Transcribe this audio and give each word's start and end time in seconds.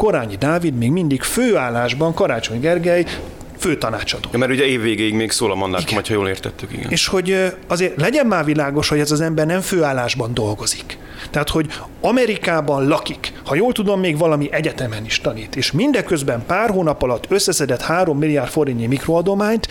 Korányi 0.00 0.36
Dávid 0.36 0.74
még 0.74 0.90
mindig 0.90 1.22
főállásban 1.22 2.14
Karácsony 2.14 2.60
Gergely 2.60 3.04
főtanácsadó. 3.58 4.28
Ja, 4.32 4.38
mert 4.38 4.52
ugye 4.52 4.64
évvégéig 4.64 5.14
még 5.14 5.30
szól 5.30 5.50
a 5.50 5.54
mandátum, 5.54 5.96
ha 5.96 6.02
jól 6.08 6.28
értettük, 6.28 6.72
igen. 6.72 6.90
És 6.90 7.06
hogy 7.06 7.52
azért 7.66 8.00
legyen 8.00 8.26
már 8.26 8.44
világos, 8.44 8.88
hogy 8.88 8.98
ez 8.98 9.10
az 9.10 9.20
ember 9.20 9.46
nem 9.46 9.60
főállásban 9.60 10.34
dolgozik. 10.34 10.98
Tehát, 11.30 11.48
hogy 11.48 11.66
Amerikában 12.00 12.88
lakik, 12.88 13.32
ha 13.44 13.54
jól 13.54 13.72
tudom, 13.72 14.00
még 14.00 14.18
valami 14.18 14.52
egyetemen 14.52 15.04
is 15.04 15.20
tanít, 15.20 15.56
és 15.56 15.72
mindeközben 15.72 16.46
pár 16.46 16.70
hónap 16.70 17.02
alatt 17.02 17.24
összeszedett 17.28 17.80
3 17.80 18.18
milliárd 18.18 18.50
forintnyi 18.50 18.86
mikroadományt, 18.86 19.68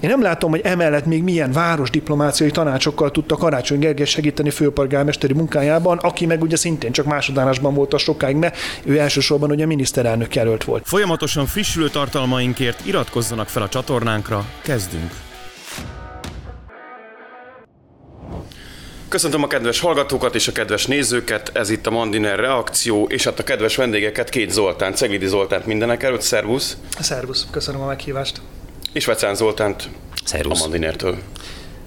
én 0.00 0.10
nem 0.10 0.22
látom, 0.22 0.50
hogy 0.50 0.60
emellett 0.64 1.06
még 1.06 1.22
milyen 1.22 1.52
városdiplomáciai 1.52 2.50
tanácsokkal 2.50 3.10
tudta 3.10 3.36
Karácsony 3.36 3.78
Gergely 3.78 4.06
segíteni 4.06 4.50
főpolgármesteri 4.50 5.32
munkájában, 5.32 5.98
aki 5.98 6.26
meg 6.26 6.42
ugye 6.42 6.56
szintén 6.56 6.92
csak 6.92 7.06
másodállásban 7.06 7.74
volt 7.74 7.94
a 7.94 7.98
sokáig, 7.98 8.36
mert 8.36 8.56
ő 8.84 8.98
elsősorban 8.98 9.50
ugye 9.50 9.66
miniszterelnök 9.66 10.34
jelölt 10.34 10.64
volt. 10.64 10.82
Folyamatosan 10.86 11.46
frissülő 11.46 11.88
tartalmainkért 11.88 12.86
iratkozzanak 12.86 13.48
fel 13.48 13.62
a 13.62 13.68
csatornánkra, 13.68 14.44
kezdünk! 14.62 15.10
Köszöntöm 19.08 19.42
a 19.42 19.46
kedves 19.46 19.80
hallgatókat 19.80 20.34
és 20.34 20.48
a 20.48 20.52
kedves 20.52 20.86
nézőket, 20.86 21.50
ez 21.54 21.70
itt 21.70 21.86
a 21.86 21.90
Mandiner 21.90 22.38
reakció, 22.38 23.04
és 23.04 23.24
hát 23.24 23.38
a 23.38 23.42
kedves 23.42 23.76
vendégeket, 23.76 24.28
két 24.28 24.50
Zoltán, 24.50 24.94
Cegvidi 24.94 25.26
Zoltánt 25.26 25.66
mindenek 25.66 26.02
előtt, 26.02 26.20
szervusz! 26.20 26.76
Szervusz, 27.00 27.46
köszönöm 27.50 27.80
a 27.80 27.86
meghívást! 27.86 28.40
És 28.92 29.04
Vecán 29.04 29.34
Zoltánt 29.34 29.88
Szervusz. 30.24 30.58
a 30.58 30.62
Mandinertől. 30.62 31.18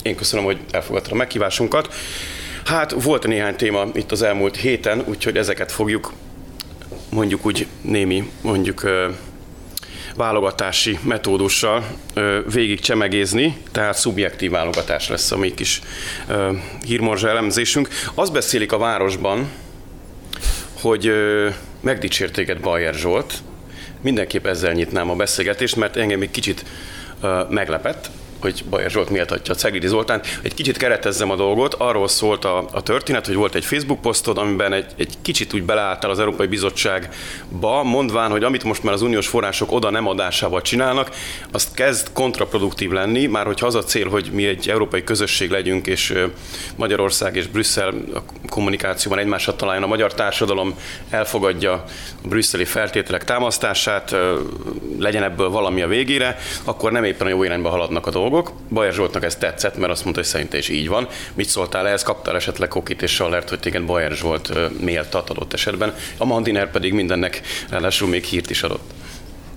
Én 0.01 0.15
köszönöm, 0.15 0.45
hogy 0.45 0.59
elfogadtad 0.71 1.11
a 1.11 1.15
meghívásunkat. 1.15 1.93
Hát 2.65 2.91
volt 2.91 3.27
néhány 3.27 3.55
téma 3.55 3.85
itt 3.93 4.11
az 4.11 4.21
elmúlt 4.21 4.55
héten, 4.55 5.03
úgyhogy 5.07 5.37
ezeket 5.37 5.71
fogjuk 5.71 6.13
mondjuk 7.09 7.45
úgy 7.45 7.67
némi, 7.81 8.31
mondjuk 8.41 8.89
válogatási 10.15 10.99
metódussal 11.03 11.85
végig 12.53 12.79
csemegézni, 12.79 13.57
tehát 13.71 13.97
szubjektív 13.97 14.51
válogatás 14.51 15.09
lesz 15.09 15.31
a 15.31 15.37
mi 15.37 15.53
kis 15.53 15.81
hírmorzsa 16.85 17.29
elemzésünk. 17.29 17.89
Azt 18.13 18.31
beszélik 18.31 18.71
a 18.71 18.77
városban, 18.77 19.49
hogy 20.81 21.11
megdicsértéket 21.79 22.59
Bajer 22.59 22.93
Zsolt, 22.93 23.33
mindenképp 24.01 24.45
ezzel 24.45 24.73
nyitnám 24.73 25.09
a 25.09 25.15
beszélgetést, 25.15 25.75
mert 25.75 25.95
engem 25.95 26.21
egy 26.21 26.31
kicsit 26.31 26.65
meglepett, 27.49 28.09
hogy 28.41 28.63
Bajer 28.69 28.89
Zsolt 28.89 29.09
méltatja 29.09 29.53
a 29.53 29.57
Cegidi 29.57 29.87
Zoltán. 29.87 30.21
Egy 30.41 30.53
kicsit 30.53 30.77
keretezzem 30.77 31.31
a 31.31 31.35
dolgot, 31.35 31.73
arról 31.73 32.07
szólt 32.07 32.45
a, 32.45 32.67
a 32.71 32.81
történet, 32.81 33.25
hogy 33.25 33.35
volt 33.35 33.55
egy 33.55 33.65
Facebook 33.65 34.01
posztod, 34.01 34.37
amiben 34.37 34.73
egy, 34.73 34.85
egy 34.97 35.13
kicsit 35.21 35.53
úgy 35.53 35.63
beleálltál 35.63 36.11
az 36.11 36.19
Európai 36.19 36.47
Bizottságba, 36.47 37.83
mondván, 37.83 38.31
hogy 38.31 38.43
amit 38.43 38.63
most 38.63 38.83
már 38.83 38.93
az 38.93 39.01
uniós 39.01 39.27
források 39.27 39.71
oda 39.71 39.89
nem 39.89 40.07
adásával 40.07 40.61
csinálnak, 40.61 41.09
azt 41.51 41.73
kezd 41.73 42.07
kontraproduktív 42.13 42.91
lenni, 42.91 43.25
már 43.25 43.45
hogyha 43.45 43.65
az 43.65 43.75
a 43.75 43.83
cél, 43.83 44.09
hogy 44.09 44.29
mi 44.33 44.45
egy 44.45 44.69
európai 44.69 45.03
közösség 45.03 45.49
legyünk, 45.49 45.87
és 45.87 46.13
Magyarország 46.75 47.35
és 47.35 47.47
Brüsszel 47.47 47.93
a 48.13 48.19
kommunikációban 48.49 49.19
egymásra 49.19 49.55
találjon, 49.55 49.83
a 49.83 49.87
magyar 49.87 50.13
társadalom 50.13 50.75
elfogadja 51.09 51.73
a 51.73 52.27
brüsszeli 52.27 52.65
feltételek 52.65 53.23
támasztását, 53.23 54.15
legyen 54.99 55.23
ebből 55.23 55.49
valami 55.49 55.81
a 55.81 55.87
végére, 55.87 56.37
akkor 56.63 56.91
nem 56.91 57.03
éppen 57.03 57.27
a 57.27 57.29
jó 57.29 57.43
irányba 57.43 57.69
haladnak 57.69 58.07
a 58.07 58.09
dolgok 58.09 58.29
dolgok. 58.31 58.51
Bajer 58.69 58.93
Zsoltnak 58.93 59.23
ez 59.23 59.35
tetszett, 59.35 59.77
mert 59.77 59.91
azt 59.91 60.03
mondta, 60.03 60.21
hogy 60.21 60.29
szerinte 60.29 60.57
is 60.57 60.69
így 60.69 60.87
van. 60.87 61.07
Mit 61.33 61.49
szóltál 61.49 61.87
ehhez? 61.87 62.03
Kaptál 62.03 62.35
esetleg 62.35 62.69
kokit 62.69 63.01
és 63.01 63.11
sallert, 63.11 63.49
hogy 63.49 63.59
téged 63.59 63.85
Bajer 63.85 64.11
Zsolt 64.11 64.51
méltat 64.81 65.29
adott 65.29 65.53
esetben. 65.53 65.93
A 66.17 66.25
Mandiner 66.25 66.71
pedig 66.71 66.93
mindennek 66.93 67.41
ráadásul 67.69 68.07
még 68.09 68.23
hírt 68.23 68.49
is 68.49 68.63
adott 68.63 68.93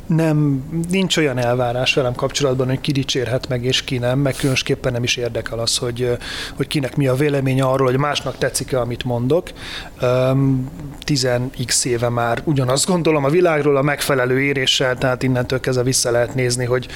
nem, 0.06 0.64
nincs 0.90 1.16
olyan 1.16 1.38
elvárás 1.38 1.94
velem 1.94 2.14
kapcsolatban, 2.14 2.68
hogy 2.68 2.80
ki 2.80 2.92
dicsérhet 2.92 3.48
meg 3.48 3.64
és 3.64 3.84
ki 3.84 3.98
nem, 3.98 4.18
meg 4.18 4.34
különösképpen 4.36 4.92
nem 4.92 5.02
is 5.02 5.16
érdekel 5.16 5.58
az, 5.58 5.76
hogy, 5.76 6.16
hogy 6.54 6.66
kinek 6.66 6.96
mi 6.96 7.06
a 7.06 7.14
véleménye 7.14 7.64
arról, 7.64 7.86
hogy 7.86 7.98
másnak 7.98 8.38
tetszik-e, 8.38 8.80
amit 8.80 9.04
mondok. 9.04 9.50
10x 11.06 11.84
éve 11.84 12.08
már 12.08 12.42
ugyanazt 12.44 12.86
gondolom 12.86 13.24
a 13.24 13.28
világról 13.28 13.76
a 13.76 13.82
megfelelő 13.82 14.40
éréssel, 14.40 14.98
tehát 14.98 15.22
innentől 15.22 15.60
kezdve 15.60 15.82
vissza 15.82 16.10
lehet 16.10 16.34
nézni, 16.34 16.64
hogy 16.64 16.88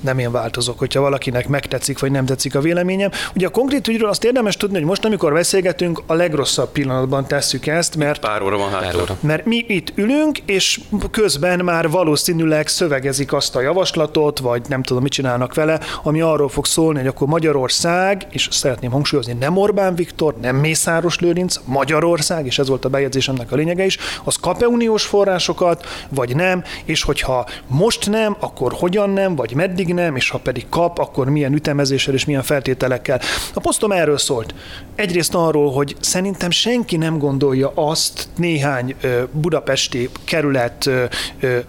nem 0.00 0.18
én 0.18 0.30
változok, 0.30 0.78
hogyha 0.78 1.00
valakinek 1.00 1.48
megtetszik 1.48 1.98
vagy 1.98 2.10
nem 2.10 2.24
tetszik 2.24 2.54
a 2.54 2.60
véleményem. 2.60 3.10
Ugye 3.34 3.46
a 3.46 3.50
konkrét 3.50 3.88
ügyről 3.88 4.08
azt 4.08 4.24
érdemes 4.24 4.56
tudni, 4.56 4.76
hogy 4.76 4.86
most, 4.86 5.04
amikor 5.04 5.32
beszélgetünk, 5.32 6.02
a 6.06 6.14
legrosszabb 6.14 6.70
pillanatban 6.72 7.26
tesszük 7.26 7.66
ezt, 7.66 7.96
mert, 7.96 8.20
Pár 8.20 8.42
óra 8.42 8.56
van 8.56 8.70
hátra. 8.70 9.16
mert 9.20 9.44
mi 9.44 9.64
itt 9.68 9.92
ülünk, 9.94 10.38
és 10.38 10.80
közben 11.10 11.58
már 11.64 11.90
valószínűleg 11.90 12.68
szövegezik 12.68 13.32
azt 13.32 13.56
a 13.56 13.60
javaslatot, 13.60 14.38
vagy 14.38 14.62
nem 14.68 14.82
tudom, 14.82 15.02
mit 15.02 15.12
csinálnak 15.12 15.54
vele, 15.54 15.80
ami 16.02 16.20
arról 16.20 16.48
fog 16.48 16.66
szólni, 16.66 16.98
hogy 16.98 17.08
akkor 17.08 17.26
Magyarország, 17.28 18.26
és 18.30 18.48
szeretném 18.50 18.90
hangsúlyozni, 18.90 19.32
nem 19.32 19.56
Orbán 19.56 19.94
Viktor, 19.94 20.34
nem 20.40 20.56
Mészáros 20.56 21.18
Lőrinc, 21.18 21.56
Magyarország, 21.64 22.46
és 22.46 22.58
ez 22.58 22.68
volt 22.68 22.84
a 22.84 22.88
bejegyzésemnek 22.88 23.52
a 23.52 23.56
lényege 23.56 23.84
is, 23.84 23.98
az 24.24 24.36
kap-e 24.36 24.66
uniós 24.66 25.04
forrásokat, 25.04 25.86
vagy 26.08 26.36
nem, 26.36 26.64
és 26.84 27.02
hogyha 27.02 27.46
most 27.66 28.10
nem, 28.10 28.36
akkor 28.40 28.72
hogyan 28.72 29.10
nem, 29.10 29.36
vagy 29.36 29.54
meddig 29.54 29.89
nem, 29.92 30.16
és 30.16 30.30
ha 30.30 30.38
pedig 30.38 30.68
kap, 30.68 30.98
akkor 30.98 31.28
milyen 31.28 31.54
ütemezéssel 31.54 32.14
és 32.14 32.24
milyen 32.24 32.42
feltételekkel. 32.42 33.20
A 33.54 33.60
posztom 33.60 33.92
erről 33.92 34.18
szólt. 34.18 34.54
Egyrészt 34.94 35.34
arról, 35.34 35.72
hogy 35.72 35.96
szerintem 36.00 36.50
senki 36.50 36.96
nem 36.96 37.18
gondolja 37.18 37.72
azt 37.74 38.28
néhány 38.36 38.94
budapesti 39.32 40.08
kerület 40.24 40.90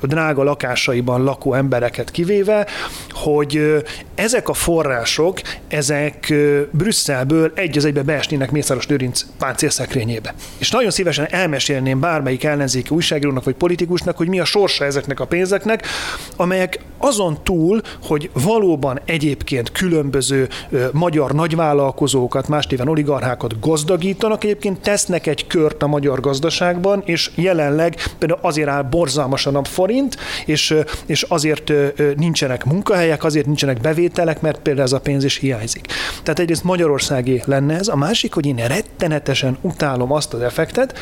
drága 0.02 0.44
lakásaiban 0.44 1.24
lakó 1.24 1.54
embereket 1.54 2.12
kivéve, 2.12 2.68
hogy 3.10 3.84
ezek 4.16 4.50
a 4.50 4.54
források, 4.54 5.42
ezek 5.68 6.34
Brüsszelből 6.72 7.52
egy 7.56 7.78
az 7.78 7.86
egybe 7.86 8.02
beesnének 8.02 8.52
Mészáros 8.52 8.88
Lőrinc 8.88 9.26
páncélszekrényébe. 9.38 10.34
És 10.58 10.72
nagyon 10.72 10.92
szívesen 10.92 11.28
elmesélném 11.30 12.00
bármelyik 12.00 12.44
ellenzéki 12.44 12.96
újságírónak 12.96 13.44
vagy 13.44 13.56
politikusnak, 13.56 14.18
hogy 14.18 14.28
mi 14.28 14.40
a 14.40 14.46
sorsa 14.46 14.86
ezeknek 14.86 15.20
a 15.20 15.26
pénzeknek, 15.26 15.88
amelyek 16.36 16.80
azon 16.98 17.38
túl, 17.44 17.82
hogy 18.12 18.30
valóban 18.34 19.00
egyébként 19.06 19.72
különböző 19.72 20.48
magyar 20.92 21.32
nagyvállalkozókat, 21.32 22.48
más 22.48 22.68
néven 22.68 22.88
oligarchákat 22.88 23.60
gazdagítanak, 23.60 24.44
egyébként 24.44 24.82
tesznek 24.82 25.28
egy 25.28 25.48
kört 25.48 25.84
a 25.84 25.88
magyar 25.88 26.20
gazdaságban, 26.20 27.02
és 27.06 27.32
jelenleg 27.36 27.96
például 28.18 28.40
azért 28.42 28.70
áll 28.70 28.82
borzalmasan 28.82 29.56
a 29.56 29.64
forint, 29.64 30.18
és, 30.46 30.76
és 31.06 31.22
azért 31.22 31.72
nincsenek 32.16 32.66
munkahelyek, 32.66 33.24
azért 33.24 33.46
nincsenek 33.46 33.82
bevételek, 33.82 34.42
mert 34.42 34.60
például 34.60 34.86
ez 34.86 34.94
a 34.94 35.00
pénz 35.00 35.24
is 35.24 35.38
hiányzik. 35.38 35.86
Tehát 36.24 36.40
egyrészt 36.40 36.64
Magyarországi 36.64 37.42
lenne 37.46 37.78
ez, 37.78 37.88
a 37.88 37.96
másik, 37.96 38.34
hogy 38.34 38.46
én 38.46 38.68
rettenetesen 38.68 39.58
utálom 39.62 40.12
azt 40.12 40.34
az 40.34 40.42
effektet, 40.42 40.98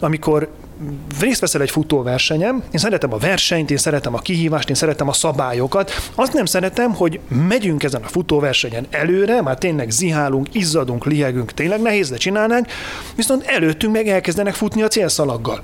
amikor 0.00 0.48
részt 1.20 1.40
veszel 1.40 1.60
egy 1.60 1.70
futóversenyem, 1.70 2.62
én 2.72 2.80
szeretem 2.80 3.12
a 3.12 3.16
versenyt, 3.16 3.70
én 3.70 3.76
szeretem 3.76 4.14
a 4.14 4.18
kihívást, 4.18 4.68
én 4.68 4.74
szeretem 4.74 5.08
a 5.08 5.12
szabályokat. 5.12 5.90
Azt 6.14 6.32
nem 6.32 6.44
szeretem, 6.44 6.94
hogy 6.94 7.20
megyünk 7.48 7.82
ezen 7.82 8.02
a 8.02 8.08
futóversenyen 8.08 8.86
előre, 8.90 9.42
már 9.42 9.58
tényleg 9.58 9.90
zihálunk, 9.90 10.54
izzadunk, 10.54 11.04
lihegünk, 11.04 11.52
tényleg 11.52 11.82
nehéz, 11.82 12.10
de 12.10 12.16
csinálnánk, 12.16 12.66
viszont 13.16 13.44
előttünk 13.46 13.92
meg 13.92 14.08
elkezdenek 14.08 14.54
futni 14.54 14.82
a 14.82 14.88
célszalaggal. 14.88 15.62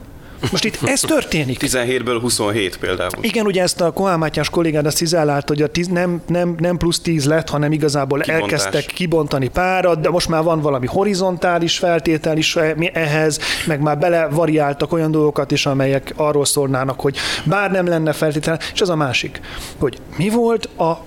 Most 0.50 0.64
itt 0.64 0.78
ez 0.84 1.00
történik. 1.00 1.58
17-ből 1.60 2.18
27 2.20 2.76
például. 2.78 3.10
Igen, 3.20 3.46
ugye 3.46 3.62
ezt 3.62 3.80
a 3.80 3.90
Kohán 3.90 4.18
Mátyás 4.18 4.50
kollégád 4.50 4.86
azt 4.86 4.96
cizellált, 4.96 5.48
hogy 5.48 5.62
a 5.62 5.66
tíz, 5.66 5.86
nem, 5.86 6.22
nem, 6.26 6.54
nem 6.58 6.76
plusz 6.76 7.00
10 7.00 7.24
lett, 7.24 7.48
hanem 7.48 7.72
igazából 7.72 8.18
Kibontás. 8.18 8.50
elkezdtek 8.50 8.94
kibontani 8.94 9.48
párat, 9.48 10.00
de 10.00 10.08
most 10.08 10.28
már 10.28 10.42
van 10.42 10.60
valami 10.60 10.86
horizontális 10.86 11.78
feltétel 11.78 12.36
is 12.36 12.56
ehhez, 12.92 13.38
meg 13.66 13.80
már 13.80 13.98
belevariáltak 13.98 14.92
olyan 14.92 15.10
dolgokat 15.10 15.50
is, 15.50 15.66
amelyek 15.66 16.12
arról 16.16 16.44
szólnának, 16.44 17.00
hogy 17.00 17.16
bár 17.44 17.70
nem 17.70 17.86
lenne 17.86 18.12
feltétel, 18.12 18.58
és 18.74 18.80
ez 18.80 18.88
a 18.88 18.96
másik, 18.96 19.40
hogy 19.78 19.98
mi 20.16 20.28
volt 20.28 20.64
a, 20.64 20.98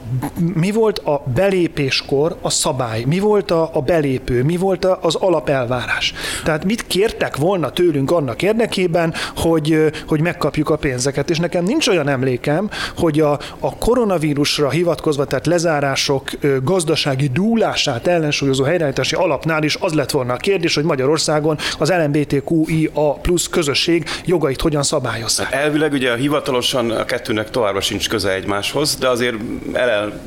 mi 0.54 0.72
volt 0.72 0.98
a 0.98 1.24
belépéskor 1.34 2.38
a 2.42 2.50
szabály, 2.50 3.04
mi 3.04 3.20
volt 3.20 3.52
a, 3.52 3.70
a 3.74 3.82
belépő, 3.82 4.44
mi 4.44 4.58
volt 4.58 4.86
az 4.86 5.16
alapelvárás. 5.16 6.14
Tehát 6.44 6.66
mit 6.66 6.88
kértek 6.88 7.36
volna 7.36 7.70
tőlünk 7.70 8.12
annak 8.12 8.42
érdekében, 8.42 9.14
hogy, 9.36 9.92
hogy 10.08 10.22
megkapjuk 10.22 10.70
a 10.70 10.76
pénzeket. 10.76 11.30
És 11.30 11.38
nekem 11.38 11.64
nincs 11.64 11.88
olyan 11.88 12.08
emlékem, 12.08 12.70
hogy 12.98 13.20
a, 13.20 13.40
a 13.60 13.76
koronavírusra 13.76 14.70
hivatkozva, 14.70 15.26
tehát 15.26 15.46
lezárások 15.46 16.30
gazdasági 16.64 17.28
dúlását 17.28 18.08
ellensúlyozó 18.08 18.64
helyreállítási 18.64 19.16
alapnál 19.16 19.64
is 19.64 19.76
az 19.80 19.94
lett 19.94 20.12
volna 20.12 20.34
a 20.34 20.38
kérdés, 20.38 20.76
hogy 20.76 20.84
Magyarországon 20.84 21.58
az 21.80 21.92
LMBTQIA 21.92 23.14
plusz 23.22 23.48
közösség 23.48 24.06
jogait 24.26 24.62
hogyan 24.62 24.84
szabályozzák. 24.84 25.54
Hát 25.54 25.64
elvileg 25.64 25.92
ugye 25.92 26.18
hivatalosan 26.18 26.92
a 26.92 27.06
kettőnek 27.06 27.50
továbbra 27.50 27.82
sincs 27.82 28.10
köze 28.10 28.34
egymáshoz, 28.34 28.96
de 28.96 29.08
azért 29.08 29.36
elel 29.74 30.22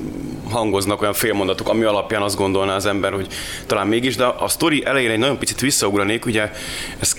hangoznak 0.51 1.01
olyan 1.01 1.13
félmondatok, 1.13 1.69
ami 1.69 1.85
alapján 1.85 2.23
azt 2.23 2.37
gondolná 2.37 2.75
az 2.75 2.87
ember, 2.87 3.13
hogy 3.13 3.27
talán 3.67 3.87
mégis, 3.87 4.17
de 4.17 4.25
a 4.25 4.49
sztori 4.49 4.85
elején 4.85 5.11
egy 5.11 5.19
nagyon 5.19 5.39
picit 5.39 5.61
visszaugranék, 5.61 6.27
ugye 6.27 6.51
ez 6.99 7.15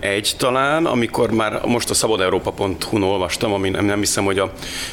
2021 0.00 0.34
talán, 0.36 0.86
amikor 0.86 1.30
már 1.30 1.60
most 1.64 1.90
a 1.90 1.94
szabadeurópa.hu-n 1.94 3.02
olvastam, 3.02 3.52
ami 3.52 3.70
nem, 3.70 3.84
nem 3.84 3.98
hiszem, 3.98 4.24
hogy 4.24 4.38
a, 4.38 4.52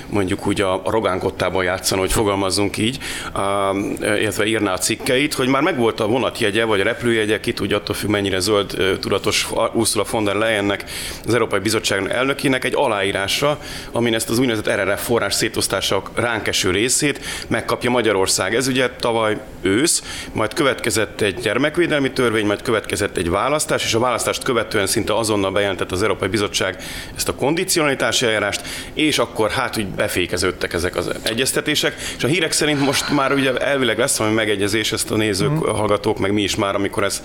mondjuk 0.09 0.47
úgy 0.47 0.61
a, 0.61 0.73
a 0.73 0.91
rogánkottában 0.91 1.63
játszana, 1.63 2.01
hogy 2.01 2.11
fogalmazzunk 2.11 2.77
így, 2.77 2.97
a, 3.33 3.75
illetve 4.01 4.45
írná 4.45 4.73
a 4.73 4.77
cikkeit, 4.77 5.33
hogy 5.33 5.47
már 5.47 5.61
megvolt 5.61 5.99
a 5.99 6.07
vonatjegye, 6.07 6.65
vagy 6.65 6.79
a 6.79 6.83
repülőjegye, 6.83 7.39
ki 7.39 7.53
tudja 7.53 7.77
attól 7.77 7.95
függ, 7.95 8.09
mennyire 8.09 8.39
zöld 8.39 8.97
tudatos 8.99 9.49
Ursula 9.73 10.05
von 10.11 10.23
der 10.23 10.35
Leyennek, 10.35 10.83
az 11.25 11.33
Európai 11.33 11.59
Bizottság 11.59 12.09
elnökének 12.09 12.63
egy 12.63 12.75
aláírása, 12.75 13.59
amin 13.91 14.13
ezt 14.13 14.29
az 14.29 14.39
úgynevezett 14.39 14.75
RRF 14.75 15.05
forrás 15.05 15.33
szétosztása 15.33 16.01
ránk 16.13 16.47
eső 16.47 16.71
részét 16.71 17.19
megkapja 17.47 17.89
Magyarország. 17.89 18.55
Ez 18.55 18.67
ugye 18.67 18.89
tavaly 18.89 19.37
ősz, 19.61 20.03
majd 20.33 20.53
következett 20.53 21.21
egy 21.21 21.35
gyermekvédelmi 21.35 22.11
törvény, 22.11 22.45
majd 22.45 22.61
következett 22.61 23.17
egy 23.17 23.29
választás, 23.29 23.83
és 23.83 23.93
a 23.93 23.99
választást 23.99 24.43
követően 24.43 24.87
szinte 24.91 25.17
azonnal 25.17 25.51
bejelentett 25.51 25.91
az 25.91 26.01
Európai 26.01 26.27
Bizottság 26.27 26.77
ezt 27.15 27.29
a 27.29 27.35
kondicionalitási 27.35 28.25
eljárást, 28.25 28.61
és 28.93 29.19
akkor 29.19 29.49
hát 29.49 29.77
úgy 29.77 29.87
befékeződtek 29.87 30.73
ezek 30.73 30.95
az 30.95 31.09
egyeztetések, 31.23 31.95
és 32.17 32.23
a 32.23 32.27
hírek 32.27 32.51
szerint 32.51 32.79
most 32.79 33.09
már 33.09 33.33
ugye 33.33 33.57
elvileg 33.57 33.97
lesz 33.97 34.17
valami 34.17 34.35
megegyezés, 34.35 34.91
ezt 34.91 35.11
a 35.11 35.15
nézők, 35.15 35.51
mm. 35.51 35.57
hallgatók, 35.57 36.19
meg 36.19 36.33
mi 36.33 36.41
is 36.41 36.55
már, 36.55 36.75
amikor 36.75 37.03
ez 37.03 37.21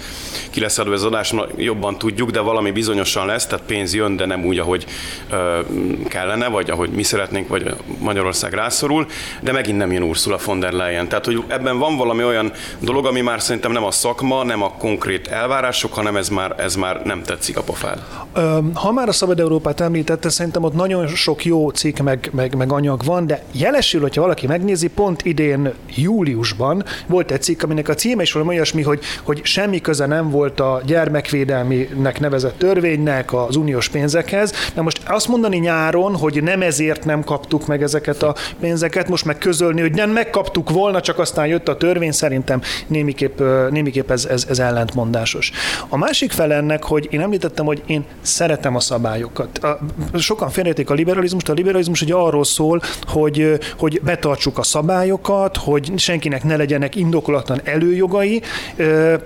ki 0.50 0.60
lesz 0.60 0.78
adva 0.78 0.92
az 0.92 1.04
adás, 1.04 1.34
jobban 1.56 1.98
tudjuk, 1.98 2.30
de 2.30 2.40
valami 2.40 2.70
bizonyosan 2.70 3.26
lesz, 3.26 3.46
tehát 3.46 3.64
pénz 3.64 3.94
jön, 3.94 4.16
de 4.16 4.26
nem 4.26 4.44
úgy, 4.44 4.58
ahogy 4.58 4.86
ö, 5.30 5.60
kellene, 6.08 6.48
vagy 6.48 6.70
ahogy 6.70 6.90
mi 6.90 7.02
szeretnénk, 7.02 7.48
vagy 7.48 7.74
Magyarország 7.98 8.52
rászorul, 8.52 9.06
de 9.40 9.52
megint 9.52 9.78
nem 9.78 9.92
jön 9.92 10.02
Ursula 10.02 10.38
von 10.44 10.60
der 10.60 10.72
Leyen. 10.72 11.08
Tehát, 11.08 11.24
hogy 11.24 11.42
ebben 11.46 11.78
van 11.78 11.96
valami 11.96 12.24
olyan 12.24 12.52
dolog, 12.78 13.06
ami 13.06 13.20
már 13.20 13.42
szerintem 13.42 13.72
nem 13.72 13.84
a 13.84 13.90
szakma, 13.90 14.44
nem 14.44 14.62
a 14.62 14.72
konkrét 14.72 15.28
elvárások, 15.28 15.94
hanem 15.94 16.16
ez 16.16 16.28
már, 16.28 16.54
ez 16.58 16.74
már 16.74 17.02
nem 17.02 17.22
tetszik 17.22 17.55
a 17.56 17.62
pofád. 17.62 17.98
Ha 18.74 18.92
már 18.92 19.08
a 19.08 19.12
Szabad 19.12 19.40
Európát 19.40 19.80
említette, 19.80 20.28
szerintem 20.28 20.62
ott 20.62 20.74
nagyon 20.74 21.06
sok 21.06 21.44
jó 21.44 21.70
cikk 21.70 21.98
meg, 21.98 22.30
meg, 22.32 22.54
meg 22.54 22.72
anyag 22.72 23.04
van, 23.04 23.26
de 23.26 23.42
jelesül, 23.52 24.00
hogyha 24.00 24.20
valaki 24.20 24.46
megnézi, 24.46 24.88
pont 24.88 25.24
idén 25.24 25.72
júliusban 25.94 26.84
volt 27.06 27.30
egy 27.30 27.42
cikk, 27.42 27.62
aminek 27.62 27.88
a 27.88 27.94
címe 27.94 28.22
is 28.22 28.32
valami 28.32 28.54
olyasmi, 28.54 28.82
hogy, 28.82 29.00
hogy 29.22 29.40
semmi 29.44 29.80
köze 29.80 30.06
nem 30.06 30.30
volt 30.30 30.60
a 30.60 30.80
gyermekvédelminek 30.86 32.20
nevezett 32.20 32.58
törvénynek 32.58 33.32
az 33.32 33.56
uniós 33.56 33.88
pénzekhez. 33.88 34.52
De 34.74 34.82
most 34.82 35.00
azt 35.08 35.28
mondani 35.28 35.56
nyáron, 35.56 36.16
hogy 36.16 36.42
nem 36.42 36.62
ezért 36.62 37.04
nem 37.04 37.24
kaptuk 37.24 37.66
meg 37.66 37.82
ezeket 37.82 38.22
a 38.22 38.34
pénzeket, 38.60 39.08
most 39.08 39.24
meg 39.24 39.38
közölni, 39.38 39.80
hogy 39.80 39.94
nem 39.94 40.10
megkaptuk 40.10 40.70
volna, 40.70 41.00
csak 41.00 41.18
aztán 41.18 41.46
jött 41.46 41.68
a 41.68 41.76
törvény, 41.76 42.12
szerintem 42.12 42.60
némiképp, 42.86 43.40
némiképp 43.70 44.10
ez, 44.10 44.24
ez, 44.24 44.46
ez 44.48 44.58
ellentmondásos. 44.58 45.50
A 45.88 45.96
másik 45.96 46.32
fel 46.32 46.52
ennek, 46.52 46.84
hogy 46.84 47.08
én 47.10 47.20
említettem, 47.20 47.44
hogy 47.54 47.82
én 47.86 48.04
szeretem 48.20 48.76
a 48.76 48.80
szabályokat. 48.80 49.58
A, 49.58 49.78
sokan 50.18 50.50
félreérték 50.50 50.90
a 50.90 50.94
liberalizmust, 50.94 51.48
a 51.48 51.52
liberalizmus 51.52 52.02
ugye 52.02 52.14
arról 52.14 52.44
szól, 52.44 52.80
hogy, 53.06 53.58
hogy 53.78 54.00
betartsuk 54.02 54.58
a 54.58 54.62
szabályokat, 54.62 55.56
hogy 55.56 55.92
senkinek 55.96 56.44
ne 56.44 56.56
legyenek 56.56 56.96
indokolatlan 56.96 57.60
előjogai. 57.64 58.42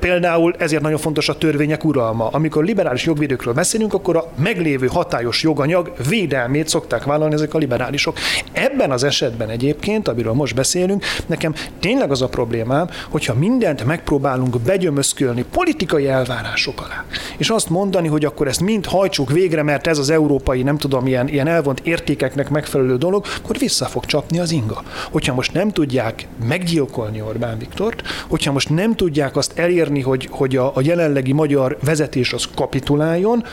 Például 0.00 0.54
ezért 0.58 0.82
nagyon 0.82 0.98
fontos 0.98 1.28
a 1.28 1.38
törvények 1.38 1.84
uralma. 1.84 2.28
Amikor 2.28 2.64
liberális 2.64 3.04
jogvédőkről 3.04 3.54
beszélünk, 3.54 3.94
akkor 3.94 4.16
a 4.16 4.26
meglévő 4.42 4.86
hatályos 4.86 5.42
joganyag 5.42 5.92
védelmét 6.08 6.68
szokták 6.68 7.04
vállalni 7.04 7.34
ezek 7.34 7.54
a 7.54 7.58
liberálisok. 7.58 8.18
Ebben 8.52 8.90
az 8.90 9.04
esetben 9.04 9.48
egyébként, 9.48 10.08
amiről 10.08 10.32
most 10.32 10.54
beszélünk, 10.54 11.04
nekem 11.26 11.54
tényleg 11.80 12.10
az 12.10 12.22
a 12.22 12.28
problémám, 12.28 12.88
hogyha 13.08 13.34
mindent 13.34 13.84
megpróbálunk 13.84 14.60
begyömözkölni 14.60 15.44
politikai 15.52 16.08
elvárások 16.08 16.80
alá, 16.80 17.04
és 17.36 17.48
azt 17.48 17.70
mondani, 17.70 18.08
hogy 18.10 18.24
akkor 18.24 18.46
ezt 18.46 18.60
mind 18.60 18.86
hajtsuk 18.86 19.30
végre, 19.30 19.62
mert 19.62 19.86
ez 19.86 19.98
az 19.98 20.10
európai, 20.10 20.62
nem 20.62 20.78
tudom, 20.78 21.06
ilyen, 21.06 21.28
ilyen 21.28 21.46
elvont 21.46 21.80
értékeknek 21.84 22.50
megfelelő 22.50 22.96
dolog, 22.96 23.24
akkor 23.42 23.58
vissza 23.58 23.86
fog 23.86 24.04
csapni 24.04 24.38
az 24.38 24.50
inga. 24.50 24.82
Hogyha 25.10 25.34
most 25.34 25.52
nem 25.52 25.70
tudják 25.70 26.26
meggyilkolni 26.44 27.22
Orbán 27.22 27.58
Viktort, 27.58 28.02
hogyha 28.28 28.52
most 28.52 28.68
nem 28.68 28.94
tudják 28.94 29.36
azt 29.36 29.58
elérni, 29.58 30.00
hogy, 30.00 30.28
hogy 30.30 30.56
a, 30.56 30.72
a 30.74 30.80
jelenlegi 30.82 31.32
magyar 31.32 31.78
vezetés 31.84 32.32
az 32.32 32.48
kapituláljon, 32.54 33.44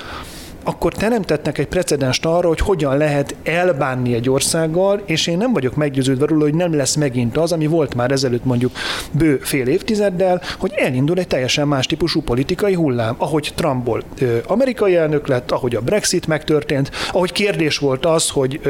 akkor 0.67 0.93
teremtetnek 0.93 1.57
egy 1.57 1.67
precedenst 1.67 2.25
arra, 2.25 2.47
hogy 2.47 2.59
hogyan 2.59 2.97
lehet 2.97 3.35
elbánni 3.43 4.13
egy 4.13 4.29
országgal, 4.29 5.01
és 5.05 5.27
én 5.27 5.37
nem 5.37 5.53
vagyok 5.53 5.75
meggyőződve 5.75 6.25
róla, 6.25 6.43
hogy 6.43 6.53
nem 6.53 6.75
lesz 6.75 6.95
megint 6.95 7.37
az, 7.37 7.51
ami 7.51 7.67
volt 7.67 7.95
már 7.95 8.11
ezelőtt 8.11 8.45
mondjuk 8.45 8.71
bő 9.11 9.39
fél 9.41 9.67
évtizeddel, 9.67 10.41
hogy 10.59 10.71
elindul 10.75 11.17
egy 11.19 11.27
teljesen 11.27 11.67
más 11.67 11.85
típusú 11.85 12.21
politikai 12.21 12.73
hullám, 12.73 13.15
ahogy 13.17 13.51
Trumpból 13.55 14.03
ö, 14.19 14.37
amerikai 14.47 14.95
elnök 14.95 15.27
lett, 15.27 15.51
ahogy 15.51 15.75
a 15.75 15.81
Brexit 15.81 16.27
megtörtént, 16.27 16.91
ahogy 17.11 17.31
kérdés 17.31 17.77
volt 17.77 18.05
az, 18.05 18.29
hogy 18.29 18.61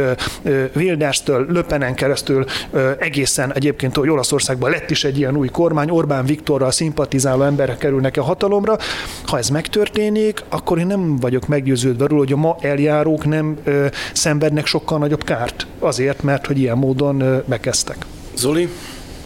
Wilderstől, 0.76 1.46
Löpenen 1.50 1.94
keresztül 1.94 2.46
ö, 2.72 2.92
egészen 3.00 3.54
egyébként, 3.54 3.96
hogy 3.96 4.10
Olaszországban 4.10 4.70
lett 4.70 4.90
is 4.90 5.04
egy 5.04 5.18
ilyen 5.18 5.36
új 5.36 5.48
kormány, 5.48 5.90
Orbán 5.90 6.26
Viktorral 6.26 6.72
szimpatizáló 6.72 7.42
emberek 7.44 7.78
kerülnek 7.78 8.18
a 8.18 8.24
hatalomra. 8.24 8.78
Ha 9.26 9.38
ez 9.38 9.50
megtörténik, 9.50 10.44
akkor 10.50 10.78
én 10.78 10.88
nem 10.88 11.16
vagyok 11.16 11.48
meggyőződve 11.48 11.86
meggyőződve 11.88 12.08
róla, 12.08 12.24
hogy 12.24 12.34
a 12.34 12.36
ma 12.36 12.58
eljárók 12.60 13.26
nem 13.26 13.58
ö, 13.64 13.88
szenvednek 14.14 14.66
sokkal 14.66 14.98
nagyobb 14.98 15.24
kárt 15.24 15.68
azért, 15.80 16.24
mert 16.24 16.46
hogy 16.46 16.60
ilyen 16.60 16.78
módon 16.78 17.22
ö, 17.22 17.38
bekezdtek. 17.46 18.06
Zoli? 18.36 18.70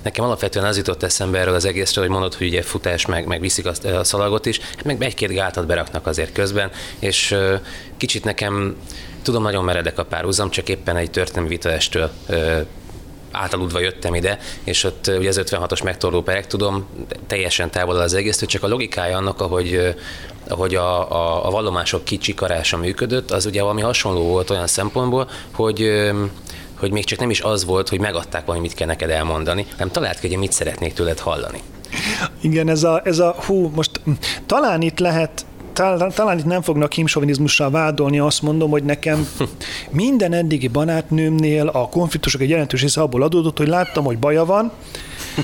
Nekem 0.03 0.25
alapvetően 0.25 0.65
az 0.65 0.77
jutott 0.77 1.03
eszembe 1.03 1.39
erről 1.39 1.53
az 1.53 1.65
egészről, 1.65 2.03
hogy 2.03 2.13
mondod, 2.13 2.33
hogy 2.33 2.47
ugye 2.47 2.61
futás, 2.61 3.05
meg, 3.05 3.25
meg 3.25 3.39
viszik 3.39 3.65
a, 3.65 3.87
a 3.87 4.03
szalagot 4.03 4.45
is, 4.45 4.59
meg 4.83 5.03
egy-két 5.03 5.33
gátat 5.33 5.65
beraknak 5.65 6.07
azért 6.07 6.31
közben, 6.31 6.71
és 6.99 7.31
ö, 7.31 7.55
kicsit 7.97 8.23
nekem 8.23 8.75
tudom, 9.21 9.43
nagyon 9.43 9.63
meredek 9.63 9.97
a 9.97 10.05
párhuzam, 10.05 10.49
csak 10.49 10.69
éppen 10.69 10.95
egy 10.95 11.11
történelmi 11.11 11.49
vitaestől 11.49 12.09
átaludva 13.31 13.79
jöttem 13.79 14.15
ide, 14.15 14.39
és 14.63 14.83
ott 14.83 15.11
ugye 15.17 15.27
az 15.27 15.41
56-os 15.43 15.83
megtorló 15.83 16.21
perek, 16.21 16.47
tudom, 16.47 16.87
teljesen 17.27 17.71
távol 17.71 17.95
az 17.95 18.13
egész, 18.13 18.45
csak 18.45 18.63
a 18.63 18.67
logikája 18.67 19.17
annak, 19.17 19.41
ahogy, 19.41 19.95
ahogy 20.51 20.75
a, 20.75 21.11
a, 21.11 21.47
a 21.47 21.49
vallomások 21.49 22.03
kicsikarása 22.03 22.77
működött, 22.77 23.31
az 23.31 23.45
ugye 23.45 23.61
valami 23.61 23.81
hasonló 23.81 24.23
volt 24.23 24.49
olyan 24.49 24.67
szempontból, 24.67 25.29
hogy 25.51 25.91
hogy 26.79 26.91
még 26.91 27.05
csak 27.05 27.19
nem 27.19 27.29
is 27.29 27.41
az 27.41 27.65
volt, 27.65 27.89
hogy 27.89 27.99
megadták 27.99 28.45
valami, 28.45 28.63
mit 28.67 28.73
kell 28.73 28.87
neked 28.87 29.09
elmondani, 29.09 29.65
hanem 29.71 29.91
talált 29.91 30.19
ki, 30.19 30.27
hogy 30.27 30.37
mit 30.37 30.51
szeretnék 30.51 30.93
tőled 30.93 31.19
hallani. 31.19 31.61
Igen, 32.41 32.69
ez 32.69 32.83
a, 32.83 33.01
ez 33.03 33.19
a 33.19 33.35
hú, 33.45 33.71
most 33.75 34.01
talán 34.45 34.81
itt 34.81 34.99
lehet 34.99 35.45
talán, 35.73 36.11
talán 36.11 36.37
itt 36.37 36.45
nem 36.45 36.61
fognak 36.61 36.93
himsovinizmussal 36.93 37.69
vádolni, 37.69 38.19
azt 38.19 38.41
mondom, 38.41 38.69
hogy 38.69 38.83
nekem 38.83 39.27
minden 39.89 40.33
eddigi 40.33 40.67
barátnőmnél 40.67 41.67
a 41.67 41.89
konfliktusok 41.89 42.41
egy 42.41 42.49
jelentős 42.49 42.81
része 42.81 43.01
abból 43.01 43.23
adódott, 43.23 43.57
hogy 43.57 43.67
láttam, 43.67 44.03
hogy 44.03 44.17
baja 44.17 44.45
van, 44.45 44.71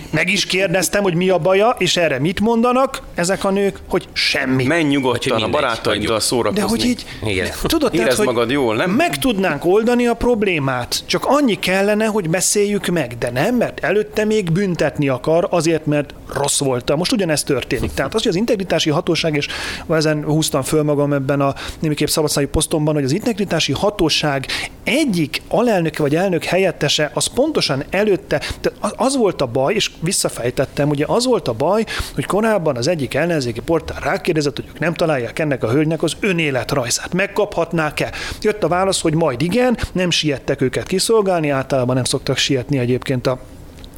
meg 0.09 0.29
is 0.29 0.45
kérdeztem, 0.45 1.03
hogy 1.03 1.13
mi 1.13 1.29
a 1.29 1.37
baja, 1.37 1.75
és 1.77 1.97
erre 1.97 2.19
mit 2.19 2.39
mondanak 2.39 3.01
ezek 3.15 3.43
a 3.43 3.49
nők, 3.49 3.79
hogy 3.87 4.07
semmi. 4.13 4.63
Menj 4.63 4.83
nyugodtan 4.83 5.43
a 5.43 5.49
barátaiddal 5.49 6.19
szórakozni. 6.19 6.61
De 6.61 6.67
hogy 6.67 6.85
így, 6.85 7.05
Igen. 7.25 7.49
tudod, 7.61 7.93
Érezd 7.93 8.09
tehát, 8.09 8.25
hogy 8.25 8.35
magad 8.35 8.51
jól, 8.51 8.75
nem? 8.75 8.91
Meg 8.91 9.17
tudnánk 9.17 9.65
oldani 9.65 10.07
a 10.07 10.13
problémát, 10.13 11.03
csak 11.05 11.25
annyi 11.25 11.59
kellene, 11.59 12.05
hogy 12.05 12.29
beszéljük 12.29 12.85
meg, 12.85 13.17
de 13.17 13.29
nem, 13.31 13.55
mert 13.55 13.79
előtte 13.79 14.25
még 14.25 14.51
büntetni 14.51 15.07
akar, 15.07 15.47
azért, 15.49 15.85
mert 15.85 16.13
rossz 16.33 16.59
voltam. 16.59 16.97
Most 16.97 17.11
ugyanezt 17.11 17.45
történik. 17.45 17.93
Tehát 17.93 18.13
az, 18.13 18.21
hogy 18.21 18.31
az 18.31 18.37
integritási 18.37 18.89
hatóság, 18.89 19.35
és 19.35 19.47
ezen 19.89 20.23
húztam 20.23 20.61
föl 20.61 20.83
magam 20.83 21.13
ebben 21.13 21.41
a 21.41 21.53
némiképp 21.79 22.07
szabadszájú 22.07 22.47
posztomban, 22.47 22.93
hogy 22.93 23.03
az 23.03 23.11
integritási 23.11 23.71
hatóság 23.71 24.45
egyik 24.83 25.41
alelnöke 25.47 26.01
vagy 26.01 26.15
elnök 26.15 26.43
helyettese, 26.43 27.11
az 27.13 27.25
pontosan 27.25 27.83
előtte, 27.89 28.37
tehát 28.61 28.95
az 28.95 29.17
volt 29.17 29.41
a 29.41 29.45
baj, 29.45 29.73
és 29.77 29.91
visszafejtettem, 29.99 30.89
ugye 30.89 31.05
az 31.07 31.25
volt 31.25 31.47
a 31.47 31.53
baj, 31.53 31.85
hogy 32.15 32.25
korábban 32.25 32.77
az 32.77 32.87
egyik 32.87 33.13
ellenzéki 33.13 33.59
portál 33.59 33.99
rákérdezett, 33.99 34.55
hogy 34.55 34.65
ők 34.69 34.79
nem 34.79 34.93
találják 34.93 35.39
ennek 35.39 35.63
a 35.63 35.69
hölgynek 35.69 36.03
az 36.03 36.15
önéletrajzát. 36.19 37.13
Megkaphatnák-e? 37.13 38.11
Jött 38.41 38.63
a 38.63 38.67
válasz, 38.67 39.01
hogy 39.01 39.13
majd 39.13 39.41
igen, 39.41 39.77
nem 39.91 40.09
siettek 40.09 40.61
őket 40.61 40.87
kiszolgálni, 40.87 41.49
általában 41.49 41.95
nem 41.95 42.03
szoktak 42.03 42.37
sietni 42.37 42.77
egyébként 42.77 43.27
a 43.27 43.39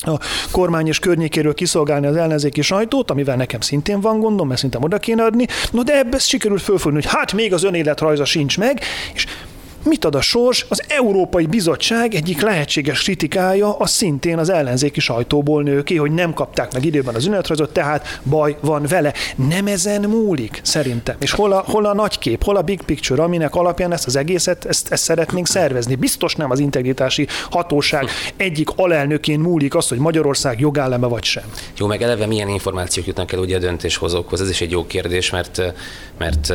a 0.01 0.19
kormány 0.51 0.87
és 0.87 0.99
környékéről 0.99 1.53
kiszolgálni 1.53 2.07
az 2.07 2.15
ellenzéki 2.15 2.61
sajtót, 2.61 3.11
amivel 3.11 3.35
nekem 3.35 3.59
szintén 3.59 4.01
van 4.01 4.19
gondom, 4.19 4.47
mert 4.47 4.59
szerintem 4.59 4.83
oda 4.83 4.97
kéne 4.97 5.23
adni. 5.23 5.45
No 5.71 5.83
de 5.83 5.97
ebből 5.97 6.19
sikerült 6.19 6.61
fölfogni, 6.61 7.01
hogy 7.01 7.11
hát 7.11 7.33
még 7.33 7.53
az 7.53 7.63
önéletrajza 7.63 8.25
sincs 8.25 8.57
meg, 8.57 8.81
és 9.13 9.25
mit 9.89 10.05
ad 10.05 10.15
a 10.15 10.21
sors? 10.21 10.65
Az 10.69 10.83
Európai 10.87 11.45
Bizottság 11.45 12.13
egyik 12.13 12.41
lehetséges 12.41 13.03
kritikája 13.03 13.77
a 13.77 13.85
szintén 13.85 14.37
az 14.37 14.49
ellenzéki 14.49 14.99
sajtóból 14.99 15.63
nő 15.63 15.83
ki, 15.83 15.95
hogy 15.97 16.11
nem 16.11 16.33
kapták 16.33 16.73
meg 16.73 16.85
időben 16.85 17.15
az 17.15 17.25
ünneprazot, 17.25 17.73
tehát 17.73 18.19
baj 18.23 18.57
van 18.61 18.85
vele. 18.89 19.13
Nem 19.49 19.67
ezen 19.67 20.01
múlik, 20.01 20.59
szerintem. 20.63 21.15
És 21.19 21.31
hol 21.31 21.51
a, 21.51 21.63
hol 21.67 21.85
a 21.85 21.93
nagy 21.93 22.19
kép, 22.19 22.43
hol 22.43 22.55
a 22.55 22.61
big 22.61 22.81
picture, 22.81 23.23
aminek 23.23 23.55
alapján 23.55 23.93
ezt 23.93 24.05
az 24.05 24.15
egészet, 24.15 24.65
ezt, 24.65 24.91
ezt 24.91 25.03
szeretnénk 25.03 25.47
szervezni. 25.47 25.95
Biztos 25.95 26.35
nem 26.35 26.51
az 26.51 26.59
integritási 26.59 27.27
hatóság 27.49 28.09
egyik 28.37 28.69
alelnökén 28.75 29.39
múlik 29.39 29.75
az, 29.75 29.87
hogy 29.87 29.97
Magyarország 29.97 30.59
jogálleme 30.59 31.07
vagy 31.07 31.23
sem. 31.23 31.43
Jó, 31.77 31.87
meg 31.87 32.01
eleve 32.01 32.25
milyen 32.25 32.49
információk 32.49 33.05
jutnak 33.05 33.31
el 33.31 33.39
ugye 33.39 33.55
a 33.55 33.59
döntéshozókhoz, 33.59 34.41
ez 34.41 34.49
is 34.49 34.61
egy 34.61 34.71
jó 34.71 34.85
kérdés, 34.85 35.29
mert, 35.29 35.61
mert 36.17 36.53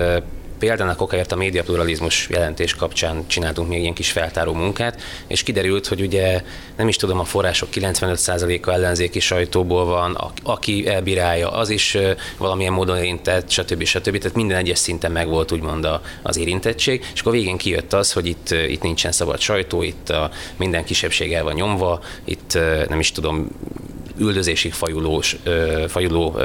példának 0.58 1.00
okáért 1.00 1.32
a 1.32 1.36
médiapluralizmus 1.36 2.28
jelentés 2.28 2.74
kapcsán 2.74 3.26
csináltunk 3.26 3.68
még 3.68 3.80
ilyen 3.80 3.94
kis 3.94 4.10
feltáró 4.10 4.52
munkát, 4.52 5.02
és 5.26 5.42
kiderült, 5.42 5.86
hogy 5.86 6.00
ugye 6.00 6.42
nem 6.76 6.88
is 6.88 6.96
tudom, 6.96 7.18
a 7.18 7.24
források 7.24 7.68
95%-a 7.72 8.70
ellenzéki 8.70 9.20
sajtóból 9.20 9.84
van, 9.84 10.32
aki 10.42 10.86
elbírálja, 10.86 11.50
az 11.50 11.70
is 11.70 11.96
valamilyen 12.38 12.72
módon 12.72 12.96
érintett, 12.96 13.50
stb. 13.50 13.84
stb. 13.84 14.18
Tehát 14.18 14.36
minden 14.36 14.56
egyes 14.56 14.78
szinten 14.78 15.12
meg 15.12 15.28
volt 15.28 15.52
úgymond 15.52 15.88
az 16.22 16.36
érintettség, 16.36 17.06
és 17.14 17.20
akkor 17.20 17.32
végén 17.32 17.56
kijött 17.56 17.92
az, 17.92 18.12
hogy 18.12 18.26
itt, 18.26 18.50
itt 18.50 18.82
nincsen 18.82 19.12
szabad 19.12 19.40
sajtó, 19.40 19.82
itt 19.82 20.08
a 20.08 20.30
minden 20.56 20.84
kisebbség 20.84 21.32
el 21.32 21.44
van 21.44 21.54
nyomva, 21.54 22.00
itt 22.24 22.58
nem 22.88 23.00
is 23.00 23.12
tudom, 23.12 23.48
üldözésig 24.18 24.72
fajulós, 24.72 25.36
fajuló 25.88 26.38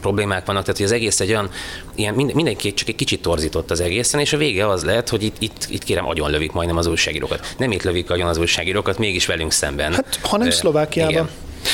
problémák 0.00 0.46
vannak, 0.46 0.62
tehát 0.62 0.76
hogy 0.76 0.86
az 0.86 0.92
egész 0.92 1.20
egy 1.20 1.30
olyan, 1.30 1.50
ilyen 1.94 2.14
mindenki 2.14 2.74
csak 2.74 2.88
egy 2.88 2.94
kicsit 2.94 3.22
torzított 3.22 3.70
az 3.70 3.80
egészen, 3.80 4.20
és 4.20 4.32
a 4.32 4.36
vége 4.36 4.68
az 4.68 4.84
lehet, 4.84 5.08
hogy 5.08 5.22
itt, 5.22 5.36
itt, 5.38 5.66
itt 5.68 5.84
kérem 5.84 6.06
agyon 6.06 6.30
lövik 6.30 6.52
majdnem 6.52 6.76
az 6.76 6.86
újságírókat. 6.86 7.54
Nem 7.58 7.70
itt 7.70 7.82
lövik 7.82 8.10
agyon 8.10 8.28
az 8.28 8.38
újságírókat, 8.38 8.98
mégis 8.98 9.26
velünk 9.26 9.52
szemben. 9.52 9.92
Hát, 9.92 10.18
hanem 10.22 10.50
Szlovákiában. 10.50 11.12
Igen. 11.12 11.28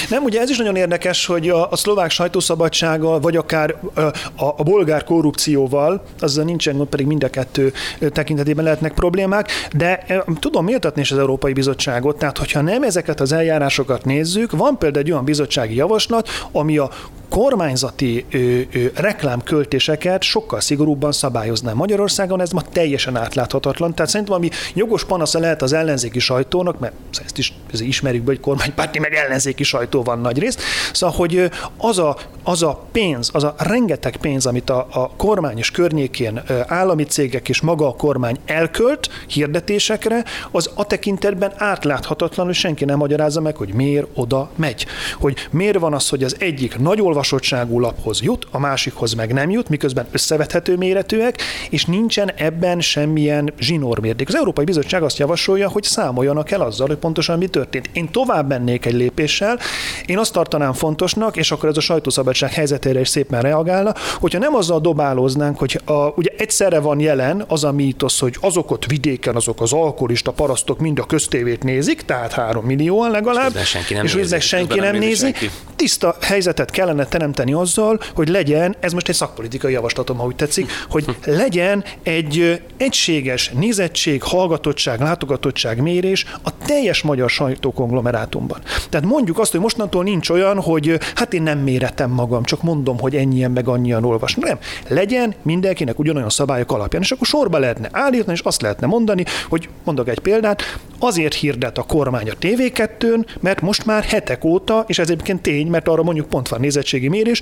Nem, 0.09 0.25
ugye 0.25 0.41
ez 0.41 0.51
is 0.51 0.59
nagyon 0.59 0.77
érdekes, 0.77 1.27
hogy 1.27 1.49
a, 1.49 1.71
a 1.71 1.77
szlovák 1.77 2.11
sajtószabadsággal, 2.11 3.21
vagy 3.21 3.37
akár 3.37 3.75
a, 3.95 4.01
a, 4.01 4.55
a 4.57 4.63
bolgár 4.63 5.05
korrupcióval, 5.05 6.03
azzal 6.21 6.45
nincsen 6.45 6.77
gond, 6.77 6.89
pedig 6.89 7.07
mind 7.07 7.25
a 7.25 7.29
kettő 7.29 7.73
tekintetében 8.13 8.65
lehetnek 8.65 8.93
problémák, 8.95 9.51
de 9.77 10.25
tudom 10.39 10.65
méltatni 10.65 11.01
is 11.01 11.13
az 11.13 11.19
Európai 11.19 11.53
Bizottságot, 11.53 12.19
tehát 12.19 12.39
hogyha 12.39 12.61
nem 12.61 12.83
ezeket 12.83 13.21
az 13.21 13.33
eljárásokat 13.33 14.05
nézzük, 14.05 14.51
van 14.51 14.79
például 14.79 15.05
egy 15.05 15.11
olyan 15.11 15.25
bizottsági 15.25 15.75
javaslat, 15.75 16.29
ami 16.53 16.79
a 16.79 16.91
kormányzati 17.35 18.25
ö, 18.31 18.39
ö, 18.73 18.87
reklámköltéseket 18.95 20.23
sokkal 20.23 20.61
szigorúbban 20.61 21.13
szabályozná. 21.13 21.73
Magyarországon 21.73 22.41
ez 22.41 22.51
ma 22.51 22.63
teljesen 22.63 23.17
átláthatatlan, 23.17 23.95
tehát 23.95 24.11
szerintem 24.11 24.35
ami 24.35 24.49
jogos 24.75 25.05
panasza 25.05 25.39
lehet 25.39 25.63
az 25.63 25.73
ellenzéki 25.73 26.19
sajtónak, 26.19 26.79
mert 26.79 26.95
ezt 27.25 27.39
is 27.39 27.53
ezt 27.73 27.83
ismerjük 27.83 28.23
be, 28.23 28.31
hogy 28.31 28.41
kormánypárti 28.41 28.99
meg 28.99 29.15
ellenzéki 29.15 29.63
sajtó 29.63 30.03
van 30.03 30.21
nagy 30.21 30.39
részt, 30.39 30.61
szóval, 30.93 31.17
hogy 31.17 31.51
az 31.77 31.99
a, 31.99 32.17
az 32.43 32.63
a 32.63 32.85
pénz, 32.93 33.31
az 33.33 33.45
a 33.45 33.55
rengeteg 33.59 34.17
pénz, 34.17 34.47
amit 34.47 34.71
a, 34.71 34.87
a 34.91 35.11
kormány 35.17 35.59
és 35.59 35.71
környékén 35.71 36.43
állami 36.67 37.05
cégek 37.05 37.49
és 37.49 37.61
maga 37.61 37.87
a 37.87 37.95
kormány 37.95 38.39
elkölt 38.47 39.11
hirdetésekre, 39.27 40.25
az 40.51 40.71
a 40.75 40.87
tekintetben 40.87 41.53
átláthatatlan, 41.57 42.47
hogy 42.47 42.55
senki 42.55 42.85
nem 42.85 42.99
magyarázza 42.99 43.41
meg, 43.41 43.57
hogy 43.57 43.75
miért 43.75 44.07
oda 44.15 44.51
megy. 44.57 44.87
Hogy 45.19 45.49
miért 45.51 45.79
van 45.79 45.95
az, 45.95 46.09
hogy 46.09 46.25
az 46.25 46.37
egyik 46.39 46.79
nagy 46.79 47.01
olvasottságú 47.25 47.81
laphoz 47.81 48.23
jut, 48.23 48.47
a 48.51 48.59
másikhoz 48.59 49.15
meg 49.15 49.33
nem 49.33 49.51
jut, 49.51 49.69
miközben 49.69 50.07
összevethető 50.11 50.77
méretűek, 50.77 51.43
és 51.71 51.85
nincsen 51.85 52.33
ebben 52.37 52.81
semmilyen 52.81 53.53
zsinórmérték. 53.59 54.29
Az 54.29 54.37
Európai 54.37 54.65
Bizottság 54.65 55.03
azt 55.03 55.19
javasolja, 55.19 55.69
hogy 55.69 55.83
számoljanak 55.83 56.51
el 56.51 56.61
azzal, 56.61 56.87
hogy 56.87 56.97
pontosan 56.97 57.39
mi 57.39 57.47
történt. 57.47 57.91
Én 57.93 58.11
tovább 58.11 58.49
mennék 58.49 58.87
egy 58.87 58.93
lépéssel, 58.93 59.59
én 60.07 60.19
azt 60.19 60.33
tartanám 60.33 60.73
fontosnak, 60.73 61.37
és 61.37 61.51
akkor 61.51 61.69
ez 61.69 61.77
a 61.77 61.81
sajtószabadság 61.81 62.53
helyzetére 62.53 63.01
is 63.01 63.09
szépen 63.09 63.41
reagálna, 63.41 63.95
hogyha 64.21 64.39
nem 64.39 64.55
azzal 64.55 64.81
dobálóznánk, 64.81 65.59
hogy 65.59 65.81
a, 65.85 65.93
ugye 65.93 66.31
egyszerre 66.37 66.79
van 66.81 67.01
jelen 67.01 67.45
az 67.49 67.65
a 67.65 67.73
mítosz, 67.73 68.21
hogy 68.21 68.37
azok 68.41 68.71
ott 68.71 68.87
vidéken, 68.87 69.37
azok 69.37 69.61
az 69.61 69.73
alkoholista 69.73 70.31
parasztok 70.31 70.79
mind 70.79 70.99
a 70.99 71.05
köztévét 71.05 71.63
nézik, 71.63 72.03
tehát 72.03 72.33
három 72.33 72.65
millióan 72.65 73.11
legalább, 73.11 73.57
és 73.57 73.69
senki 73.69 73.95
nem 73.95 74.05
és 74.05 74.15
nézi. 74.15 74.41
senki 74.41 74.81
nem, 74.81 74.91
nem 74.91 75.01
nézi. 75.01 75.25
Senki. 75.25 75.51
Tiszta 75.77 76.17
helyzetet 76.21 76.71
kellene 76.71 77.07
teremteni 77.15 77.53
azzal, 77.53 78.01
hogy 78.15 78.29
legyen, 78.29 78.77
ez 78.81 78.93
most 78.93 79.09
egy 79.09 79.15
szakpolitikai 79.15 79.73
javaslatom, 79.73 80.17
ha 80.17 80.25
úgy 80.25 80.37
tetszik, 80.37 80.71
hogy 80.89 81.17
legyen 81.25 81.85
egy 82.03 82.63
egységes 82.77 83.51
nézettség, 83.51 84.23
hallgatottság, 84.23 85.01
látogatottság 85.01 85.83
mérés 85.83 86.25
a 86.43 86.57
teljes 86.67 87.03
magyar 87.03 87.31
sajtókonglomerátumban. 87.31 88.61
Tehát 88.91 89.07
mondjuk 89.07 89.39
azt, 89.39 89.51
hogy 89.51 89.61
mostantól 89.61 90.05
nincs 90.05 90.31
olyan, 90.31 90.61
hogy 90.61 90.99
hát 91.15 91.35
én 91.35 91.43
nem 91.43 91.59
méretem 91.59 92.11
magam, 92.11 92.45
csak 92.45 92.63
mondom, 92.63 92.99
hogy 92.99 93.17
ennyien 93.17 93.51
meg 93.51 93.69
annyian 93.69 94.05
olvasnak. 94.05 94.45
Nem. 94.45 94.59
Legyen 94.89 95.35
mindenkinek 95.43 95.99
ugyanolyan 95.99 96.31
szabályok 96.31 96.73
alapján, 96.73 97.03
és 97.03 97.11
akkor 97.11 97.27
sorba 97.27 97.59
lehetne 97.59 97.89
állítani, 97.93 98.33
és 98.33 98.41
azt 98.41 98.63
lehetne 98.63 98.87
mondani, 98.87 99.25
hogy 99.49 99.69
mondok 99.85 100.09
egy 100.09 100.19
példát, 100.19 100.63
azért 100.99 101.35
hirdet 101.35 101.79
a 101.79 101.83
kormány 101.83 102.31
a 102.31 102.35
TV2-n, 102.41 103.27
mert 103.41 103.61
most 103.61 103.87
már 103.87 104.03
hetek 104.03 104.45
óta, 104.45 104.85
és 104.87 104.99
ez 104.99 105.11
egyébként 105.11 105.43
tény, 105.43 105.67
mert 105.67 105.89
arra 105.89 106.03
mondjuk 106.03 106.29
pont 106.29 106.49
van 106.49 106.65
nézettségi 106.95 107.09
mérés, 107.09 107.41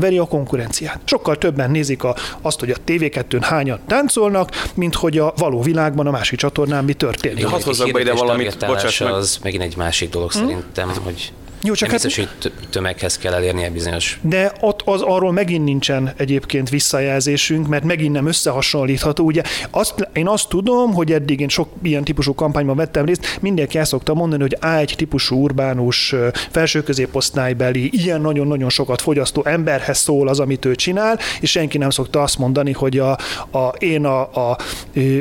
veri 0.00 0.18
a 0.18 0.24
konkurenciát. 0.24 1.00
Sokkal 1.04 1.38
többen 1.38 1.70
nézik 1.70 2.04
a, 2.04 2.16
azt, 2.40 2.60
hogy 2.60 2.70
a 2.70 2.76
TV2-n 2.86 3.40
hányan 3.40 3.80
táncolnak, 3.86 4.50
mint 4.74 4.94
hogy 4.94 5.18
a 5.18 5.32
való 5.36 5.62
világban 5.62 6.06
a 6.06 6.10
másik 6.10 6.38
csatornán 6.38 6.84
mi 6.84 6.92
történik. 6.92 7.46
Hadd 7.46 7.62
hozzak 7.62 7.92
be 7.92 8.00
ide 8.00 8.12
valamit, 8.12 8.66
bocsáss 8.66 9.00
meg. 9.00 9.12
Az 9.12 9.38
megint 9.42 9.62
egy 9.62 9.76
másik 9.76 10.10
dolog 10.10 10.32
hmm? 10.32 10.40
szerintem, 10.40 10.88
hogy 11.04 11.32
jó, 11.64 11.74
csak 11.74 11.90
hát, 11.90 12.02
biztos, 12.02 12.26
hogy 12.42 12.52
tömeghez 12.70 13.18
kell 13.18 13.32
elérnie 13.32 13.70
bizonyos. 13.70 14.18
De 14.22 14.52
ott 14.60 14.82
az 14.84 15.00
arról 15.00 15.32
megint 15.32 15.64
nincsen 15.64 16.12
egyébként 16.16 16.68
visszajelzésünk, 16.68 17.68
mert 17.68 17.84
megint 17.84 18.12
nem 18.12 18.26
összehasonlítható. 18.26 19.24
Ugye 19.24 19.42
azt, 19.70 20.08
én 20.12 20.28
azt 20.28 20.48
tudom, 20.48 20.92
hogy 20.92 21.12
eddig 21.12 21.40
én 21.40 21.48
sok 21.48 21.68
ilyen 21.82 22.04
típusú 22.04 22.34
kampányban 22.34 22.76
vettem 22.76 23.04
részt, 23.04 23.38
mindenki 23.40 23.78
el 23.78 23.84
szokta 23.84 24.14
mondani, 24.14 24.42
hogy 24.42 24.56
A1 24.60 24.94
típusú 24.94 25.42
urbánus, 25.42 26.14
felső 26.50 26.82
középosztálybeli, 26.82 27.90
ilyen 27.92 28.20
nagyon-nagyon 28.20 28.70
sokat 28.70 29.00
fogyasztó 29.02 29.44
emberhez 29.44 29.98
szól 29.98 30.28
az, 30.28 30.40
amit 30.40 30.64
ő 30.64 30.74
csinál, 30.74 31.18
és 31.40 31.50
senki 31.50 31.78
nem 31.78 31.90
szokta 31.90 32.22
azt 32.22 32.38
mondani, 32.38 32.72
hogy 32.72 32.98
a, 32.98 33.10
a, 33.50 33.68
én 33.78 34.04
a, 34.04 34.20
a 34.20 34.58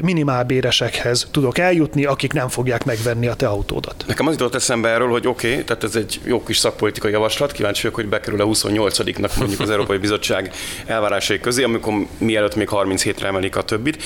minimálbéresekhez 0.01 1.27
tudok 1.31 1.57
eljutni, 1.57 2.05
akik 2.05 2.33
nem 2.33 2.47
fogják 2.47 2.85
megvenni 2.85 3.27
a 3.27 3.33
te 3.33 3.47
autódat. 3.47 4.03
Nekem 4.07 4.27
az 4.27 4.31
jutott 4.31 4.55
eszembe 4.55 4.89
erről, 4.89 5.09
hogy 5.09 5.27
oké, 5.27 5.51
okay, 5.51 5.63
tehát 5.63 5.83
ez 5.83 5.95
egy 5.95 6.21
jó 6.31 6.43
kis 6.43 6.57
szakpolitikai 6.57 7.11
javaslat, 7.11 7.51
kíváncsi 7.51 7.81
vagyok, 7.81 7.95
hogy 7.95 8.07
bekerül 8.07 8.41
a 8.41 8.45
28-nak 8.45 9.37
mondjuk 9.37 9.59
az 9.59 9.69
Európai 9.75 9.97
Bizottság 9.97 10.53
elvárásai 10.85 11.39
közé, 11.39 11.63
amikor 11.63 11.93
mielőtt 12.17 12.55
még 12.55 12.67
37-re 12.71 13.27
emelik 13.27 13.55
a 13.55 13.61
többit, 13.61 14.03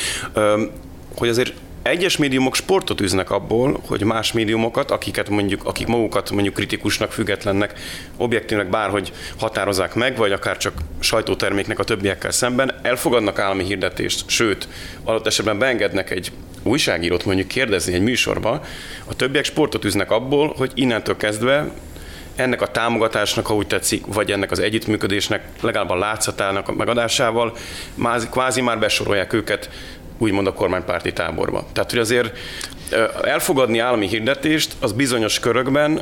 hogy 1.16 1.30
azért 1.30 1.54
egyes 1.82 2.18
médiumok 2.18 2.56
sportot 2.56 3.02
üznek 3.02 3.32
abból, 3.32 3.82
hogy 3.88 4.04
más 4.04 4.32
médiumokat, 4.32 4.92
akiket 4.92 5.30
mondjuk, 5.30 5.66
akik 5.66 5.88
magukat 5.88 6.32
mondjuk 6.32 6.54
kritikusnak, 6.54 7.12
függetlennek, 7.12 7.74
objektívnek 8.18 8.70
bárhogy 8.70 9.12
határozzák 9.40 9.94
meg, 9.94 10.18
vagy 10.18 10.32
akár 10.32 10.58
csak 10.58 10.74
sajtóterméknek 11.00 11.80
a 11.80 11.84
többiekkel 11.84 12.32
szemben, 12.32 12.74
elfogadnak 12.82 13.40
állami 13.40 13.64
hirdetést, 13.64 14.30
sőt, 14.30 14.68
adott 15.04 15.28
esetben 15.28 15.60
beengednek 15.60 16.12
egy 16.12 16.32
újságírót 16.64 17.26
mondjuk 17.26 17.48
kérdezni 17.48 17.94
egy 17.94 18.02
műsorba, 18.02 18.62
a 19.06 19.16
többiek 19.16 19.46
sportot 19.46 19.86
üznek 19.86 20.12
abból, 20.12 20.54
hogy 20.58 20.72
innentől 20.74 21.18
kezdve 21.18 21.72
ennek 22.36 22.62
a 22.62 22.68
támogatásnak, 22.68 23.48
ha 23.48 23.56
úgy 23.56 23.68
tetszik, 23.68 24.06
vagy 24.06 24.32
ennek 24.32 24.52
az 24.52 24.60
együttműködésnek 24.60 25.48
legalább 25.62 25.90
a 25.90 25.96
látszatának 25.96 26.68
a 26.68 26.74
megadásával 26.74 27.56
kvázi 28.30 28.62
már 28.62 28.80
besorolják 28.80 29.34
őket 29.34 29.70
úgymond 30.18 30.48
a 30.48 30.54
kormánypárti 30.54 31.14
táborba. 31.14 31.66
Tehát, 31.74 31.90
hogy 31.90 32.00
azért 32.00 32.38
elfogadni 33.24 33.80
állami 33.80 34.08
hirdetést, 34.08 34.76
az 34.80 34.92
bizonyos 34.92 35.40
körökben, 35.40 36.02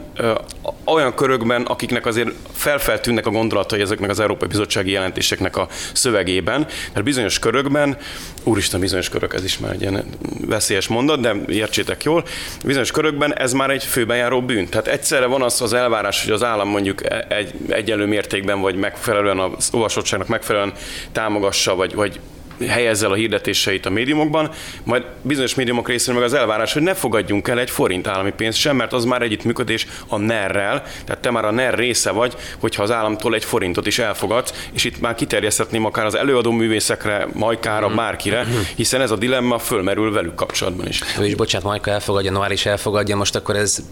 olyan 0.86 1.16
körökben, 1.16 1.62
akiknek 1.62 2.06
azért 2.06 2.30
felfeltűnnek 2.52 3.26
a 3.26 3.30
gondolatai 3.30 3.82
ezeknek 3.82 4.10
az 4.10 4.20
Európai 4.20 4.48
Bizottsági 4.48 4.92
jelentéseknek 4.92 5.58
a 5.58 5.68
szövegében, 5.94 6.68
mert 6.94 7.06
bizonyos 7.06 7.40
körökben, 7.40 7.98
úristen, 8.44 8.80
bizonyos 8.80 9.10
körök, 9.10 9.34
ez 9.34 9.44
is 9.44 9.58
már 9.58 9.72
egy 9.72 9.82
ilyen 9.82 10.06
veszélyes 10.48 10.88
mondat, 10.88 11.20
de 11.20 11.36
értsétek 11.48 12.04
jól, 12.04 12.24
bizonyos 12.66 12.92
körökben 12.92 13.38
ez 13.38 13.54
már 13.54 13.70
egy 13.70 13.84
főbejáró 13.84 14.42
bűn. 14.42 14.70
Tehát 14.70 14.88
egyszerre 14.88 15.26
van 15.26 15.42
az 15.42 15.62
az 15.62 15.74
elvárás, 15.74 16.24
hogy 16.24 16.34
az 16.34 16.44
állam 16.44 16.70
mondjuk 16.70 17.04
e- 17.12 17.26
egy, 17.30 17.54
egyenlő 17.70 18.06
mértékben, 18.06 18.62
vagy 18.62 18.76
megfelelően 18.76 19.40
az 19.40 19.70
olvasottságnak 19.72 20.28
megfelelően 20.28 20.74
támogassa, 21.12 21.76
vagy, 21.76 21.96
vagy 21.96 22.20
helyezzel 22.68 23.12
a 23.12 23.16
hirdetéseit 23.16 23.86
a 23.86 23.90
médiumokban, 23.90 24.50
majd 24.84 25.04
bizonyos 25.22 25.56
médiumok 25.56 25.88
részéről 25.88 26.20
meg 26.20 26.30
az 26.30 26.34
elvárás, 26.34 26.74
hogy 26.74 26.82
ne 26.82 26.94
fogadjunk 26.94 27.48
el 27.48 27.60
egy 27.60 27.70
forint 27.70 28.08
állami 28.08 28.32
pénzt 28.32 28.58
sem, 28.58 28.76
mert 28.76 28.94
az 28.94 29.06
már 29.06 29.22
együttműködés 29.22 29.88
a 30.08 30.18
NER-rel, 30.18 30.84
tehát 31.06 31.22
te 31.22 31.32
már 31.32 31.46
a 31.46 31.52
NER 31.52 31.76
része 31.76 32.12
vagy, 32.12 32.36
hogyha 32.60 32.84
az 32.84 32.92
államtól 32.92 33.36
egy 33.36 33.46
forintot 33.46 33.88
is 33.88 34.00
elfogadsz, 34.00 34.68
és 34.74 34.84
itt 34.84 35.00
már 35.00 35.16
kiterjeszthetném 35.16 35.86
akár 35.86 36.06
az 36.06 36.16
előadó 36.16 36.52
művészekre, 36.52 37.28
Majkára, 37.34 37.88
mhm. 37.88 37.96
bárkire, 37.96 38.48
hiszen 38.76 39.02
ez 39.02 39.12
a 39.12 39.16
dilemma 39.16 39.58
fölmerül 39.58 40.12
velük 40.12 40.36
kapcsolatban 40.36 40.88
is. 40.88 41.02
Ő 41.20 41.26
is, 41.26 41.36
bocsánat, 41.36 41.68
Majka 41.68 41.92
elfogadja, 41.92 42.32
Noár 42.32 42.52
is 42.52 42.66
elfogadja, 42.66 43.16
most 43.16 43.36
akkor 43.36 43.56
ez... 43.56 43.84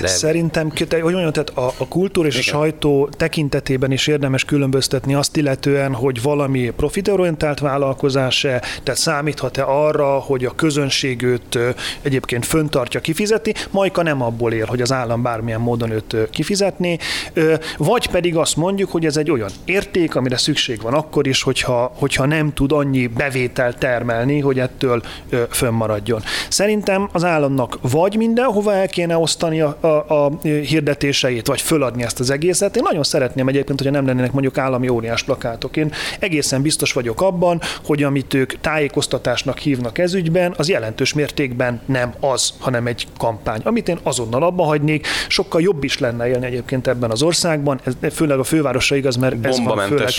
De... 0.00 0.06
Szerintem, 0.06 0.72
hogy 0.90 1.02
mondjam, 1.02 1.32
tehát 1.32 1.50
a, 1.50 1.74
a 1.78 1.88
kultúra 1.88 2.28
és 2.28 2.38
Igen. 2.38 2.54
a 2.54 2.58
sajtó 2.58 3.08
tekintetében 3.16 3.92
is 3.92 4.06
érdemes 4.06 4.44
különböztetni 4.44 5.14
azt 5.14 5.36
illetően, 5.36 5.94
hogy 5.94 6.22
valami 6.22 6.72
profitorientált 6.76 7.58
vállalkozás-e, 8.04 8.62
tehát 8.82 9.00
számíthat-e 9.00 9.64
arra, 9.64 10.18
hogy 10.18 10.44
a 10.44 10.54
közönség 10.54 11.22
őt 11.22 11.58
egyébként 12.02 12.46
föntartja, 12.46 13.00
kifizeti, 13.00 13.54
Majka 13.70 14.02
nem 14.02 14.22
abból 14.22 14.52
él, 14.52 14.66
hogy 14.66 14.80
az 14.80 14.92
állam 14.92 15.22
bármilyen 15.22 15.60
módon 15.60 15.90
őt 15.90 16.16
kifizetni, 16.30 16.98
vagy 17.76 18.06
pedig 18.08 18.36
azt 18.36 18.56
mondjuk, 18.56 18.90
hogy 18.90 19.06
ez 19.06 19.16
egy 19.16 19.30
olyan 19.30 19.50
érték, 19.64 20.14
amire 20.14 20.36
szükség 20.36 20.80
van 20.82 20.94
akkor 20.94 21.26
is, 21.26 21.42
hogyha, 21.42 21.92
hogyha 21.98 22.26
nem 22.26 22.52
tud 22.52 22.72
annyi 22.72 23.06
bevételt 23.06 23.78
termelni, 23.78 24.40
hogy 24.40 24.58
ettől 24.58 25.02
fönnmaradjon. 25.50 26.22
Szerintem 26.48 27.08
az 27.12 27.24
államnak 27.24 27.78
vagy 27.80 28.16
mindenhova 28.16 28.74
el 28.74 28.88
kéne 28.88 29.16
osztani 29.16 29.60
a, 29.60 29.76
a, 29.80 29.86
a 29.86 30.32
hirdetéseit, 30.42 31.46
vagy 31.46 31.60
föladni 31.60 32.02
ezt 32.02 32.20
az 32.20 32.30
egészet. 32.30 32.76
Én 32.76 32.82
nagyon 32.84 33.02
szeretném 33.02 33.48
egyébként, 33.48 33.78
hogyha 33.78 33.94
nem 33.94 34.06
lennének 34.06 34.32
mondjuk 34.32 34.58
állami 34.58 34.88
óriás 34.88 35.22
plakátok. 35.22 35.76
Én 35.76 35.92
egészen 36.18 36.62
biztos 36.62 36.92
vagyok 36.92 37.20
abban, 37.20 37.60
hogy 37.84 38.02
amit 38.02 38.34
ők 38.34 38.60
tájékoztatásnak 38.60 39.58
hívnak 39.58 39.98
ezügyben, 39.98 40.54
az 40.56 40.68
jelentős 40.68 41.12
mértékben 41.12 41.80
nem 41.86 42.14
az, 42.20 42.52
hanem 42.58 42.86
egy 42.86 43.06
kampány, 43.18 43.60
amit 43.64 43.88
én 43.88 43.98
azonnal 44.02 44.42
abba 44.42 44.64
hagynék. 44.64 45.06
Sokkal 45.28 45.60
jobb 45.60 45.84
is 45.84 45.98
lenne 45.98 46.28
élni 46.28 46.46
egyébként 46.46 46.86
ebben 46.86 47.10
az 47.10 47.22
országban, 47.22 47.80
ez 47.84 48.14
főleg 48.14 48.38
a 48.38 48.44
fővárosra 48.44 48.96
igaz, 48.96 49.16
mert 49.16 49.46
ez 49.46 49.60
van 49.60 49.78
főleg. 49.78 50.10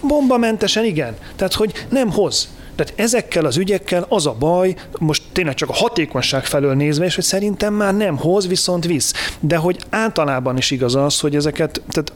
Bombamentesen, 0.00 0.84
igen. 0.84 1.16
Tehát, 1.36 1.54
hogy 1.54 1.86
nem 1.88 2.10
hoz. 2.10 2.48
Tehát 2.74 2.92
ezekkel 2.96 3.44
az 3.44 3.56
ügyekkel 3.56 4.06
az 4.08 4.26
a 4.26 4.36
baj, 4.38 4.74
most 4.98 5.22
tényleg 5.32 5.54
csak 5.54 5.68
a 5.68 5.72
hatékonyság 5.72 6.44
felől 6.44 6.74
nézve, 6.74 7.04
és 7.04 7.14
hogy 7.14 7.24
szerintem 7.24 7.74
már 7.74 7.96
nem 7.96 8.16
hoz, 8.16 8.46
viszont 8.46 8.84
visz. 8.84 9.12
De 9.40 9.56
hogy 9.56 9.78
általában 9.90 10.56
is 10.56 10.70
igaz 10.70 10.94
az, 10.94 11.20
hogy 11.20 11.36
ezeket, 11.36 11.82
tehát 11.88 12.12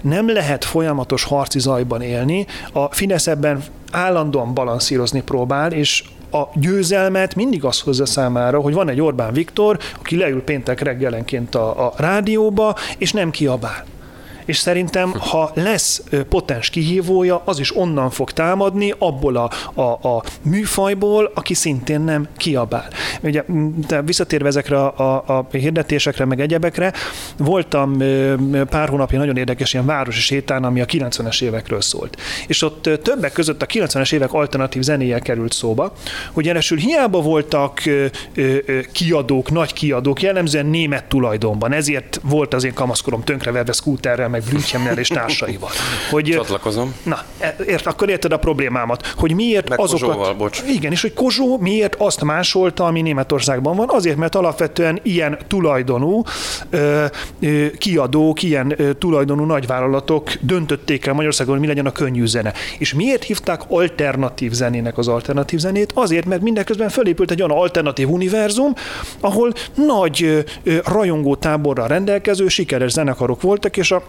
nem 0.00 0.32
lehet 0.32 0.64
folyamatos 0.64 1.24
harci 1.24 1.58
zajban 1.58 2.02
élni. 2.02 2.46
A 2.72 2.94
Fidesz 2.94 3.26
ebben 3.26 3.64
állandóan 3.94 4.54
balanszírozni 4.54 5.22
próbál, 5.22 5.72
és 5.72 6.04
a 6.30 6.42
győzelmet 6.54 7.34
mindig 7.34 7.64
az 7.64 7.80
hozza 7.80 8.06
számára, 8.06 8.60
hogy 8.60 8.74
van 8.74 8.88
egy 8.88 9.00
Orbán 9.00 9.32
Viktor, 9.32 9.78
aki 9.98 10.16
leül 10.16 10.42
péntek 10.42 10.80
reggelenként 10.80 11.54
a, 11.54 11.86
a 11.86 11.92
rádióba, 11.96 12.74
és 12.98 13.12
nem 13.12 13.30
kiabál 13.30 13.84
és 14.44 14.56
szerintem, 14.56 15.14
ha 15.18 15.50
lesz 15.54 16.02
potens 16.28 16.70
kihívója, 16.70 17.42
az 17.44 17.58
is 17.58 17.76
onnan 17.76 18.10
fog 18.10 18.30
támadni, 18.30 18.94
abból 18.98 19.36
a, 19.36 19.50
a, 19.80 20.08
a 20.08 20.22
műfajból, 20.42 21.30
aki 21.34 21.54
szintén 21.54 22.00
nem 22.00 22.28
kiabál. 22.36 22.88
Ugye, 23.22 23.44
de 23.88 24.02
visszatérve 24.02 24.48
ezekre 24.48 24.76
a, 24.84 25.16
a, 25.16 25.24
a 25.26 25.46
hirdetésekre, 25.50 26.24
meg 26.24 26.40
egyebekre, 26.40 26.92
voltam 27.36 27.98
pár 28.68 28.88
hónapja 28.88 29.18
nagyon 29.18 29.36
érdekes 29.36 29.72
ilyen 29.72 29.86
városi 29.86 30.20
sétán, 30.20 30.64
ami 30.64 30.80
a 30.80 30.84
90-es 30.84 31.42
évekről 31.42 31.80
szólt. 31.80 32.16
És 32.46 32.62
ott 32.62 32.90
többek 33.02 33.32
között 33.32 33.62
a 33.62 33.66
90-es 33.66 34.12
évek 34.12 34.32
alternatív 34.32 34.82
zenéje 34.82 35.18
került 35.18 35.52
szóba, 35.52 35.92
hogy 36.32 36.44
jelesül 36.44 36.78
hiába 36.78 37.20
voltak 37.20 37.82
kiadók, 38.92 39.50
nagy 39.50 39.72
kiadók, 39.72 40.22
jellemzően 40.22 40.66
német 40.66 41.04
tulajdonban, 41.04 41.72
ezért 41.72 42.20
volt 42.22 42.54
az 42.54 42.64
én 42.64 42.74
kamaszkorom 42.74 43.24
tönkreverve 43.24 43.72
skúterrel, 43.72 44.28
meg 44.34 44.42
Blümchennel 44.48 44.98
és 44.98 45.08
társaival. 45.08 45.70
Hogy, 46.10 46.24
Csatlakozom. 46.24 46.94
Na, 47.02 47.22
e, 47.38 47.56
ért, 47.66 47.86
akkor 47.86 48.08
érted 48.08 48.32
a 48.32 48.36
problémámat, 48.36 49.14
hogy 49.16 49.34
miért 49.34 49.68
meg 49.68 49.80
azokat... 49.80 50.08
Kozsóval, 50.08 50.34
bocs. 50.34 50.62
Igen, 50.68 50.92
és 50.92 51.00
hogy 51.00 51.12
Kozsó 51.12 51.58
miért 51.58 51.94
azt 51.94 52.22
másolta, 52.22 52.84
ami 52.84 53.00
Németországban 53.00 53.76
van, 53.76 53.88
azért, 53.90 54.16
mert 54.16 54.34
alapvetően 54.34 55.00
ilyen 55.02 55.38
tulajdonú 55.48 56.22
ö, 56.70 57.04
ö, 57.40 57.66
kiadók, 57.78 58.42
ilyen 58.42 58.74
ö, 58.76 58.92
tulajdonú 58.92 59.44
nagyvállalatok 59.44 60.32
döntötték 60.40 61.06
el 61.06 61.12
Magyarországon, 61.12 61.52
hogy 61.52 61.62
mi 61.62 61.68
legyen 61.68 61.86
a 61.86 61.92
könnyű 61.92 62.26
zene. 62.26 62.52
És 62.78 62.94
miért 62.94 63.22
hívták 63.22 63.60
alternatív 63.68 64.52
zenének 64.52 64.98
az 64.98 65.08
alternatív 65.08 65.58
zenét? 65.58 65.92
Azért, 65.94 66.24
mert 66.26 66.42
mindeközben 66.42 66.88
fölépült 66.88 67.30
egy 67.30 67.42
olyan 67.42 67.58
alternatív 67.58 68.08
univerzum, 68.10 68.72
ahol 69.20 69.52
nagy 69.74 70.44
ö, 70.62 70.76
rajongó 70.84 71.36
táborral 71.36 71.88
rendelkező 71.88 72.48
sikeres 72.48 72.90
zenekarok 72.90 73.42
voltak, 73.42 73.76
és 73.76 73.90
a 73.90 74.02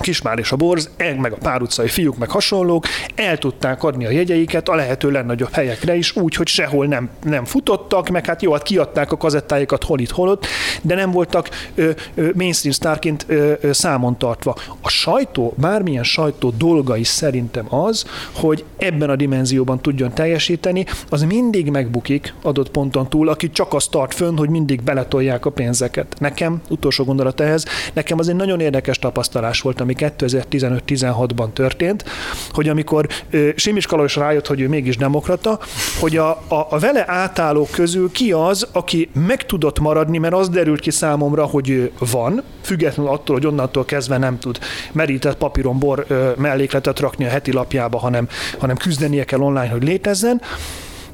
Kismár 0.00 0.38
és 0.38 0.52
a 0.52 0.56
Borz, 0.56 0.90
meg 1.18 1.32
a 1.32 1.36
pár 1.36 1.62
utcai 1.62 1.88
fiúk, 1.88 2.18
meg 2.18 2.30
hasonlók 2.30 2.86
el 3.14 3.38
tudták 3.38 3.82
adni 3.82 4.06
a 4.06 4.10
jegyeiket 4.10 4.68
a 4.68 4.74
lehető 4.74 5.10
legnagyobb 5.10 5.52
helyekre 5.52 5.94
is, 5.94 6.16
úgy, 6.16 6.34
hogy 6.34 6.46
sehol 6.46 6.86
nem, 6.86 7.10
nem 7.24 7.44
futottak, 7.44 8.08
meg 8.08 8.26
hát 8.26 8.42
jó, 8.42 8.52
hát 8.52 8.62
kiadták 8.62 9.12
a 9.12 9.16
kazettáikat 9.16 9.84
hol 9.84 9.98
itt, 9.98 10.10
hol 10.10 10.28
ott, 10.28 10.46
de 10.82 10.94
nem 10.94 11.10
voltak 11.10 11.48
ö, 11.74 11.90
ö, 12.14 12.28
mainstream 12.34 12.74
sztárként 12.74 13.24
ö, 13.28 13.52
ö, 13.60 13.72
számon 13.72 14.18
tartva. 14.18 14.56
A 14.80 14.88
sajtó, 14.88 15.54
bármilyen 15.56 16.04
sajtó 16.04 16.50
dolga 16.50 16.96
is 16.96 17.08
szerintem 17.08 17.74
az, 17.74 18.04
hogy 18.32 18.64
ebben 18.76 19.10
a 19.10 19.16
dimenzióban 19.16 19.80
tudjon 19.80 20.12
teljesíteni, 20.14 20.86
az 21.08 21.22
mindig 21.22 21.70
megbukik 21.70 22.34
adott 22.42 22.70
ponton 22.70 23.08
túl, 23.08 23.28
aki 23.28 23.50
csak 23.50 23.74
azt 23.74 23.90
tart 23.90 24.14
fönn, 24.14 24.36
hogy 24.36 24.48
mindig 24.48 24.82
beletolják 24.82 25.46
a 25.46 25.50
pénzeket. 25.50 26.16
Nekem, 26.18 26.62
utolsó 26.68 27.04
gondolat 27.04 27.40
ehhez, 27.40 27.64
nekem 27.92 28.18
az 28.18 28.28
egy 28.28 28.36
nagyon 28.36 28.60
érdekes 28.60 28.98
tapasztalás 28.98 29.60
volt, 29.60 29.79
ami 29.80 29.94
2015-16-ban 29.98 31.52
történt, 31.52 32.04
hogy 32.50 32.68
amikor 32.68 33.08
Simis 33.54 33.86
Kalajos 33.86 34.16
rájött, 34.16 34.46
hogy 34.46 34.60
ő 34.60 34.68
mégis 34.68 34.96
demokrata, 34.96 35.58
hogy 36.00 36.16
a, 36.16 36.30
a, 36.30 36.66
a 36.70 36.78
vele 36.78 37.04
átállók 37.06 37.70
közül 37.70 38.10
ki 38.12 38.32
az, 38.32 38.66
aki 38.72 39.10
meg 39.26 39.46
tudott 39.46 39.80
maradni, 39.80 40.18
mert 40.18 40.34
az 40.34 40.48
derült 40.48 40.80
ki 40.80 40.90
számomra, 40.90 41.44
hogy 41.44 41.68
ő 41.70 41.90
van, 41.98 42.42
függetlenül 42.62 43.12
attól, 43.12 43.36
hogy 43.36 43.46
onnantól 43.46 43.84
kezdve 43.84 44.18
nem 44.18 44.38
tud 44.38 44.58
merített 44.92 45.36
papíron 45.36 45.78
bor 45.78 46.06
mellékletet 46.36 47.00
rakni 47.00 47.24
a 47.24 47.28
heti 47.28 47.52
lapjába, 47.52 47.98
hanem, 47.98 48.28
hanem 48.58 48.76
küzdenie 48.76 49.24
kell 49.24 49.40
online, 49.40 49.68
hogy 49.68 49.82
létezzen, 49.82 50.40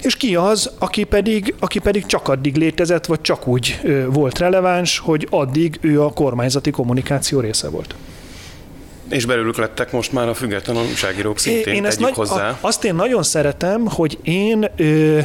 és 0.03 0.17
ki 0.17 0.37
az, 0.37 0.71
aki 0.79 1.05
pedig, 1.05 1.55
aki 1.59 1.79
pedig 1.79 2.07
csak 2.07 2.29
addig 2.29 2.57
létezett, 2.57 3.07
vagy 3.07 3.21
csak 3.21 3.47
úgy 3.47 3.81
volt 4.07 4.39
releváns, 4.39 4.99
hogy 4.99 5.27
addig 5.31 5.79
ő 5.81 6.03
a 6.03 6.13
kormányzati 6.13 6.71
kommunikáció 6.71 7.41
része 7.41 7.69
volt. 7.69 7.95
És 9.09 9.25
belőlük 9.25 9.57
lettek 9.57 9.93
most 9.93 10.13
már 10.13 10.29
a 10.29 10.35
független 10.35 10.77
újságírók 10.77 11.39
szintén 11.39 11.75
én 11.75 11.85
ezt 11.85 12.01
nagy, 12.01 12.15
hozzá. 12.15 12.49
A, 12.49 12.59
azt 12.61 12.85
én 12.85 12.95
nagyon 12.95 13.23
szeretem, 13.23 13.87
hogy 13.87 14.19
én... 14.23 14.71
Ö, 14.77 15.19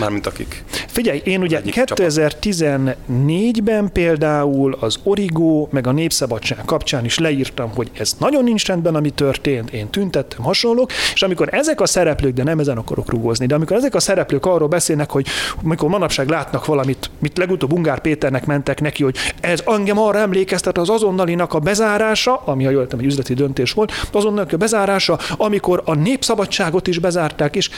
Mármint 0.00 0.26
akik. 0.26 0.64
Figyelj, 0.86 1.20
én 1.24 1.40
ugye 1.40 1.60
2014-ben 1.64 3.92
például 3.92 4.76
az 4.80 4.98
Origo 5.02 5.68
meg 5.70 5.86
a 5.86 5.92
Népszabadság 5.92 6.58
kapcsán 6.64 7.04
is 7.04 7.18
leírtam, 7.18 7.70
hogy 7.74 7.90
ez 7.98 8.12
nagyon 8.18 8.44
nincs 8.44 8.66
rendben, 8.66 8.94
ami 8.94 9.10
történt, 9.10 9.70
én 9.70 9.88
tüntettem, 9.88 10.42
hasonlók, 10.42 10.90
és 11.14 11.22
amikor 11.22 11.48
ezek 11.52 11.80
a 11.80 11.86
szereplők, 11.86 12.34
de 12.34 12.42
nem 12.42 12.58
ezen 12.58 12.76
akarok 12.76 13.10
rugózni, 13.10 13.46
de 13.46 13.54
amikor 13.54 13.76
ezek 13.76 13.94
a 13.94 14.00
szereplők 14.00 14.46
arról 14.46 14.68
beszélnek, 14.68 15.10
hogy 15.10 15.26
amikor 15.64 15.88
manapság 15.88 16.28
látnak 16.28 16.66
valamit, 16.66 17.10
mit 17.18 17.38
legutóbb 17.38 17.72
Ungár 17.72 18.00
Péternek 18.00 18.46
mentek 18.46 18.80
neki, 18.80 19.02
hogy 19.02 19.16
ez 19.40 19.62
engem 19.66 19.98
arra 19.98 20.18
emlékeztet 20.18 20.78
az 20.78 20.90
azonnalinak 20.90 21.54
a 21.54 21.58
bezárása, 21.58 22.42
ami 22.44 22.64
ha 22.64 22.70
jól 22.70 22.86
egy 22.90 23.04
üzlet 23.04 23.25
nemzeti 23.26 23.34
döntés 23.34 23.72
volt, 23.72 23.92
azonnak 24.12 24.52
a 24.52 24.56
bezárása, 24.56 25.18
amikor 25.36 25.82
a 25.84 25.94
népszabadságot 25.94 26.86
is 26.86 26.98
bezárták, 26.98 27.56
és 27.56 27.70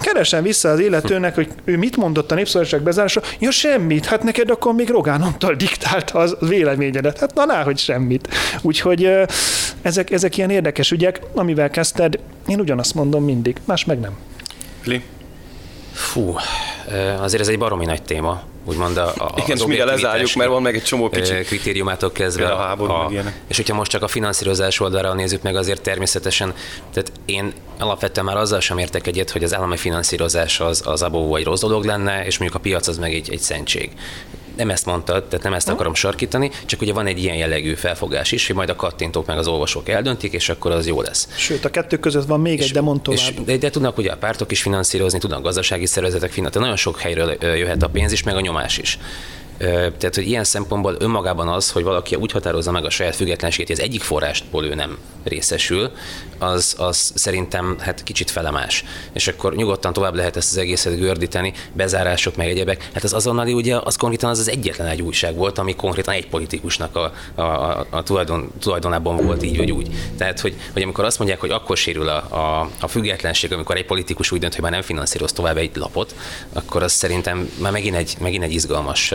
keresem 0.00 0.42
vissza 0.42 0.68
az 0.68 0.78
illetőnek, 0.78 1.34
hogy 1.34 1.48
ő 1.64 1.76
mit 1.76 1.96
mondott 1.96 2.32
a 2.32 2.34
népszabadság 2.34 2.82
bezárása, 2.82 3.22
ja 3.38 3.50
semmit, 3.50 4.06
hát 4.06 4.22
neked 4.22 4.50
akkor 4.50 4.74
még 4.74 4.88
Rogán 4.88 5.22
Antal 5.22 5.54
diktálta 5.54 6.18
az 6.18 6.36
véleményedet, 6.40 7.18
hát 7.18 7.34
na, 7.34 7.44
na 7.44 7.62
hogy 7.62 7.78
semmit. 7.78 8.28
Úgyhogy 8.62 9.10
ezek, 9.82 10.10
ezek 10.10 10.36
ilyen 10.36 10.50
érdekes 10.50 10.90
ügyek, 10.90 11.20
amivel 11.34 11.70
kezdted, 11.70 12.18
én 12.46 12.60
ugyanazt 12.60 12.94
mondom 12.94 13.24
mindig, 13.24 13.56
más 13.64 13.84
meg 13.84 14.00
nem. 14.00 14.16
Li? 14.84 15.02
Fú, 15.92 16.34
azért 17.20 17.42
ez 17.42 17.48
egy 17.48 17.58
baromi 17.58 17.84
nagy 17.84 18.02
téma, 18.02 18.42
úgymond 18.66 18.96
a, 18.96 19.12
a 19.16 19.34
Igen, 19.36 19.56
és 19.56 19.66
mire 19.66 19.84
lezárjuk, 19.84 20.34
mert 20.34 20.50
van 20.50 20.62
meg 20.62 20.74
egy 20.74 20.82
csomó 20.82 21.08
kicsi 21.08 21.34
kritériumától 21.34 22.12
kezdve. 22.12 22.48
A 22.48 22.56
háború, 22.56 22.92
a, 22.92 23.10
és 23.46 23.56
hogyha 23.56 23.74
most 23.74 23.90
csak 23.90 24.02
a 24.02 24.08
finanszírozás 24.08 24.80
oldalra 24.80 25.14
nézzük 25.14 25.42
meg, 25.42 25.56
azért 25.56 25.82
természetesen, 25.82 26.54
tehát 26.92 27.12
én 27.24 27.52
alapvetően 27.78 28.26
már 28.26 28.36
azzal 28.36 28.60
sem 28.60 28.78
értek 28.78 29.06
egyet, 29.06 29.30
hogy 29.30 29.44
az 29.44 29.54
állami 29.54 29.76
finanszírozás 29.76 30.60
az, 30.60 30.82
az 30.84 31.02
abó 31.02 31.28
vagy 31.28 31.44
rossz 31.44 31.60
dolog 31.60 31.84
lenne, 31.84 32.24
és 32.24 32.38
mondjuk 32.38 32.60
a 32.60 32.62
piac 32.62 32.86
az 32.86 32.98
meg 32.98 33.14
egy, 33.14 33.30
egy 33.30 33.40
szentség 33.40 33.90
nem 34.56 34.70
ezt 34.70 34.86
mondtad, 34.86 35.24
tehát 35.24 35.44
nem 35.44 35.54
ezt 35.54 35.68
akarom 35.68 35.94
sarkítani, 35.94 36.50
csak 36.66 36.80
ugye 36.80 36.92
van 36.92 37.06
egy 37.06 37.22
ilyen 37.22 37.36
jellegű 37.36 37.74
felfogás 37.74 38.32
is, 38.32 38.46
hogy 38.46 38.56
majd 38.56 38.68
a 38.68 38.76
kattintók 38.76 39.26
meg 39.26 39.38
az 39.38 39.46
olvasók 39.46 39.88
eldöntik, 39.88 40.32
és 40.32 40.48
akkor 40.48 40.70
az 40.70 40.86
jó 40.86 41.00
lesz. 41.00 41.28
Sőt, 41.36 41.64
a 41.64 41.70
kettő 41.70 41.98
között 41.98 42.26
van 42.26 42.40
még 42.40 42.58
és, 42.58 42.64
egy, 42.64 42.72
de 42.72 42.80
mond 42.80 43.00
És, 43.10 43.32
de, 43.44 43.56
de, 43.56 43.70
tudnak 43.70 43.98
ugye 43.98 44.12
a 44.12 44.16
pártok 44.16 44.50
is 44.50 44.62
finanszírozni, 44.62 45.18
tudnak 45.18 45.42
gazdasági 45.42 45.86
szervezetek 45.86 46.30
finanszírozni, 46.30 46.60
nagyon 46.60 46.76
sok 46.76 47.00
helyről 47.00 47.36
jöhet 47.40 47.82
a 47.82 47.88
pénz 47.88 48.12
is, 48.12 48.22
meg 48.22 48.36
a 48.36 48.40
nyomás 48.40 48.78
is. 48.78 48.98
Tehát, 49.58 50.14
hogy 50.14 50.28
ilyen 50.28 50.44
szempontból 50.44 50.96
önmagában 50.98 51.48
az, 51.48 51.70
hogy 51.70 51.82
valaki 51.82 52.14
úgy 52.14 52.32
határozza 52.32 52.70
meg 52.70 52.84
a 52.84 52.90
saját 52.90 53.16
függetlenségét, 53.16 53.66
hogy 53.66 53.76
az 53.76 53.82
egyik 53.82 54.02
forrástból 54.02 54.64
ő 54.64 54.74
nem 54.74 54.98
részesül, 55.24 55.90
az, 56.38 56.74
az 56.78 57.12
szerintem 57.14 57.76
hát 57.78 58.02
kicsit 58.02 58.30
felemás. 58.30 58.84
És 59.12 59.28
akkor 59.28 59.54
nyugodtan 59.54 59.92
tovább 59.92 60.14
lehet 60.14 60.36
ezt 60.36 60.50
az 60.50 60.56
egészet 60.56 60.98
gördíteni, 60.98 61.52
bezárások 61.72 62.36
meg 62.36 62.48
egyebek. 62.48 62.88
Hát 62.94 63.04
az 63.04 63.12
azonnali 63.12 63.52
ugye 63.52 63.76
az 63.76 63.96
konkrétan 63.96 64.30
az 64.30 64.38
az 64.38 64.48
egyetlen 64.48 64.86
egy 64.86 65.02
újság 65.02 65.34
volt, 65.34 65.58
ami 65.58 65.74
konkrétan 65.74 66.14
egy 66.14 66.28
politikusnak 66.28 66.96
a, 66.96 67.12
a, 67.34 67.40
a, 67.42 67.86
a 67.90 68.02
tulajdon, 68.02 68.50
tulajdonában 68.60 69.16
volt 69.16 69.42
így 69.42 69.56
vagy 69.56 69.70
úgy. 69.70 69.88
Tehát, 70.16 70.40
hogy, 70.40 70.54
hogy 70.72 70.82
amikor 70.82 71.04
azt 71.04 71.18
mondják, 71.18 71.40
hogy 71.40 71.50
akkor 71.50 71.76
sérül 71.76 72.08
a, 72.08 72.16
a, 72.16 72.70
a 72.80 72.88
függetlenség, 72.88 73.52
amikor 73.52 73.76
egy 73.76 73.86
politikus 73.86 74.30
úgy 74.30 74.40
dönt, 74.40 74.54
hogy 74.54 74.62
már 74.62 74.72
nem 74.72 74.82
finanszíroz 74.82 75.32
tovább 75.32 75.56
egy 75.56 75.76
lapot, 75.76 76.14
akkor 76.52 76.82
az 76.82 76.92
szerintem 76.92 77.50
már 77.58 77.72
megint 77.72 77.96
egy, 77.96 78.16
megint 78.20 78.44
egy 78.44 78.52
izgalmas 78.52 79.14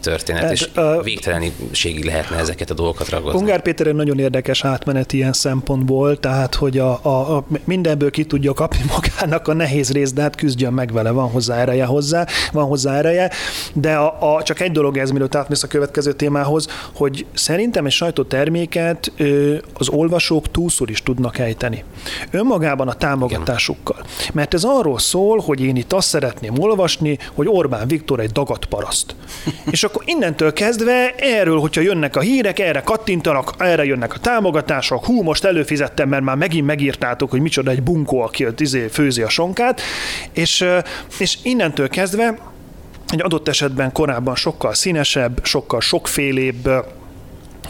történet, 0.00 0.40
Tehát, 0.40 0.52
és 0.52 0.70
végtelenségig 1.02 2.04
lehetne 2.04 2.36
ezeket 2.36 2.70
a 2.70 2.74
dolgokat 2.74 3.08
ragadni. 3.08 3.38
Ungár 3.38 3.62
Péter 3.62 3.86
egy 3.86 3.94
nagyon 3.94 4.18
érdekes 4.18 4.64
átmenet 4.64 5.12
ilyen 5.12 5.32
szempontból, 5.32 6.18
tehát 6.18 6.54
hogy 6.54 6.78
a, 6.78 6.98
a, 7.02 7.36
a 7.36 7.44
mindenből 7.64 8.10
ki 8.10 8.24
tudja 8.24 8.52
kapni 8.52 8.80
magának 8.94 9.48
a 9.48 9.52
nehéz 9.52 9.92
részt, 9.92 10.14
de 10.14 10.22
hát 10.22 10.36
küzdjön 10.36 10.72
meg 10.72 10.92
vele, 10.92 11.10
van 11.10 11.30
hozzá 11.30 11.56
ereje 11.56 11.84
hozzá, 11.84 12.26
van 12.52 12.64
hozzá 12.64 12.96
ereje, 12.96 13.30
de 13.72 13.94
a, 13.94 14.36
a, 14.36 14.42
csak 14.42 14.60
egy 14.60 14.72
dolog 14.72 14.96
ez, 14.96 15.10
mielőtt 15.10 15.34
átmész 15.34 15.62
a 15.62 15.66
következő 15.66 16.12
témához, 16.12 16.66
hogy 16.94 17.26
szerintem 17.32 17.86
egy 17.86 17.92
sajtóterméket 17.92 19.12
ö, 19.16 19.56
az 19.74 19.88
olvasók 19.88 20.50
túlszor 20.50 20.90
is 20.90 21.02
tudnak 21.02 21.38
ejteni. 21.38 21.84
Önmagában 22.30 22.88
a 22.88 22.94
támogatásukkal. 22.94 24.04
Mert 24.32 24.54
ez 24.54 24.64
arról 24.64 24.98
szól, 24.98 25.38
hogy 25.38 25.60
én 25.60 25.76
itt 25.76 25.92
azt 25.92 26.08
szeretném 26.08 26.58
olvasni, 26.58 27.18
hogy 27.34 27.46
Orbán 27.50 27.88
Viktor 27.88 28.20
egy 28.20 28.32
dagat 28.32 28.64
paraszt. 28.64 29.14
És 29.70 29.84
akkor 29.84 30.02
innentől 30.06 30.52
kezdve 30.52 31.14
erről, 31.14 31.58
hogyha 31.58 31.80
jönnek 31.80 32.16
a 32.16 32.20
hírek, 32.20 32.58
erre 32.58 32.80
kattintanak, 32.80 33.54
erre 33.58 33.84
jönnek 33.84 34.14
a 34.14 34.18
támogatások, 34.18 35.04
hú, 35.04 35.22
most 35.22 35.44
előfizettem, 35.44 36.08
mert 36.08 36.22
már 36.22 36.36
megint 36.36 36.66
megírtátok, 36.66 37.30
hogy 37.30 37.40
micsoda 37.40 37.70
egy 37.70 37.82
bunkó, 37.82 38.20
aki 38.20 38.46
izé 38.56 38.86
főzi 38.86 39.22
a 39.22 39.28
sonkát, 39.28 39.80
és, 40.32 40.64
és 41.18 41.38
innentől 41.42 41.88
kezdve 41.88 42.38
egy 43.08 43.22
adott 43.22 43.48
esetben 43.48 43.92
korábban 43.92 44.34
sokkal 44.34 44.74
színesebb, 44.74 45.40
sokkal 45.42 45.80
sokfélébb, 45.80 46.68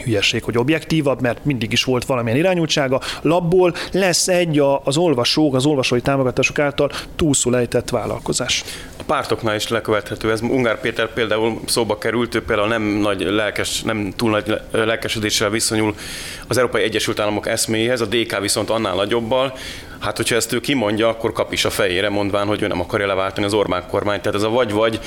hülyeség, 0.05 0.43
hogy 0.43 0.59
objektívabb, 0.59 1.21
mert 1.21 1.45
mindig 1.45 1.73
is 1.73 1.85
volt 1.85 2.05
valamilyen 2.05 2.39
irányultsága. 2.39 3.01
Labból 3.23 3.75
lesz 3.93 4.29
egy 4.29 4.63
az 4.85 4.97
olvasók, 4.97 5.55
az 5.55 5.67
olvasói 5.67 6.01
támogatások 6.01 6.59
által 6.59 6.91
túlszul 7.17 7.57
ejtett 7.57 7.91
vállalkozás. 7.91 8.65
A 8.99 9.03
pártoknál 9.03 9.55
is 9.55 9.69
lekövethető 9.69 10.31
ez. 10.31 10.41
Ungár 10.41 10.81
Péter 10.81 11.13
például 11.13 11.61
szóba 11.67 11.99
került, 11.99 12.35
ő 12.35 12.43
például 12.43 12.69
nem, 12.69 12.83
nagy 12.83 13.21
lelkes, 13.21 13.83
nem 13.83 14.13
túl 14.17 14.31
nagy 14.31 14.61
lelkesedéssel 14.71 15.51
viszonyul 15.51 15.95
az 16.49 16.59
Európai 16.59 16.83
Egyesült 16.83 17.21
Államok 17.21 17.49
eszméhez, 17.49 18.01
a 18.01 18.07
DK 18.07 18.41
viszont 18.41 18.71
annál 18.71 18.95
nagyobbal. 18.95 19.55
Hát, 19.99 20.17
hogyha 20.17 20.35
ezt 20.35 20.53
ő 20.53 20.61
kimondja, 20.61 21.09
akkor 21.09 21.33
kap 21.33 21.53
is 21.53 21.65
a 21.65 21.71
fejére, 21.71 22.09
mondván, 22.09 22.47
hogy 22.47 22.63
ő 22.63 22.67
nem 22.67 22.81
akarja 22.81 23.07
leváltani 23.07 23.47
az 23.47 23.55
Orbán 23.55 23.85
kormányt. 23.89 24.23
Tehát 24.23 24.39
ez 24.39 24.45
a 24.45 24.49
vagy-vagy 24.49 25.01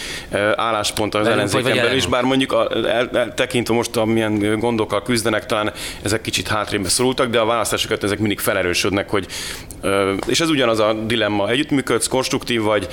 álláspont 0.56 1.16
az 1.16 1.28
ellenzéken 1.28 1.76
belül 1.76 1.96
is, 1.96 2.06
bár 2.06 2.24
mondjuk 2.24 2.54
el, 2.54 3.10
el, 3.14 3.34
tekintve 3.34 3.74
most, 3.74 3.98
amilyen 3.98 4.60
gondokkal 4.82 5.02
küzdenek, 5.02 5.46
talán 5.46 5.74
ezek 6.02 6.22
kicsit 6.22 6.48
hátrébb 6.48 6.88
szorultak, 6.88 7.30
de 7.30 7.40
a 7.40 7.46
választásokat 7.46 8.04
ezek 8.04 8.20
mindig 8.20 8.40
felerősödnek, 8.40 9.10
hogy 9.10 9.28
és 10.26 10.40
ez 10.40 10.50
ugyanaz 10.50 10.80
a 10.80 10.94
dilemma, 10.94 11.50
együttműködsz, 11.50 12.08
konstruktív 12.08 12.62
vagy, 12.62 12.88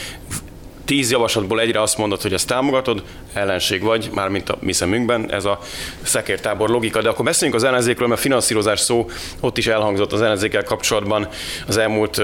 tíz 0.85 1.11
javaslatból 1.11 1.61
egyre 1.61 1.81
azt 1.83 1.99
mondod, 1.99 2.23
hogy 2.23 2.33
ezt 2.33 2.47
támogatod, 2.47 3.03
ellenség 3.33 3.83
vagy, 3.83 4.11
mármint 4.15 4.49
a 4.49 4.59
mi 4.61 4.73
szemünkben, 4.73 5.33
ez 5.33 5.45
a 5.45 5.59
szekértábor 6.03 6.69
logika. 6.69 7.03
De 7.03 7.09
akkor 7.09 7.25
beszéljünk 7.25 7.61
az 7.61 7.67
ellenzékről, 7.69 8.09
mert 8.09 8.21
finanszírozás 8.21 8.81
szó 8.81 9.11
ott 9.41 9.59
is 9.59 9.67
elhangzott 9.67 10.13
az 10.13 10.23
ellenzékkel 10.23 10.65
kapcsolatban 10.65 11.29
az 11.67 11.77
elmúlt 11.77 12.23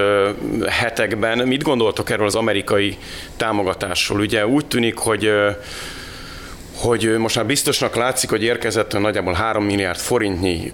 hetekben. 0.67 1.37
Mit 1.37 1.63
gondoltok 1.63 2.09
erről 2.09 2.25
az 2.25 2.35
amerikai 2.35 2.97
támogatásról? 3.37 4.19
Ugye 4.19 4.47
úgy 4.47 4.65
tűnik, 4.65 4.97
hogy 4.97 5.31
hogy 6.75 7.17
most 7.17 7.35
már 7.35 7.45
biztosnak 7.45 7.95
látszik, 7.95 8.29
hogy 8.29 8.43
érkezett 8.43 8.99
nagyjából 8.99 9.33
3 9.33 9.63
milliárd 9.65 9.99
forintnyi 9.99 10.73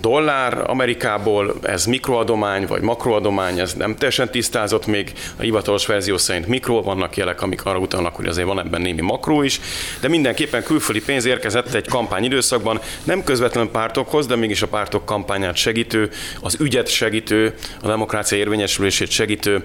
dollár 0.00 0.62
Amerikából, 0.66 1.54
ez 1.62 1.84
mikroadomány 1.84 2.66
vagy 2.66 2.82
makroadomány, 2.82 3.58
ez 3.58 3.72
nem 3.72 3.96
teljesen 3.96 4.30
tisztázott 4.30 4.86
még, 4.86 5.12
a 5.36 5.42
hivatalos 5.42 5.86
verzió 5.86 6.16
szerint 6.16 6.46
mikro, 6.46 6.82
vannak 6.82 7.16
jelek, 7.16 7.42
amik 7.42 7.64
arra 7.64 7.78
utalnak, 7.78 8.16
hogy 8.16 8.26
azért 8.26 8.46
van 8.46 8.58
ebben 8.58 8.80
némi 8.80 9.00
makró 9.00 9.42
is, 9.42 9.60
de 10.00 10.08
mindenképpen 10.08 10.62
külföldi 10.62 11.00
pénz 11.00 11.24
érkezett 11.24 11.74
egy 11.74 11.88
kampányidőszakban, 11.88 12.80
nem 13.04 13.24
közvetlenül 13.24 13.70
pártokhoz, 13.70 14.26
de 14.26 14.36
mégis 14.36 14.62
a 14.62 14.66
pártok 14.66 15.04
kampányát 15.04 15.56
segítő, 15.56 16.10
az 16.40 16.56
ügyet 16.60 16.88
segítő, 16.88 17.54
a 17.82 17.86
demokrácia 17.86 18.38
érvényesülését 18.38 19.10
segítő 19.10 19.62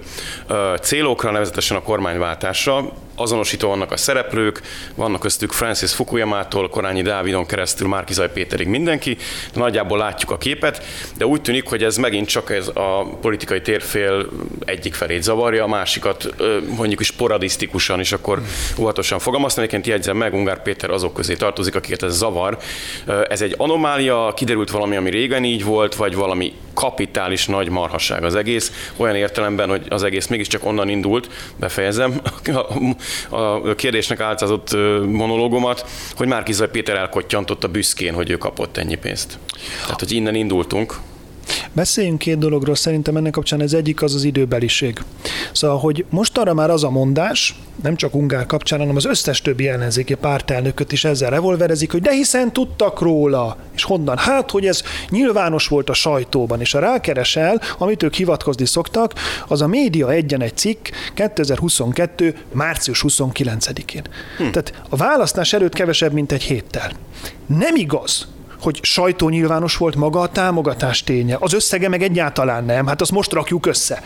célokra, 0.82 1.30
nevezetesen 1.30 1.76
a 1.76 1.82
kormányváltásra 1.82 2.92
azonosító 3.20 3.68
vannak 3.68 3.92
a 3.92 3.96
szereplők, 3.96 4.60
vannak 4.94 5.20
köztük 5.20 5.49
Francis 5.52 5.92
Fukuyamától, 5.92 6.68
Korányi 6.68 7.02
Dávidon 7.02 7.46
keresztül 7.46 7.88
Márkizaj 7.88 8.32
Péterig 8.32 8.66
mindenki, 8.66 9.16
de 9.52 9.60
nagyjából 9.60 9.98
látjuk 9.98 10.30
a 10.30 10.38
képet, 10.38 10.84
de 11.16 11.26
úgy 11.26 11.40
tűnik, 11.40 11.68
hogy 11.68 11.82
ez 11.82 11.96
megint 11.96 12.28
csak 12.28 12.50
ez 12.50 12.68
a 12.68 13.16
politikai 13.20 13.60
térfél 13.60 14.28
egyik 14.64 14.94
felét 14.94 15.22
zavarja, 15.22 15.64
a 15.64 15.68
másikat 15.68 16.34
mondjuk 16.76 17.00
is 17.00 17.10
poradisztikusan, 17.10 18.00
és 18.00 18.12
akkor 18.12 18.42
óvatosan 18.78 19.18
fogalmaztam, 19.18 19.62
egyébként 19.62 19.86
jegyzem 19.86 20.16
meg, 20.16 20.34
Ungár 20.34 20.62
Péter 20.62 20.90
azok 20.90 21.14
közé 21.14 21.34
tartozik, 21.34 21.74
akiket 21.74 22.02
ez 22.02 22.16
zavar. 22.16 22.58
Ez 23.28 23.42
egy 23.42 23.54
anomália, 23.56 24.32
kiderült 24.36 24.70
valami, 24.70 24.96
ami 24.96 25.10
régen 25.10 25.44
így 25.44 25.64
volt, 25.64 25.94
vagy 25.94 26.14
valami 26.14 26.52
kapitális 26.74 27.46
nagy 27.46 27.68
marhasság 27.68 28.24
az 28.24 28.34
egész, 28.34 28.92
olyan 28.96 29.16
értelemben, 29.16 29.68
hogy 29.68 29.86
az 29.88 30.02
egész 30.02 30.26
mégiscsak 30.26 30.64
onnan 30.64 30.88
indult, 30.88 31.28
befejezem, 31.56 32.20
a 33.30 33.74
kérdésnek 33.74 34.20
álcázott 34.20 34.76
monológomat, 35.40 35.84
hogy 36.16 36.26
Márkizaj 36.26 36.70
Péter 36.70 36.96
elkottyantott 36.96 37.64
a 37.64 37.68
büszkén, 37.68 38.14
hogy 38.14 38.30
ő 38.30 38.36
kapott 38.36 38.76
ennyi 38.76 38.94
pénzt. 38.94 39.38
Tehát, 39.82 39.98
hogy 39.98 40.12
innen 40.12 40.34
indultunk. 40.34 40.98
Beszéljünk 41.72 42.18
két 42.18 42.38
dologról, 42.38 42.74
szerintem 42.74 43.16
ennek 43.16 43.32
kapcsán 43.32 43.60
ez 43.60 43.72
egyik 43.72 44.02
az 44.02 44.14
az 44.14 44.24
időbeliség. 44.24 44.98
Szóval, 45.52 45.78
hogy 45.78 46.04
most 46.10 46.38
arra 46.38 46.54
már 46.54 46.70
az 46.70 46.84
a 46.84 46.90
mondás, 46.90 47.54
nem 47.82 47.96
csak 47.96 48.14
Ungár 48.14 48.46
kapcsán, 48.46 48.78
hanem 48.78 48.96
az 48.96 49.04
összes 49.04 49.42
többi 49.42 49.68
ellenzéki 49.68 50.14
pártelnököt 50.14 50.92
is 50.92 51.04
ezzel 51.04 51.30
revolverezik, 51.30 51.92
hogy 51.92 52.00
de 52.00 52.12
hiszen 52.12 52.52
tudtak 52.52 53.00
róla, 53.00 53.56
és 53.74 53.82
honnan? 53.82 54.18
Hát, 54.18 54.50
hogy 54.50 54.66
ez 54.66 54.82
nyilvános 55.08 55.68
volt 55.68 55.90
a 55.90 55.92
sajtóban, 55.92 56.60
és 56.60 56.74
a 56.74 56.78
rákeresel, 56.78 57.60
amit 57.78 58.02
ők 58.02 58.14
hivatkozni 58.14 58.66
szoktak, 58.66 59.12
az 59.48 59.62
a 59.62 59.66
média 59.66 60.10
egyen 60.10 60.42
egy 60.42 60.56
cikk 60.56 60.88
2022. 61.14 62.36
március 62.52 63.04
29-én. 63.08 64.02
Hm. 64.36 64.50
Tehát 64.50 64.82
a 64.88 64.96
választás 64.96 65.52
előtt 65.52 65.74
kevesebb, 65.74 66.12
mint 66.12 66.32
egy 66.32 66.42
héttel. 66.42 66.92
Nem 67.46 67.76
igaz, 67.76 68.26
hogy 68.62 68.78
sajtónyilvános 68.82 69.76
volt 69.76 69.94
maga 69.94 70.20
a 70.20 70.28
támogatás 70.28 71.04
ténye. 71.04 71.36
Az 71.40 71.52
összege 71.52 71.88
meg 71.88 72.02
egyáltalán 72.02 72.64
nem, 72.64 72.86
hát 72.86 73.00
azt 73.00 73.10
most 73.10 73.32
rakjuk 73.32 73.66
össze. 73.66 74.02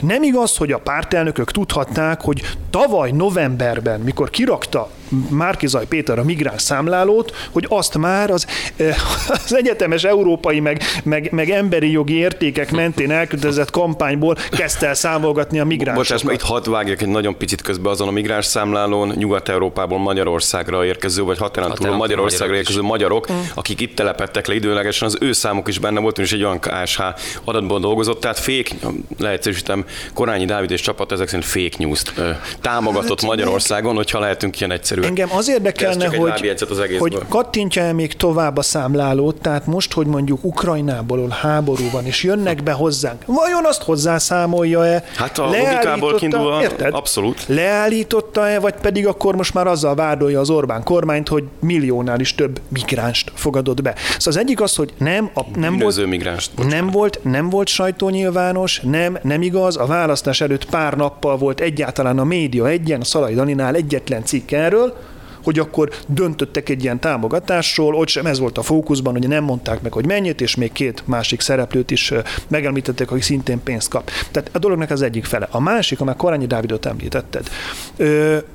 Nem 0.00 0.22
igaz, 0.22 0.56
hogy 0.56 0.72
a 0.72 0.78
pártelnökök 0.78 1.50
tudhatták, 1.50 2.20
hogy 2.20 2.42
tavaly 2.70 3.10
novemberben, 3.10 4.00
mikor 4.00 4.30
kirakta 4.30 4.90
Márkizaj 5.28 5.86
Péter 5.86 6.18
a 6.18 6.24
migráns 6.24 6.62
számlálót, 6.62 7.32
hogy 7.50 7.66
azt 7.68 7.98
már 7.98 8.30
az, 8.30 8.46
eh, 8.76 8.96
az 9.28 9.54
egyetemes 9.54 10.04
európai 10.04 10.60
meg, 10.60 10.82
meg, 11.04 11.28
meg 11.32 11.50
emberi 11.50 11.90
jogi 11.90 12.14
értékek 12.14 12.70
mentén 12.70 13.10
elkötelezett 13.10 13.70
kampányból 13.70 14.36
kezdte 14.50 14.86
el 14.86 14.94
számolgatni 14.94 15.58
a 15.58 15.64
migránsokat. 15.64 16.22
Bocsás, 16.22 16.34
itt 16.34 16.46
hat 16.46 16.66
vágjak 16.66 17.02
egy 17.02 17.08
nagyon 17.08 17.36
picit 17.36 17.62
közben 17.62 17.92
azon 17.92 18.08
a 18.08 18.10
migráns 18.10 18.44
számlálón, 18.46 19.12
Nyugat-Európából 19.16 19.98
Magyarországra 19.98 20.84
érkező, 20.84 21.22
vagy 21.22 21.38
határon 21.38 21.74
túl 21.74 21.96
Magyarországra 21.96 22.56
érkező 22.56 22.82
magyarok, 22.82 23.32
mm. 23.32 23.36
akik 23.54 23.80
itt 23.80 23.96
telepettek 23.96 24.46
le 24.46 24.54
időlegesen, 24.54 25.08
az 25.08 25.16
ő 25.20 25.32
számuk 25.32 25.68
is 25.68 25.78
benne 25.78 26.00
volt, 26.00 26.18
és 26.18 26.32
egy 26.32 26.42
olyan 26.42 26.60
KSH 26.60 27.02
adatból 27.44 27.80
dolgozott, 27.80 28.20
tehát 28.20 28.38
fék, 28.38 28.74
leegyszerűsítve 29.18 29.63
megnéztem, 29.66 30.12
Korányi 30.14 30.44
Dávid 30.44 30.70
és 30.70 30.80
csapat 30.80 31.12
ezek 31.12 31.28
szerint 31.28 31.48
fake 31.48 31.76
news-t 31.78 32.12
támogatott 32.60 33.20
hát, 33.20 33.28
Magyarországon, 33.28 33.94
hogyha 33.94 34.18
lehetünk 34.18 34.58
ilyen 34.60 34.70
egyszerű. 34.70 35.02
Engem 35.02 35.28
az 35.32 35.48
érdekelne, 35.48 36.06
hogy, 36.06 36.54
az 36.70 36.80
hogy 36.98 37.18
kattintja-e 37.28 37.92
még 37.92 38.12
tovább 38.12 38.56
a 38.56 38.62
számlálót, 38.62 39.40
tehát 39.40 39.66
most, 39.66 39.92
hogy 39.92 40.06
mondjuk 40.06 40.44
Ukrajnából 40.44 41.28
háború 41.28 41.90
van, 41.92 42.06
és 42.06 42.22
jönnek 42.22 42.62
be 42.62 42.72
hozzánk, 42.72 43.22
vajon 43.26 43.64
azt 43.64 43.82
hozzászámolja-e? 43.82 45.04
Hát 45.16 45.38
a 45.38 45.44
logikából 45.44 46.14
kiindulva 46.14 46.62
érted? 46.62 46.94
abszolút. 46.94 47.44
Leállította-e, 47.46 48.58
vagy 48.58 48.74
pedig 48.74 49.06
akkor 49.06 49.36
most 49.36 49.54
már 49.54 49.66
azzal 49.66 49.94
vádolja 49.94 50.40
az 50.40 50.50
Orbán 50.50 50.82
kormányt, 50.82 51.28
hogy 51.28 51.44
milliónál 51.60 52.20
is 52.20 52.34
több 52.34 52.60
migránst 52.68 53.32
fogadott 53.34 53.82
be. 53.82 53.94
Szóval 53.96 54.18
az 54.24 54.36
egyik 54.36 54.60
az, 54.60 54.74
hogy 54.74 54.92
nem, 54.98 55.30
a, 55.34 55.40
nem, 55.54 55.78
volt, 55.78 56.06
migránst, 56.06 56.50
nem 56.68 56.90
volt, 56.90 57.20
nem 57.22 57.50
volt 57.50 57.68
sajtónyilvános, 57.68 58.80
nem, 58.82 59.18
nem 59.22 59.42
igaz, 59.42 59.53
a 59.62 59.86
választás 59.86 60.40
előtt 60.40 60.64
pár 60.64 60.96
nappal 60.96 61.36
volt 61.36 61.60
egyáltalán 61.60 62.18
a 62.18 62.24
média 62.24 62.68
egyen, 62.68 63.00
a 63.00 63.04
Szalai 63.04 63.34
Daninál 63.34 63.74
egyetlen 63.74 64.24
cikk 64.24 64.50
erről, 64.50 64.96
hogy 65.44 65.58
akkor 65.58 65.90
döntöttek 66.06 66.68
egy 66.68 66.82
ilyen 66.82 67.00
támogatásról, 67.00 67.94
ott 67.94 68.08
sem 68.08 68.26
ez 68.26 68.38
volt 68.38 68.58
a 68.58 68.62
fókuszban, 68.62 69.12
hogy 69.12 69.28
nem 69.28 69.44
mondták 69.44 69.82
meg, 69.82 69.92
hogy 69.92 70.06
mennyit, 70.06 70.40
és 70.40 70.54
még 70.54 70.72
két 70.72 71.02
másik 71.06 71.40
szereplőt 71.40 71.90
is 71.90 72.12
megemlítettek, 72.48 73.10
akik 73.10 73.22
szintén 73.22 73.62
pénzt 73.62 73.88
kap. 73.88 74.10
Tehát 74.30 74.50
a 74.52 74.58
dolognak 74.58 74.90
az 74.90 75.02
egyik 75.02 75.24
fele. 75.24 75.48
A 75.50 75.60
másik, 75.60 76.00
amely 76.00 76.14
Korányi 76.16 76.46
Dávidot 76.46 76.86
említetted. 76.86 77.48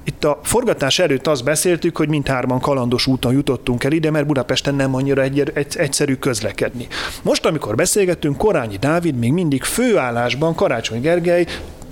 Itt 0.04 0.23
a 0.23 0.39
forgatás 0.43 0.99
előtt 0.99 1.28
azt 1.28 1.43
beszéltük, 1.43 1.97
hogy 1.97 2.10
mindhárman 2.10 2.60
kalandos 2.60 3.08
úton 3.08 3.34
jutottunk 3.34 3.84
el 3.84 3.91
ide, 3.91 4.12
mert 4.12 4.25
Budapesten 4.25 4.75
nem 4.75 4.95
annyira 4.95 5.21
egy, 5.21 5.52
egy, 5.54 5.75
egyszerű 5.78 6.15
közlekedni. 6.15 6.88
Most, 7.21 7.45
amikor 7.45 7.75
beszélgettünk, 7.75 8.38
Korányi 8.38 8.78
Dávid 8.78 9.15
még 9.15 9.32
mindig 9.32 9.63
főállásban, 9.63 10.56
Karácsony 10.56 11.02
Gergely 11.02 11.45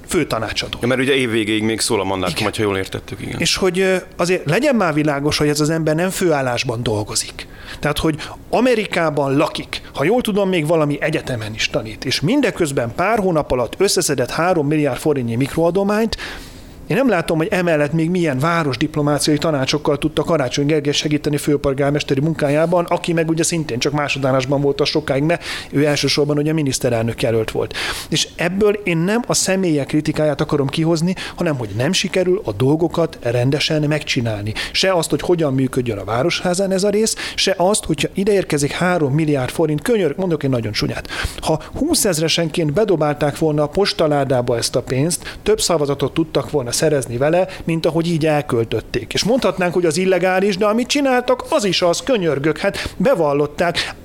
főtanácsadó. 0.08 0.78
Ja, 0.82 0.88
mert 0.88 1.02
ugye 1.02 1.14
évvégéig 1.14 1.64
még 1.64 1.80
szól 1.80 2.00
a 2.00 2.04
mandátum, 2.04 2.46
ha 2.46 2.52
jól 2.58 2.78
értettük. 2.78 3.22
Igen. 3.22 3.40
És 3.40 3.56
hogy 3.56 4.04
azért 4.16 4.50
legyen 4.50 4.76
már 4.76 4.94
világos, 4.94 5.38
hogy 5.38 5.48
ez 5.48 5.60
az 5.60 5.70
ember 5.70 5.96
nem 5.96 6.10
főállásban 6.10 6.84
dolgozik. 6.84 7.48
Tehát, 7.80 7.98
hogy 7.98 8.16
Amerikában 8.50 9.38
lakik, 9.38 9.82
ha 9.94 10.04
jól 10.04 10.22
tudom, 10.22 10.50
még 10.50 10.68
valami 10.68 10.98
egyetemen 11.02 11.54
is 11.54 11.70
tanít, 11.70 12.06
és 12.06 12.22
mindeközben 12.22 12.96
pár 12.96 13.20
hónap 13.20 13.52
alatt 13.52 13.74
összeszedett 13.78 14.30
3 14.30 14.68
milliárd 14.68 15.00
forintnyi 15.00 15.36
mikroadományt, 15.36 16.18
én 16.88 16.98
nem 16.98 17.10
látom, 17.10 17.38
hogy 17.38 17.48
emellett 17.52 17.94
még 17.94 18.10
milyen 18.10 18.40
városdiplomáciai 18.40 19.38
tanácsokkal 19.38 19.98
tudta 19.98 20.24
Karácsony 20.24 20.66
Gergely 20.66 20.94
segíteni 20.94 21.38
főpolgármesteri 21.38 22.20
munkájában, 22.20 22.86
aki 22.86 23.14
meg 23.14 23.30
ugye 23.30 23.44
szintén 23.44 23.80
csak 23.80 23.94
másodánásban 23.94 24.62
volt 24.62 24.82
a 24.82 24.86
sokáig, 24.86 25.24
mert 25.24 25.44
ő 25.72 25.86
elsősorban 25.86 26.38
ugye 26.38 26.54
miniszterelnök 26.54 27.22
jelölt 27.22 27.52
volt. 27.52 27.74
És 28.10 28.28
ebből 28.36 28.74
én 28.84 28.98
nem 28.98 29.24
a 29.28 29.34
személyek 29.34 29.88
kritikáját 29.88 30.42
akarom 30.42 30.68
kihozni, 30.68 31.16
hanem 31.36 31.58
hogy 31.58 31.70
nem 31.78 31.92
sikerül 31.92 32.42
a 32.44 32.52
dolgokat 32.52 33.18
rendesen 33.22 33.82
megcsinálni. 33.82 34.54
Se 34.72 34.94
azt, 34.94 35.10
hogy 35.10 35.22
hogyan 35.22 35.54
működjön 35.54 35.98
a 35.98 36.04
városházán 36.04 36.72
ez 36.72 36.84
a 36.84 36.90
rész, 36.90 37.16
se 37.36 37.54
azt, 37.58 37.86
hogyha 37.86 38.08
ide 38.14 38.32
érkezik 38.32 38.72
3 38.72 39.14
milliárd 39.14 39.50
forint, 39.50 39.82
könyör, 39.82 40.14
mondok 40.18 40.44
én 40.44 40.50
nagyon 40.50 40.72
csúnyát. 40.72 41.08
Ha 41.42 41.62
20 41.74 42.06
ezresenként 42.06 42.74
bedobálták 42.74 43.38
volna 43.38 43.64
a 43.64 43.68
postaládába 43.68 44.58
ezt 44.58 44.76
a 44.76 44.82
pénzt, 44.82 45.38
több 45.44 45.62
szavazatot 45.62 46.14
tudtak 46.14 46.52
volna 46.52 46.72
szerezni 46.78 47.18
vele, 47.18 47.48
mint 47.64 47.86
ahogy 47.86 48.08
így 48.08 48.26
elköltötték. 48.26 49.14
És 49.14 49.24
mondhatnánk, 49.24 49.74
hogy 49.74 49.86
az 49.86 49.98
illegális, 49.98 50.58
de 50.58 50.66
amit 50.66 50.88
csináltak, 50.88 51.44
az 51.50 51.64
is 51.64 51.82
az, 51.82 52.02
könyörgök, 52.04 52.58
hát 52.58 52.94
bevallották. 52.98 53.96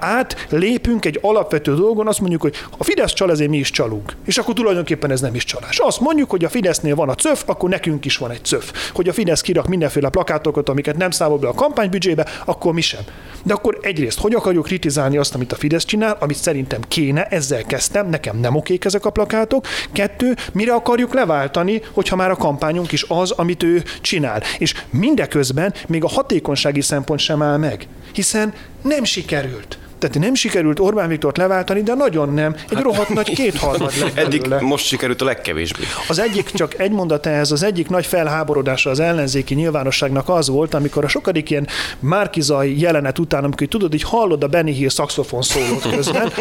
Át 0.00 0.46
lépünk 0.50 1.04
egy 1.04 1.18
alapvető 1.22 1.74
dolgon, 1.74 2.08
azt 2.08 2.20
mondjuk, 2.20 2.42
hogy 2.42 2.54
a 2.78 2.84
Fidesz 2.84 3.12
csal, 3.12 3.30
ezért 3.30 3.50
mi 3.50 3.56
is 3.56 3.70
csalunk. 3.70 4.16
És 4.24 4.38
akkor 4.38 4.54
tulajdonképpen 4.54 5.10
ez 5.10 5.20
nem 5.20 5.34
is 5.34 5.44
csalás. 5.44 5.78
Azt 5.78 6.00
mondjuk, 6.00 6.30
hogy 6.30 6.44
a 6.44 6.48
Fidesznél 6.48 6.94
van 6.94 7.08
a 7.08 7.14
CÖF, 7.14 7.42
akkor 7.46 7.68
nekünk 7.68 8.04
is 8.04 8.16
van 8.16 8.30
egy 8.30 8.44
CÖF. 8.44 8.90
Hogy 8.94 9.08
a 9.08 9.12
Fidesz 9.12 9.40
kirak 9.40 9.66
mindenféle 9.66 10.08
plakátokat, 10.08 10.68
amiket 10.68 10.96
nem 10.96 11.10
számol 11.10 11.38
be 11.38 11.48
a 11.48 11.54
kampánybüdzsébe, 11.54 12.26
akkor 12.44 12.72
mi 12.72 12.80
sem. 12.80 13.00
De 13.42 13.54
akkor 13.54 13.78
egyrészt, 13.82 14.20
hogy 14.20 14.34
akarjuk 14.34 14.64
kritizálni 14.64 15.16
azt, 15.16 15.34
amit 15.34 15.52
a 15.52 15.56
Fidesz 15.56 15.84
csinál, 15.84 16.16
amit 16.20 16.36
szerintem 16.36 16.80
kéne, 16.88 17.24
ezzel 17.24 17.62
kezdtem, 17.64 18.08
nekem 18.08 18.38
nem 18.38 18.54
okék 18.54 18.84
ezek 18.84 19.04
a 19.04 19.10
plakátok. 19.10 19.66
Kettő, 19.92 20.36
mire 20.52 20.72
akarjuk 20.72 21.14
leváltani, 21.14 21.82
hogyha 21.92 22.15
már 22.16 22.30
a 22.30 22.36
kampányunk 22.36 22.92
is 22.92 23.04
az, 23.08 23.30
amit 23.30 23.62
ő 23.62 23.84
csinál. 24.00 24.42
És 24.58 24.74
mindeközben 24.90 25.74
még 25.88 26.04
a 26.04 26.08
hatékonysági 26.08 26.80
szempont 26.80 27.20
sem 27.20 27.42
áll 27.42 27.56
meg, 27.56 27.88
hiszen 28.12 28.54
nem 28.82 29.04
sikerült. 29.04 29.78
Tehát 29.98 30.18
nem 30.18 30.34
sikerült 30.34 30.80
Orbán 30.80 31.08
Viktort 31.08 31.36
leváltani, 31.36 31.82
de 31.82 31.94
nagyon 31.94 32.34
nem. 32.34 32.54
Egy 32.54 32.74
hát, 32.74 32.82
rohadt 32.82 33.08
nagy 33.08 33.34
kétharmad 33.34 33.92
lett 34.00 34.16
Eddig 34.24 34.40
belőle. 34.40 34.60
most 34.60 34.86
sikerült 34.86 35.22
a 35.22 35.24
legkevésbé. 35.24 35.84
Az 36.08 36.18
egyik, 36.18 36.50
csak 36.50 36.78
egy 36.78 36.90
mondat 36.90 37.26
ehhez, 37.26 37.50
az 37.50 37.62
egyik 37.62 37.88
nagy 37.88 38.06
felháborodása 38.06 38.90
az 38.90 39.00
ellenzéki 39.00 39.54
nyilvánosságnak 39.54 40.28
az 40.28 40.48
volt, 40.48 40.74
amikor 40.74 41.04
a 41.04 41.08
sokadik 41.08 41.50
ilyen 41.50 41.66
Márkizai 41.98 42.80
jelenet 42.80 43.18
után, 43.18 43.44
amikor 43.44 43.66
tudod, 43.66 43.94
így 43.94 44.02
hallod 44.02 44.42
a 44.42 44.46
Benny 44.46 44.72
Hill 44.72 44.88
szaxofon 44.88 45.42
szólót 45.42 45.88
közben, 45.90 46.32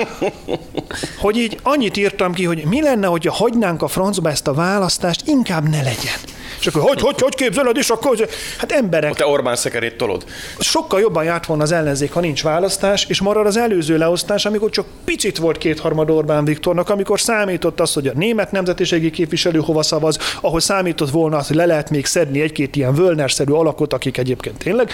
hogy 1.19 1.37
így 1.37 1.59
annyit 1.63 1.97
írtam 1.97 2.33
ki, 2.33 2.43
hogy 2.43 2.63
mi 2.69 2.81
lenne, 2.81 3.07
hogyha 3.07 3.33
hagynánk 3.33 3.81
a 3.81 3.87
francba 3.87 4.29
ezt 4.29 4.47
a 4.47 4.53
választást, 4.53 5.27
inkább 5.27 5.69
ne 5.69 5.81
legyen. 5.81 6.34
És 6.65 6.71
akkor 6.75 6.89
hogy, 6.89 7.01
hogy, 7.01 7.21
hogy 7.21 7.35
képzeled, 7.35 7.77
és 7.77 7.89
akkor, 7.89 8.27
hát 8.57 8.71
emberek. 8.71 9.09
Ha 9.09 9.15
te 9.15 9.27
Orbán 9.27 9.55
szekerét 9.55 9.97
tolod. 9.97 10.25
Sokkal 10.59 10.99
jobban 10.99 11.23
járt 11.23 11.45
volna 11.45 11.63
az 11.63 11.71
ellenzék, 11.71 12.13
ha 12.13 12.19
nincs 12.19 12.43
választás, 12.43 13.05
és 13.05 13.21
marad 13.21 13.45
az 13.45 13.57
előző 13.57 13.97
leosztás, 13.97 14.45
amikor 14.45 14.69
csak 14.69 14.85
picit 15.05 15.37
volt 15.37 15.57
kétharmad 15.57 16.09
Orbán 16.09 16.45
Viktornak, 16.45 16.89
amikor 16.89 17.19
számított 17.19 17.79
az, 17.79 17.93
hogy 17.93 18.07
a 18.07 18.11
német 18.15 18.51
nemzetiségi 18.51 19.11
képviselő 19.11 19.59
hova 19.59 19.83
szavaz, 19.83 20.17
ahol 20.41 20.59
számított 20.59 21.09
volna 21.09 21.37
az, 21.37 21.47
hogy 21.47 21.55
le 21.55 21.65
lehet 21.65 21.89
még 21.89 22.05
szedni 22.05 22.41
egy-két 22.41 22.75
ilyen 22.75 22.93
Völner-szerű 22.93 23.51
alakot, 23.51 23.93
akik 23.93 24.17
egyébként 24.17 24.57
tényleg 24.57 24.91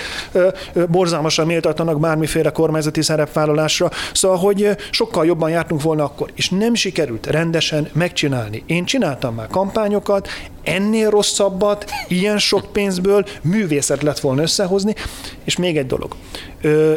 borzalmasan 0.88 1.46
méltatlanak 1.46 2.00
bármiféle 2.00 2.52
kormányzati 2.52 3.02
szerepvállalásra. 3.02 3.90
Szóval, 4.14 4.38
hogy 4.38 4.70
sokkal 4.90 5.26
jobban 5.26 5.50
jártunk 5.50 5.82
volna 5.82 6.04
akkor, 6.04 6.32
és 6.36 6.50
nem 6.50 6.74
sikerült 6.74 7.28
rendesen 7.28 7.90
megcsinálni. 7.94 8.64
Én 8.66 8.86
csináltam 8.86 9.36
már 9.36 9.48
kampányokat, 9.48 10.28
ennél 10.64 11.10
rosszabbat, 11.10 11.86
ilyen 12.08 12.38
sok 12.38 12.66
pénzből 12.72 13.26
művészet 13.42 14.02
lett 14.02 14.20
volna 14.20 14.42
összehozni. 14.42 14.96
És 15.44 15.58
még 15.58 15.78
egy 15.78 15.86
dolog. 15.88 16.16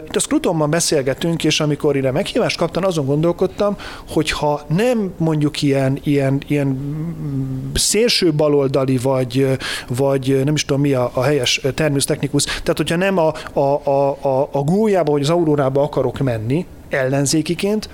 Itt 0.06 0.16
a 0.16 0.18
Scrutonban 0.18 0.70
beszélgetünk, 0.70 1.44
és 1.44 1.60
amikor 1.60 1.96
ide 1.96 2.10
meghívást 2.10 2.56
kaptam, 2.56 2.84
azon 2.84 3.06
gondolkodtam, 3.06 3.76
hogy 4.08 4.30
ha 4.30 4.64
nem 4.68 5.14
mondjuk 5.18 5.62
ilyen, 5.62 5.98
ilyen, 6.02 6.42
ilyen 6.46 6.78
szélső 7.74 8.32
baloldali, 8.32 8.96
vagy, 8.96 9.58
vagy 9.88 10.40
nem 10.44 10.54
is 10.54 10.64
tudom 10.64 10.80
mi 10.80 10.92
a, 10.92 11.10
a 11.14 11.22
helyes 11.22 11.60
természetechnikus, 11.74 12.44
tehát 12.44 12.76
hogyha 12.76 12.96
nem 12.96 13.18
a, 13.18 13.32
a, 13.52 13.60
a, 13.84 14.18
a, 14.20 14.48
a 14.52 14.58
gólyába 14.62 15.12
vagy 15.12 15.22
az 15.22 15.30
aurórába 15.30 15.82
akarok 15.82 16.18
menni 16.18 16.66
ellenzékiként, 16.88 17.88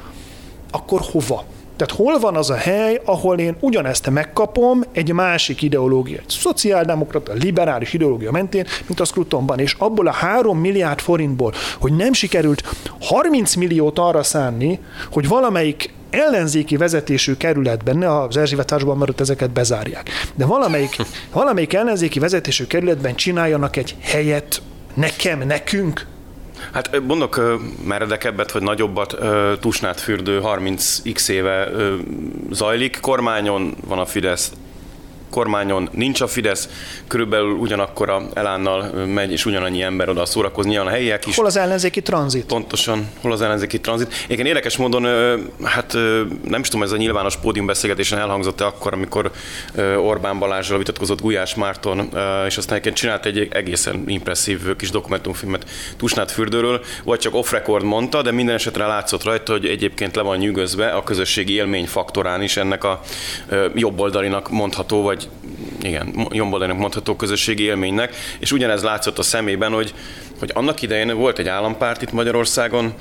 akkor 0.71 1.01
hova? 1.13 1.45
Tehát 1.81 1.97
hol 1.97 2.19
van 2.19 2.37
az 2.37 2.51
a 2.51 2.55
hely, 2.55 3.01
ahol 3.05 3.39
én 3.39 3.57
ugyanezt 3.61 4.11
megkapom 4.11 4.83
egy 4.93 5.13
másik 5.13 5.63
ideológia, 5.63 6.19
egy 6.19 6.29
szociáldemokrata, 6.29 7.33
liberális 7.33 7.93
ideológia 7.93 8.31
mentén, 8.31 8.67
mint 8.87 9.01
a 9.01 9.05
Scrutonban, 9.05 9.59
és 9.59 9.75
abból 9.79 10.07
a 10.07 10.13
3 10.13 10.59
milliárd 10.59 11.01
forintból, 11.01 11.53
hogy 11.79 11.93
nem 11.97 12.13
sikerült 12.13 12.63
30 13.01 13.55
milliót 13.55 13.99
arra 13.99 14.23
szánni, 14.23 14.79
hogy 15.13 15.29
valamelyik 15.29 15.93
ellenzéki 16.11 16.77
vezetésű 16.77 17.35
kerületben, 17.35 17.97
ne 17.97 18.21
az 18.21 18.37
Erzsébetásban, 18.37 18.97
mert 18.97 19.21
ezeket 19.21 19.51
bezárják, 19.51 20.11
de 20.35 20.47
valamelyik, 20.47 20.97
valamelyik 21.33 21.75
ellenzéki 21.75 22.19
vezetésű 22.19 22.65
kerületben 22.65 23.15
csináljanak 23.15 23.77
egy 23.77 23.97
helyet 24.01 24.63
nekem, 24.95 25.47
nekünk, 25.47 26.07
Hát 26.73 27.01
mondok 27.01 27.61
meredekebbet, 27.85 28.53
vagy 28.53 28.63
nagyobbat, 28.63 29.17
Tusnát 29.61 30.01
fürdő 30.01 30.41
30x 30.45 31.29
éve 31.29 31.69
zajlik. 32.51 33.01
Kormányon 33.01 33.75
van 33.87 33.99
a 33.99 34.07
Fidesz, 34.07 34.53
kormányon 35.31 35.89
nincs 35.93 36.21
a 36.21 36.27
Fidesz, 36.27 36.69
körülbelül 37.07 37.51
ugyanakkor 37.51 38.11
a 38.11 38.23
elánnal 38.35 39.07
megy, 39.07 39.33
és 39.33 39.47
ugyanannyi 39.47 39.83
ember 39.83 40.09
oda 40.09 40.27
szórakozni, 40.27 40.77
a 40.77 40.89
helyiek 40.89 41.27
is. 41.27 41.37
Hol 41.37 41.47
az 41.47 41.57
ellenzéki 41.57 42.03
tranzit? 42.03 42.45
Pontosan, 42.45 43.09
hol 43.21 43.33
az 43.33 43.43
ellenzéki 43.43 43.81
tranzit. 43.81 44.15
Igen, 44.29 44.47
érdekes 44.47 44.77
módon, 44.77 45.07
hát 45.63 45.93
nem 46.45 46.61
is 46.61 46.69
tudom, 46.69 46.83
ez 46.83 46.93
a 46.93 46.97
nyilvános 46.97 47.37
pódiumbeszélgetésen 47.37 48.19
elhangzott-e 48.19 48.65
akkor, 48.65 48.93
amikor 48.93 49.31
Orbán 49.99 50.39
Balázsral 50.39 50.79
vitatkozott 50.79 51.21
Gulyás 51.21 51.55
Márton, 51.55 51.99
és 52.47 52.57
aztán 52.57 52.73
egyébként 52.73 52.97
csinált 52.97 53.27
egy 53.27 53.49
egészen 53.51 54.05
impresszív 54.07 54.77
kis 54.77 54.91
dokumentumfilmet 54.91 55.65
Tusnát 55.97 56.31
fürdőről, 56.31 56.81
vagy 57.05 57.19
csak 57.19 57.35
off-record 57.35 57.85
mondta, 57.85 58.23
de 58.23 58.31
minden 58.31 58.55
esetre 58.55 58.87
látszott 58.87 59.25
rajta, 59.25 59.53
hogy 59.53 59.67
egyébként 59.67 60.17
le 60.17 60.23
van 60.23 60.39
nyűgözve 60.39 60.89
a 60.89 61.03
közösségi 61.03 61.53
élmény 61.53 61.87
faktorán 61.87 62.43
is 62.43 62.57
ennek 62.57 62.85
a 62.85 63.01
jobboldalinak 63.75 64.51
mondható, 64.51 65.03
vagy 65.03 65.20
igen, 65.83 66.29
jobboldalinak 66.31 66.81
mondható 66.81 67.17
közösségi 67.17 67.63
élménynek, 67.63 68.15
és 68.39 68.53
ugyanez 68.53 68.83
látszott 68.83 69.19
a 69.19 69.23
szemében, 69.23 69.73
hogy 69.73 69.95
hogy 70.41 70.51
annak 70.55 70.83
idején 70.83 71.17
volt 71.17 71.39
egy 71.39 71.49
állampárt 71.49 72.03
itt 72.03 72.13
Magyarországon, 72.13 72.95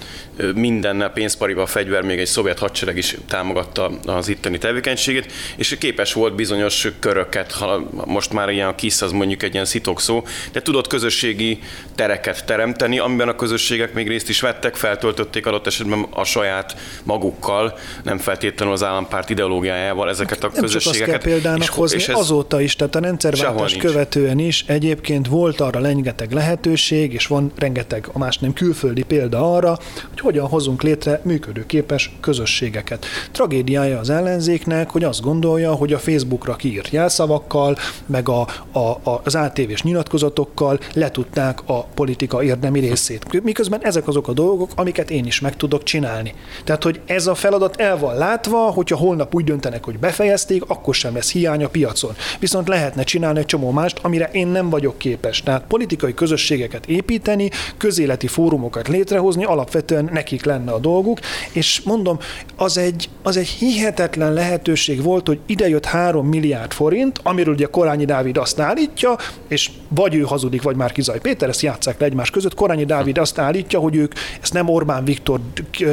mindennel 0.56 1.10
pénzpariba 1.10 1.66
fegyver, 1.66 2.02
még 2.02 2.20
egy 2.20 2.28
szovjet 2.28 2.60
hadsereg 2.60 2.98
is 2.98 3.18
támogatta 3.28 3.92
az 4.06 4.28
itteni 4.28 4.58
tevékenységét, 4.58 5.32
és 5.56 5.78
képes 5.80 6.14
volt 6.14 6.36
bizonyos 6.36 6.88
köröket, 7.00 7.52
ha 7.52 7.90
most 8.06 8.34
már 8.34 8.50
ilyen 8.50 8.68
a 8.68 8.76
KISZ 8.76 9.02
az 9.02 9.12
mondjuk 9.12 9.44
egy 9.44 9.54
ilyen 9.54 9.66
szó, 9.96 10.24
de 10.52 10.62
tudott 10.62 10.88
közösségi 10.88 11.60
tereket 11.96 12.46
teremteni, 12.46 13.00
amiben 13.00 13.28
a 13.28 13.36
közösségek 13.36 13.94
még 13.94 14.08
részt 14.08 14.30
is 14.30 14.42
vettek, 14.42 14.76
feltöltötték 14.76 15.46
adott 15.46 15.68
esetben 15.68 16.06
a 16.10 16.24
saját 16.24 16.76
magukkal, 17.04 17.78
nem 18.04 18.18
feltétlenül 18.18 18.74
az 18.74 18.84
állampárt 18.84 19.30
ideológiájával 19.30 20.10
ezeket 20.10 20.44
a 20.44 20.50
nem 20.54 20.62
közösségeket. 20.62 21.22
Csak 21.22 21.34
azt 21.34 21.42
kell 21.42 21.58
és, 21.58 21.70
hozni, 21.70 21.98
és 21.98 22.08
ez 22.08 22.18
azóta 22.18 22.62
is, 22.62 22.76
tehát 22.76 22.96
a 22.96 23.00
rendszerváltás 23.00 23.76
követően 23.76 24.40
is 24.40 24.64
egyébként 24.68 25.28
volt 25.28 25.62
arra 25.62 25.80
rengeteg 25.80 26.32
lehetőség, 26.32 27.14
és 27.14 27.28
van 27.30 27.52
rengeteg 27.56 28.10
a 28.14 28.18
más 28.18 28.38
nem 28.38 28.54
külföldi 28.54 29.04
példa 29.04 29.56
arra, 29.56 29.78
hogy 30.10 30.20
hogyan 30.20 30.48
hozunk 30.48 30.84
létre 30.84 31.22
működőképes 31.24 32.12
közösségeket. 32.20 33.06
Tragédiája 33.32 34.00
az 34.00 34.10
ellenzéknek, 34.10 34.90
hogy 34.90 35.04
azt 35.04 35.22
gondolja, 35.22 35.74
hogy 35.74 35.94
a 35.94 36.00
Facebookra 36.00 36.56
kiírt 36.56 36.90
jelszavakkal, 36.90 37.78
meg 38.06 38.30
a, 38.30 38.48
a, 38.72 38.80
a, 38.80 39.22
az 39.24 39.36
ATV-s 39.36 39.82
nyilatkozatokkal 39.82 40.80
letudták 40.94 41.60
a 41.66 41.84
politika 41.84 42.44
érdemi 42.44 42.80
részét. 42.80 43.44
Miközben 43.44 43.84
ezek 43.84 44.08
azok 44.08 44.28
a 44.28 44.34
dolgok, 44.34 44.72
amiket 44.76 45.12
én 45.12 45.26
is 45.26 45.40
meg 45.40 45.56
tudok 45.56 45.84
csinálni. 45.84 46.34
Tehát, 46.64 46.84
hogy 46.84 47.02
ez 47.06 47.28
a 47.28 47.36
feladat 47.36 47.76
el 47.80 47.98
van 47.98 48.18
látva, 48.18 48.58
hogyha 48.58 48.98
holnap 48.98 49.36
úgy 49.36 49.44
döntenek, 49.44 49.84
hogy 49.84 50.00
befejezték, 50.00 50.64
akkor 50.68 50.96
sem 50.96 51.14
lesz 51.14 51.32
hiány 51.32 51.64
a 51.64 51.68
piacon. 51.68 52.16
Viszont 52.40 52.68
lehetne 52.68 53.04
csinálni 53.04 53.40
egy 53.40 53.46
csomó 53.46 53.72
mást, 53.72 54.00
amire 54.02 54.30
én 54.32 54.48
nem 54.48 54.70
vagyok 54.70 54.98
képes. 54.98 55.44
Tehát 55.44 55.64
politikai 55.68 56.14
közösségeket 56.14 56.88
építeni, 57.20 57.50
közéleti 57.78 58.28
fórumokat 58.28 58.88
létrehozni, 58.88 59.44
alapvetően 59.44 60.10
nekik 60.14 60.46
lenne 60.46 60.72
a 60.72 60.80
dolguk, 60.80 61.20
és 61.52 61.82
mondom, 61.82 62.20
az 62.56 62.78
egy, 62.78 63.10
az 63.24 63.38
egy 63.38 63.48
hihetetlen 63.48 64.34
lehetőség 64.34 65.04
volt, 65.04 65.28
hogy 65.28 65.40
idejött 65.46 65.86
3 65.86 66.28
milliárd 66.28 66.72
forint, 66.72 67.20
amiről 67.24 67.54
ugye 67.54 67.66
Korányi 67.66 68.06
Dávid 68.06 68.38
azt 68.38 68.60
állítja, 68.60 69.16
és 69.48 69.72
vagy 69.88 70.16
ő 70.16 70.22
hazudik, 70.22 70.62
vagy 70.62 70.76
már 70.76 70.92
Kizaj 70.92 71.20
Péter, 71.20 71.50
ezt 71.50 71.62
játsszák 71.62 72.00
le 72.00 72.06
egymás 72.06 72.30
között. 72.30 72.56
Korányi 72.56 72.86
Dávid 72.86 73.18
azt 73.18 73.40
állítja, 73.40 73.80
hogy 73.80 73.96
ők 73.96 74.14
ezt 74.42 74.54
nem 74.54 74.70
Orbán 74.70 75.04
Viktor 75.04 75.40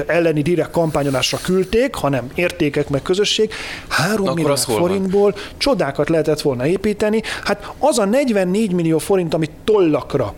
elleni 0.07 0.43
direkt 0.43 0.71
kampányolásra 0.71 1.39
küldték, 1.43 1.95
hanem 1.95 2.31
értékek 2.35 2.89
meg 2.89 3.03
közösség. 3.03 3.51
3 3.89 4.35
milliárd 4.35 4.59
forintból 4.59 5.35
csodákat 5.57 6.09
lehetett 6.09 6.41
volna 6.41 6.67
építeni. 6.67 7.23
Hát 7.45 7.73
az 7.79 7.99
a 7.99 8.05
44 8.05 8.73
millió 8.73 8.99
forint, 8.99 9.35
amit 9.35 9.51
tollakra 9.65 10.35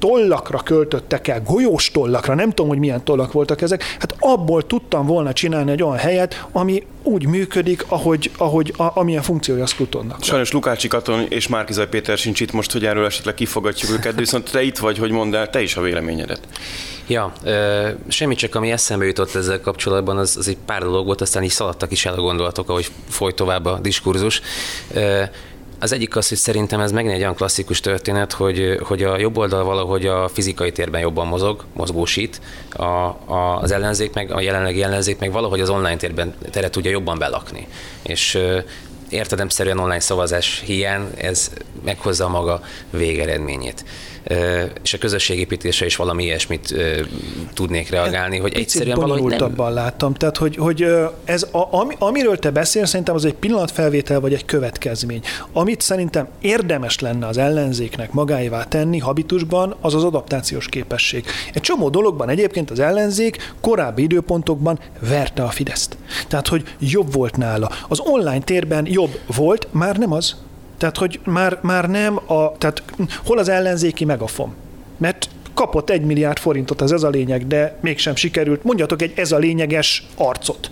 tollakra 0.00 0.58
költöttek 0.58 1.28
el, 1.28 1.42
golyós 1.42 1.90
tollakra, 1.90 2.34
nem 2.34 2.48
tudom, 2.48 2.68
hogy 2.68 2.78
milyen 2.78 3.04
tollak 3.04 3.32
voltak 3.32 3.60
ezek, 3.60 3.82
hát 3.98 4.14
abból 4.18 4.66
tudtam 4.66 5.06
volna 5.06 5.32
csinálni 5.32 5.70
egy 5.70 5.82
olyan 5.82 5.96
helyet, 5.96 6.46
ami 6.52 6.86
úgy 7.02 7.26
működik, 7.26 7.84
ahogy, 7.88 8.30
ahogy 8.36 8.74
a, 8.76 8.98
amilyen 8.98 9.22
funkciója 9.22 9.62
az 9.62 9.74
Plutonnak. 9.74 10.22
Sajnos 10.22 10.52
Lukácsi 10.52 10.88
Katon 10.88 11.26
és 11.28 11.48
Márkizaj 11.48 11.88
Péter 11.88 12.18
sincs 12.18 12.40
itt 12.40 12.52
most, 12.52 12.72
hogy 12.72 12.84
erről 12.84 13.04
esetleg 13.04 13.34
kifogatjuk 13.34 13.90
őket, 13.90 14.14
de 14.14 14.20
viszont 14.20 14.50
te 14.50 14.62
itt 14.62 14.78
vagy, 14.78 14.98
hogy 14.98 15.10
mondd 15.10 15.34
el 15.34 15.50
te 15.50 15.62
is 15.62 15.76
a 15.76 15.80
véleményedet. 15.80 16.40
Ja, 17.06 17.32
ö, 17.44 17.88
semmi 18.08 18.34
csak 18.34 18.54
ami 18.54 18.70
eszembe 18.70 19.04
jutott 19.04 19.34
ezzel 19.34 19.60
kapcsolatban, 19.60 20.18
az, 20.18 20.36
az 20.36 20.48
egy 20.48 20.56
pár 20.66 20.82
dolog 20.82 21.06
volt, 21.06 21.20
aztán 21.20 21.42
így 21.42 21.50
szaladtak 21.50 21.90
is 21.90 22.06
el 22.06 22.14
a 22.14 22.20
gondolatok, 22.20 22.68
ahogy 22.68 22.90
folyt 23.08 23.34
tovább 23.34 23.64
a 23.64 23.78
diskurzus. 23.82 24.40
Ö, 24.94 25.22
az 25.80 25.92
egyik 25.92 26.16
az, 26.16 26.28
hogy 26.28 26.38
szerintem 26.38 26.80
ez 26.80 26.92
megint 26.92 27.14
egy 27.14 27.20
olyan 27.20 27.34
klasszikus 27.34 27.80
történet, 27.80 28.32
hogy, 28.32 28.78
hogy 28.82 29.02
a 29.02 29.18
jobb 29.18 29.36
oldal 29.36 29.64
valahogy 29.64 30.06
a 30.06 30.28
fizikai 30.28 30.72
térben 30.72 31.00
jobban 31.00 31.26
mozog, 31.26 31.64
mozgósít, 31.72 32.40
a, 32.72 32.82
a, 32.84 33.58
az 33.60 33.70
ellenzék 33.70 34.12
meg, 34.12 34.32
a 34.32 34.40
jelenlegi 34.40 34.82
ellenzék 34.82 35.18
meg 35.18 35.32
valahogy 35.32 35.60
az 35.60 35.68
online 35.68 35.96
térben 35.96 36.34
teret 36.50 36.70
tudja 36.70 36.90
jobban 36.90 37.18
belakni. 37.18 37.66
És 38.02 38.38
értedemszerűen 39.08 39.78
online 39.78 40.00
szavazás 40.00 40.62
hiány, 40.64 41.10
ez 41.16 41.50
meghozza 41.84 42.24
a 42.24 42.28
maga 42.28 42.62
végeredményét 42.90 43.84
és 44.82 44.94
a 44.94 44.98
közösségépítése 44.98 45.84
is 45.84 45.96
valami 45.96 46.24
ilyesmit 46.24 46.74
tudnék 47.54 47.90
reagálni, 47.90 48.38
hogy 48.38 48.52
Picit 48.52 48.66
egyszerűen 48.66 48.96
valahogy 48.96 49.36
nem... 49.56 49.72
láttam, 49.72 50.14
tehát 50.14 50.36
hogy, 50.36 50.56
hogy 50.56 50.86
ez 51.24 51.42
a, 51.42 51.68
ami, 51.70 51.94
amiről 51.98 52.38
te 52.38 52.50
beszélsz, 52.50 52.88
szerintem 52.88 53.14
az 53.14 53.24
egy 53.24 53.34
pillanatfelvétel 53.34 54.20
vagy 54.20 54.32
egy 54.32 54.44
következmény. 54.44 55.20
Amit 55.52 55.80
szerintem 55.80 56.28
érdemes 56.40 56.98
lenne 56.98 57.26
az 57.26 57.38
ellenzéknek 57.38 58.12
magáévá 58.12 58.64
tenni 58.64 58.98
habitusban, 58.98 59.74
az 59.80 59.94
az 59.94 60.04
adaptációs 60.04 60.68
képesség. 60.68 61.24
Egy 61.52 61.62
csomó 61.62 61.88
dologban 61.88 62.28
egyébként 62.28 62.70
az 62.70 62.78
ellenzék 62.78 63.52
korábbi 63.60 64.02
időpontokban 64.02 64.78
verte 65.08 65.42
a 65.42 65.48
Fideszt. 65.48 65.96
Tehát, 66.28 66.48
hogy 66.48 66.74
jobb 66.78 67.12
volt 67.12 67.36
nála. 67.36 67.70
Az 67.88 68.00
online 68.00 68.40
térben 68.40 68.86
jobb 68.86 69.18
volt, 69.26 69.68
már 69.70 69.96
nem 69.96 70.12
az. 70.12 70.36
Tehát, 70.80 70.96
hogy 70.96 71.20
már, 71.24 71.58
már 71.62 71.88
nem 71.88 72.16
a, 72.16 72.52
tehát 72.58 72.82
hol 73.24 73.38
az 73.38 73.48
ellenzéki 73.48 74.04
megafon? 74.04 74.54
Mert 74.96 75.28
kapott 75.54 75.90
egy 75.90 76.02
milliárd 76.02 76.38
forintot, 76.38 76.80
az 76.80 76.92
ez 76.92 77.02
a 77.02 77.08
lényeg, 77.08 77.46
de 77.46 77.76
mégsem 77.80 78.14
sikerült. 78.14 78.64
Mondjatok 78.64 79.02
egy 79.02 79.12
ez 79.16 79.32
a 79.32 79.38
lényeges 79.38 80.06
arcot. 80.16 80.70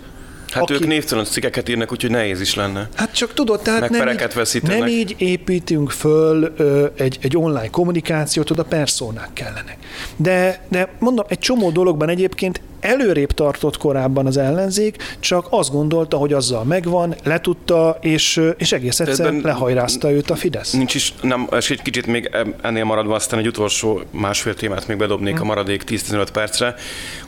Hát 0.51 0.63
aki... 0.63 0.73
ők 0.73 0.87
névtelen 0.87 1.25
cikkeket 1.25 1.69
írnak, 1.69 1.91
úgyhogy 1.91 2.11
nehéz 2.11 2.41
is 2.41 2.55
lenne. 2.55 2.89
Hát 2.95 3.13
csak 3.13 3.33
tudod, 3.33 3.61
tehát 3.61 3.89
nem 3.89 4.07
így, 4.07 4.61
nem 4.63 4.87
így 4.87 5.15
építünk 5.17 5.91
föl 5.91 6.53
ö, 6.57 6.85
egy, 6.97 7.17
egy 7.21 7.37
online 7.37 7.69
kommunikációt, 7.69 8.51
oda 8.51 8.63
perszónák 8.63 9.33
kellenek. 9.33 9.77
De, 10.15 10.65
de 10.67 10.93
mondom, 10.99 11.25
egy 11.27 11.39
csomó 11.39 11.71
dologban 11.71 12.09
egyébként 12.09 12.61
előrébb 12.79 13.31
tartott 13.31 13.77
korábban 13.77 14.25
az 14.25 14.37
ellenzék, 14.37 15.17
csak 15.19 15.47
azt 15.49 15.71
gondolta, 15.71 16.17
hogy 16.17 16.33
azzal 16.33 16.63
megvan, 16.63 17.15
letudta, 17.23 17.97
és, 18.01 18.41
és 18.57 18.71
egész 18.71 18.99
egyszerűen 18.99 19.41
lehajrázta 19.43 20.11
őt 20.11 20.29
a 20.29 20.35
Fidesz. 20.35 20.71
Nincs 20.71 20.95
is, 20.95 21.13
nem, 21.21 21.47
és 21.57 21.69
egy 21.69 21.81
kicsit 21.81 22.05
még 22.05 22.29
ennél 22.61 22.83
maradva, 22.83 23.15
aztán 23.15 23.39
egy 23.39 23.47
utolsó 23.47 24.01
másfél 24.11 24.53
témát 24.53 24.87
még 24.87 24.97
bedobnék 24.97 25.33
hmm. 25.33 25.41
a 25.41 25.45
maradék 25.45 25.83
10-15 25.87 26.27
percre, 26.33 26.75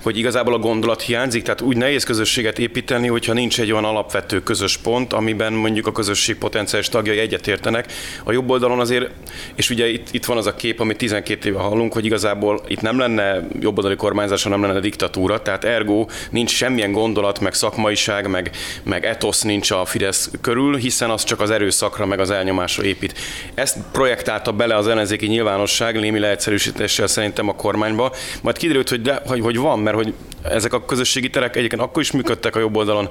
hogy 0.04 0.18
igazából 0.18 0.54
a 0.54 0.58
gondolat 0.58 1.02
hiányzik, 1.02 1.44
tehát 1.44 1.62
úgy 1.62 1.78
nehéz 1.78 2.04
közösséget 2.04 2.60
építeni, 2.60 3.08
hogyha 3.08 3.34
nincs 3.34 3.60
egy 3.60 3.72
olyan 3.72 3.86
alapvető 3.86 4.44
közös 4.44 4.78
pont, 4.78 5.14
amiben 5.14 5.54
mondjuk 5.54 5.88
a 5.88 5.92
közösség 5.92 6.38
potenciális 6.38 6.90
tagjai 6.90 7.18
egyetértenek. 7.18 7.92
A 8.24 8.32
jobb 8.32 8.50
oldalon 8.50 8.80
azért, 8.80 9.10
és 9.56 9.70
ugye 9.70 9.88
itt, 9.90 10.08
itt 10.12 10.26
van 10.26 10.38
az 10.38 10.46
a 10.46 10.56
kép, 10.56 10.80
amit 10.80 10.98
12 10.98 11.50
éve 11.50 11.60
hallunk, 11.60 11.94
hogy 11.94 12.06
igazából 12.06 12.62
itt 12.68 12.82
nem 12.82 12.98
lenne 12.98 13.48
jobboldali 13.60 13.96
kormányzás, 13.96 14.44
nem 14.44 14.62
lenne 14.62 14.80
diktatúra, 14.80 15.41
tehát 15.42 15.64
ergo 15.64 16.06
nincs 16.30 16.52
semmilyen 16.52 16.92
gondolat, 16.92 17.40
meg 17.40 17.54
szakmaiság, 17.54 18.28
meg, 18.28 18.52
meg 18.84 19.06
etosz 19.06 19.42
nincs 19.42 19.72
a 19.72 19.86
Fidesz 19.86 20.30
körül, 20.42 20.76
hiszen 20.76 21.10
az 21.10 21.24
csak 21.24 21.40
az 21.40 21.50
erőszakra, 21.50 22.06
meg 22.06 22.20
az 22.20 22.30
elnyomásra 22.30 22.84
épít. 22.84 23.20
Ezt 23.54 23.78
projektálta 23.92 24.52
bele 24.52 24.76
az 24.76 24.88
ellenzéki 24.88 25.28
nyilvánosság 25.28 26.00
némi 26.00 26.20
leegyszerűsítéssel 26.20 27.08
szerintem 27.08 27.50
a 27.50 27.56
kormányba, 27.56 28.14
majd 28.42 28.58
kiderült, 28.58 28.90
hogy, 28.90 29.02
de, 29.02 29.22
hogy, 29.26 29.42
hogy 29.42 29.58
van, 29.58 29.80
mert 29.80 29.96
hogy 29.96 30.14
ezek 30.44 30.74
a 30.74 30.86
közösségi 30.86 31.30
terek 31.30 31.56
egyébként 31.56 31.82
akkor 31.82 32.02
is 32.02 32.12
működtek 32.12 32.56
a 32.56 32.60
jobb 32.60 32.76
oldalon 32.76 33.10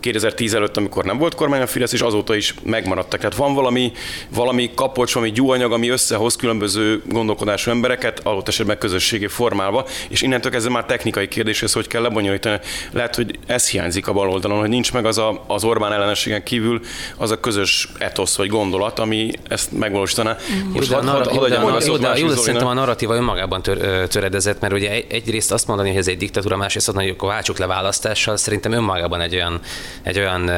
2010 0.00 0.54
előtt, 0.54 0.76
amikor 0.76 1.04
nem 1.04 1.18
volt 1.18 1.34
kormány 1.34 1.60
a 1.60 1.66
Fidesz, 1.66 1.92
és 1.92 2.00
azóta 2.00 2.34
is 2.34 2.54
megmaradtak. 2.62 3.20
Tehát 3.20 3.36
van 3.36 3.54
valami, 3.54 3.92
valami 4.28 4.70
kapocs, 4.74 5.14
valami 5.14 5.32
gyúanyag, 5.32 5.72
ami 5.72 5.88
összehoz 5.88 6.36
különböző 6.36 7.02
gondolkodású 7.08 7.70
embereket, 7.70 8.20
adott 8.22 8.48
esetben 8.48 8.78
közösségi 8.78 9.26
formálva, 9.26 9.86
és 10.08 10.22
innentől 10.22 10.50
kezdve 10.50 10.70
már 10.70 10.84
technikai 10.84 11.28
kérdés, 11.28 11.62
ez 11.66 11.72
hogy 11.72 11.86
kell 11.86 12.02
lebonyolítani. 12.02 12.58
Lehet, 12.92 13.14
hogy 13.14 13.38
ez 13.46 13.68
hiányzik 13.68 14.08
a 14.08 14.12
bal 14.12 14.30
oldalon, 14.30 14.58
hogy 14.58 14.68
nincs 14.68 14.92
meg 14.92 15.06
az 15.06 15.18
a, 15.18 15.44
az 15.46 15.64
Orbán 15.64 15.92
ellenességen 15.92 16.42
kívül 16.42 16.80
az 17.16 17.30
a 17.30 17.40
közös 17.40 17.88
etosz 17.98 18.36
vagy 18.36 18.48
gondolat, 18.48 18.98
ami 18.98 19.30
ezt 19.48 19.72
megvalósítaná. 19.72 20.36
Most 20.72 20.92
hadd 20.92 21.06
had, 21.06 21.26
had, 21.26 21.54
had, 21.54 22.18
jó, 22.18 22.28
szerintem 22.28 22.66
a 22.68 22.72
narratíva 22.72 23.14
önmagában 23.14 23.62
tör, 23.62 24.08
töredezett, 24.08 24.60
mert 24.60 24.72
ugye 24.72 24.90
egyrészt 25.08 25.52
azt 25.52 25.66
mondani, 25.66 25.88
hogy 25.88 25.98
ez 25.98 26.08
egy 26.08 26.16
diktatúra, 26.16 26.56
másrészt 26.56 26.88
azt 26.88 26.96
mondani, 26.96 27.06
hogy 27.06 27.16
akkor 27.16 27.34
váltsuk 27.34 27.58
le 27.58 27.66
választással, 27.66 28.36
szerintem 28.36 28.72
önmagában 28.72 29.20
egy 29.20 29.34
olyan, 29.34 29.60
egy 30.02 30.18
olyan 30.18 30.50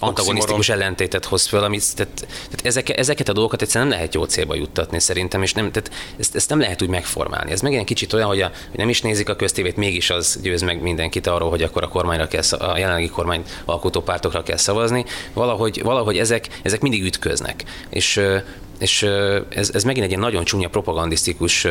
antagonisztikus 0.00 0.68
ellentétet 0.68 1.24
hoz 1.24 1.46
föl, 1.46 1.62
amit, 1.62 1.96
tehát, 1.96 2.14
tehát 2.16 2.60
ezek, 2.62 2.98
ezeket 2.98 3.28
a 3.28 3.32
dolgokat 3.32 3.62
egyszerűen 3.62 3.88
nem 3.88 3.98
lehet 3.98 4.14
jó 4.14 4.24
célba 4.24 4.54
juttatni 4.54 5.00
szerintem, 5.00 5.42
és 5.42 5.52
nem, 5.52 5.72
tehát 5.72 5.90
ezt, 6.18 6.36
ezt 6.36 6.48
nem 6.48 6.60
lehet 6.60 6.82
úgy 6.82 6.88
megformálni. 6.88 7.50
Ez 7.50 7.60
meg 7.60 7.74
egy 7.74 7.84
kicsit 7.84 8.12
olyan, 8.12 8.28
hogy, 8.28 8.40
a, 8.40 8.50
hogy 8.70 8.78
nem 8.78 8.88
is 8.88 9.00
nézik 9.00 9.28
a 9.28 9.36
köztévét, 9.36 9.76
mégis 9.76 10.10
az 10.10 10.38
győz 10.42 10.62
meg 10.62 10.82
mindenkit 10.82 11.26
arról, 11.26 11.50
hogy 11.50 11.62
akkor 11.62 11.82
a 11.82 11.88
kormányra 11.88 12.28
kell, 12.28 12.42
a 12.58 12.78
jelenlegi 12.78 13.08
kormány 13.08 13.42
alkotópártokra 13.64 14.42
kell 14.42 14.56
szavazni. 14.56 15.04
Valahogy, 15.32 15.82
valahogy 15.82 16.18
ezek, 16.18 16.48
ezek 16.62 16.80
mindig 16.80 17.02
ütköznek. 17.02 17.64
És 17.90 18.20
és 18.80 19.02
ez, 19.48 19.70
ez 19.72 19.84
megint 19.84 20.04
egy 20.04 20.10
ilyen 20.10 20.22
nagyon 20.22 20.44
csúnya 20.44 20.68
propagandisztikus 20.68 21.66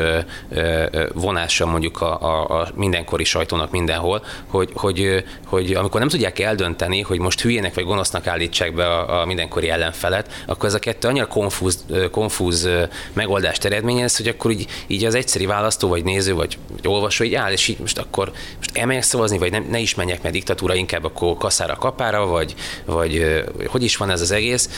vonása 1.14 1.66
mondjuk 1.66 2.02
a, 2.02 2.22
a, 2.22 2.60
a 2.60 2.72
mindenkori 2.76 3.24
sajtónak 3.24 3.72
mindenhol, 3.72 4.24
hogy, 4.48 4.70
hogy, 4.74 5.24
hogy 5.46 5.74
amikor 5.74 6.00
nem 6.00 6.10
tudják 6.10 6.40
eldönteni, 6.40 7.02
hogy 7.02 7.20
most 7.20 7.42
hülyének 7.42 7.74
vagy 7.74 7.84
gonosznak 7.84 8.28
állítsák 8.28 8.74
be 8.74 8.86
a, 8.86 9.22
a 9.22 9.26
mindenkori 9.26 9.70
ellenfelet, 9.70 10.44
akkor 10.46 10.66
ez 10.66 10.74
a 10.74 10.80
kettő 10.80 11.08
annyira 11.08 11.28
konfúz, 11.28 11.86
konfúz 12.12 12.70
megoldást 13.14 13.66
eredményez, 13.66 14.18
hogy 14.18 14.28
akkor 14.28 14.52
így, 14.52 14.68
így 14.88 15.06
az 15.06 15.16
egyszeri 15.16 15.46
választó, 15.46 15.88
vagy 15.88 16.04
néző, 16.04 16.34
vagy, 16.34 16.58
vagy 16.72 16.88
olvasó 16.88 17.24
így 17.24 17.36
áll, 17.36 17.52
és 17.52 17.68
így 17.68 17.80
most 17.80 17.98
akkor 17.98 18.32
most 18.58 18.78
elmegyek 18.78 19.04
szavazni, 19.04 19.38
vagy 19.38 19.52
nem, 19.52 19.68
ne 19.70 19.80
is 19.80 19.96
menjek, 19.96 20.22
mert 20.22 20.34
diktatúra, 20.34 20.76
inkább 20.76 21.04
akkor 21.04 21.38
kaszára 21.38 21.76
kapára, 21.76 22.26
vagy, 22.26 22.56
vagy 22.86 23.44
hogy 23.68 23.84
is 23.84 23.98
van 23.98 24.10
ez 24.10 24.22
az 24.22 24.32
egész. 24.32 24.70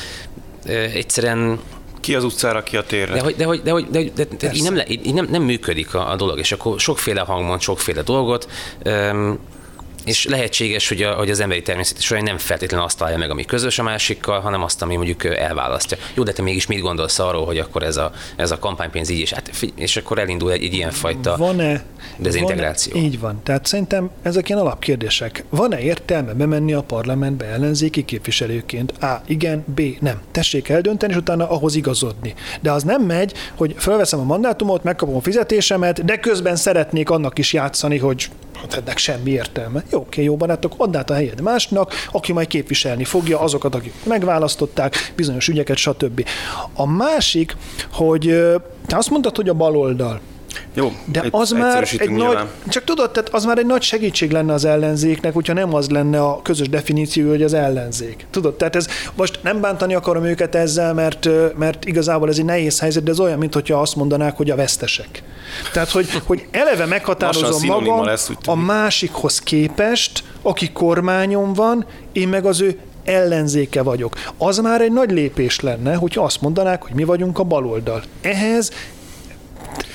Egyszerűen 0.93 1.59
ki 2.01 2.15
az 2.15 2.23
utcára, 2.23 2.63
ki 2.63 2.77
a 2.77 2.83
térre. 2.83 3.13
De 3.13 3.21
hogy, 3.21 3.35
de 3.35 3.45
hogy, 3.45 3.61
de 3.61 3.71
hogy 3.71 3.87
de, 3.89 4.03
de, 4.15 4.27
de 4.39 4.51
így, 4.53 4.63
nem, 4.63 4.81
így 4.87 5.13
nem, 5.13 5.27
nem 5.31 5.43
működik 5.43 5.93
a, 5.93 6.11
a 6.11 6.15
dolog, 6.15 6.39
és 6.39 6.51
akkor 6.51 6.79
sokféle 6.79 7.21
hangmond, 7.21 7.61
sokféle 7.61 8.01
dolgot. 8.01 8.47
Um, 8.85 9.39
és 10.05 10.25
lehetséges, 10.25 10.87
hogy, 10.87 11.01
a, 11.01 11.13
hogy 11.13 11.29
az 11.29 11.39
emberi 11.39 11.61
természet 11.61 12.11
olyan 12.11 12.23
nem 12.23 12.37
feltétlenül 12.37 12.85
azt 12.85 12.97
találja 12.97 13.17
meg, 13.17 13.29
ami 13.29 13.45
közös 13.45 13.79
a 13.79 13.83
másikkal, 13.83 14.39
hanem 14.39 14.63
azt, 14.63 14.81
ami 14.81 14.95
mondjuk 14.95 15.23
elválasztja. 15.23 15.97
Jó, 16.13 16.23
de 16.23 16.31
te 16.31 16.41
mégis 16.41 16.67
mit 16.67 16.79
gondolsz 16.79 17.19
arról, 17.19 17.45
hogy 17.45 17.57
akkor 17.57 17.83
ez 17.83 17.97
a, 17.97 18.11
ez 18.35 18.51
a 18.51 18.59
kampánypénz 18.59 19.09
így 19.09 19.19
is, 19.19 19.33
hát, 19.33 19.51
és 19.75 19.97
akkor 19.97 20.19
elindul 20.19 20.51
egy, 20.51 20.63
egy 20.63 20.73
ilyen 20.73 20.91
fajta 20.91 21.37
van-e, 21.37 21.83
dezintegráció. 22.17 22.93
Van-e, 22.93 23.05
így 23.05 23.19
van. 23.19 23.39
Tehát 23.43 23.65
szerintem 23.65 24.09
ezek 24.21 24.49
ilyen 24.49 24.61
alapkérdések. 24.61 25.43
Van-e 25.49 25.79
értelme 25.79 26.33
bemenni 26.33 26.73
a 26.73 26.81
parlamentbe 26.81 27.45
ellenzéki 27.45 28.05
képviselőként? 28.05 28.91
A. 29.03 29.21
Igen, 29.25 29.63
B. 29.75 29.81
Nem. 29.99 30.21
Tessék 30.31 30.69
eldönteni, 30.69 31.11
és 31.11 31.17
utána 31.19 31.49
ahhoz 31.49 31.75
igazodni. 31.75 32.33
De 32.61 32.71
az 32.71 32.83
nem 32.83 33.01
megy, 33.01 33.33
hogy 33.55 33.75
felveszem 33.77 34.19
a 34.19 34.23
mandátumot, 34.23 34.83
megkapom 34.83 35.15
a 35.15 35.21
fizetésemet, 35.21 36.05
de 36.05 36.19
közben 36.19 36.55
szeretnék 36.55 37.09
annak 37.09 37.37
is 37.37 37.53
játszani, 37.53 37.97
hogy 37.97 38.29
hát 38.55 38.73
ennek 38.73 38.97
semmi 38.97 39.31
értelme. 39.31 39.83
Jó, 39.91 39.99
oké, 39.99 40.23
jó 40.23 40.35
barátok, 40.35 40.73
add 40.77 40.95
át 40.95 41.09
a 41.09 41.13
helyed 41.13 41.41
másnak, 41.41 41.93
aki 42.11 42.33
majd 42.33 42.47
képviselni 42.47 43.03
fogja 43.03 43.39
azokat, 43.39 43.75
akik 43.75 43.93
megválasztották, 44.03 45.13
bizonyos 45.15 45.47
ügyeket, 45.47 45.77
stb. 45.77 46.25
A 46.73 46.85
másik, 46.85 47.55
hogy 47.91 48.23
te 48.85 48.97
azt 48.97 49.09
mondtad, 49.09 49.35
hogy 49.35 49.49
a 49.49 49.53
baloldal. 49.53 50.19
Jó, 50.73 50.91
de 51.05 51.23
az 51.31 51.51
már 51.51 51.87
egy 51.97 52.09
nagy, 52.09 52.37
csak 52.67 52.83
tudod, 52.83 53.11
tehát 53.11 53.29
az 53.33 53.45
már 53.45 53.57
egy 53.57 53.65
nagy 53.65 53.81
segítség 53.81 54.31
lenne 54.31 54.53
az 54.53 54.65
ellenzéknek, 54.65 55.33
hogyha 55.33 55.53
nem 55.53 55.73
az 55.73 55.89
lenne 55.89 56.21
a 56.21 56.41
közös 56.41 56.69
definíció, 56.69 57.29
hogy 57.29 57.43
az 57.43 57.53
ellenzék. 57.53 58.25
Tudod, 58.29 58.53
tehát 58.53 58.75
ez 58.75 58.87
most 59.15 59.39
nem 59.43 59.61
bántani 59.61 59.93
akarom 59.93 60.23
őket 60.23 60.55
ezzel, 60.55 60.93
mert, 60.93 61.29
mert 61.57 61.85
igazából 61.85 62.29
ez 62.29 62.37
egy 62.37 62.45
nehéz 62.45 62.79
helyzet, 62.79 63.03
de 63.03 63.11
ez 63.11 63.19
olyan, 63.19 63.37
mintha 63.37 63.81
azt 63.81 63.95
mondanák, 63.95 64.37
hogy 64.37 64.49
a 64.49 64.55
vesztesek. 64.55 65.23
Tehát, 65.73 65.89
hogy, 65.89 66.07
hogy 66.25 66.45
eleve 66.51 66.85
meghatározom 66.85 67.65
magam 67.65 68.03
lesz, 68.03 68.31
a 68.45 68.55
másikhoz 68.55 69.39
képest, 69.39 70.23
aki 70.41 70.71
kormányon 70.71 71.53
van, 71.53 71.85
én 72.11 72.27
meg 72.27 72.45
az 72.45 72.61
ő 72.61 72.79
ellenzéke 73.03 73.81
vagyok. 73.81 74.15
Az 74.37 74.57
már 74.57 74.81
egy 74.81 74.91
nagy 74.91 75.11
lépés 75.11 75.59
lenne, 75.59 75.95
hogyha 75.95 76.23
azt 76.23 76.41
mondanák, 76.41 76.83
hogy 76.83 76.93
mi 76.93 77.03
vagyunk 77.03 77.39
a 77.39 77.43
baloldal. 77.43 78.03
Ehhez 78.21 78.71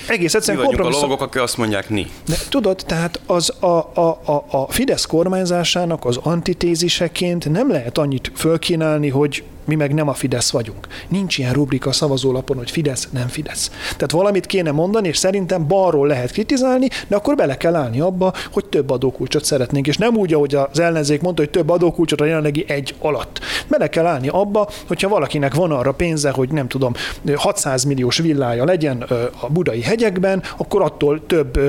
egész 0.07 0.33
egyszerűen 0.33 0.65
Mi 0.65 0.69
vagyunk 0.71 0.89
a 0.89 0.97
lovagok, 0.99 1.21
akik 1.21 1.41
azt 1.41 1.57
mondják, 1.57 1.89
ni. 1.89 2.07
De 2.27 2.35
tudod, 2.49 2.83
tehát 2.85 3.19
az 3.25 3.53
a, 3.59 3.65
a, 3.65 4.19
a, 4.25 4.45
a 4.49 4.67
Fidesz 4.69 5.05
kormányzásának 5.05 6.05
az 6.05 6.17
antitéziseként 6.17 7.49
nem 7.49 7.71
lehet 7.71 7.97
annyit 7.97 8.31
fölkínálni, 8.35 9.09
hogy 9.09 9.43
mi 9.67 9.75
meg 9.75 9.93
nem 9.93 10.07
a 10.07 10.13
Fidesz 10.13 10.51
vagyunk. 10.51 10.87
Nincs 11.07 11.37
ilyen 11.37 11.53
rubrika 11.53 11.89
a 11.89 11.93
szavazólapon, 11.93 12.57
hogy 12.57 12.71
Fidesz, 12.71 13.07
nem 13.11 13.27
Fidesz. 13.27 13.71
Tehát 13.83 14.11
valamit 14.11 14.45
kéne 14.45 14.71
mondani, 14.71 15.07
és 15.07 15.17
szerintem 15.17 15.67
balról 15.67 16.07
lehet 16.07 16.31
kritizálni, 16.31 16.87
de 17.07 17.15
akkor 17.15 17.35
bele 17.35 17.57
kell 17.57 17.75
állni 17.75 17.99
abba, 17.99 18.33
hogy 18.51 18.65
több 18.65 18.89
adókulcsot 18.89 19.45
szeretnénk. 19.45 19.87
És 19.87 19.97
nem 19.97 20.15
úgy, 20.15 20.33
ahogy 20.33 20.55
az 20.55 20.79
ellenzék 20.79 21.21
mondta, 21.21 21.41
hogy 21.41 21.51
több 21.51 21.69
adókulcsot 21.69 22.21
a 22.21 22.25
jelenlegi 22.25 22.65
egy 22.67 22.95
alatt. 22.99 23.39
Bele 23.67 23.89
kell 23.89 24.05
állni 24.05 24.27
abba, 24.27 24.69
hogyha 24.87 25.09
valakinek 25.09 25.53
van 25.53 25.71
arra 25.71 25.91
pénze, 25.91 26.31
hogy 26.31 26.49
nem 26.49 26.67
tudom, 26.67 26.93
600 27.35 27.83
milliós 27.83 28.17
villája 28.17 28.65
legyen 28.65 29.05
a 29.39 29.49
budai 29.49 29.81
hegyekben, 29.81 30.43
akkor 30.57 30.81
attól 30.81 31.21
több 31.27 31.59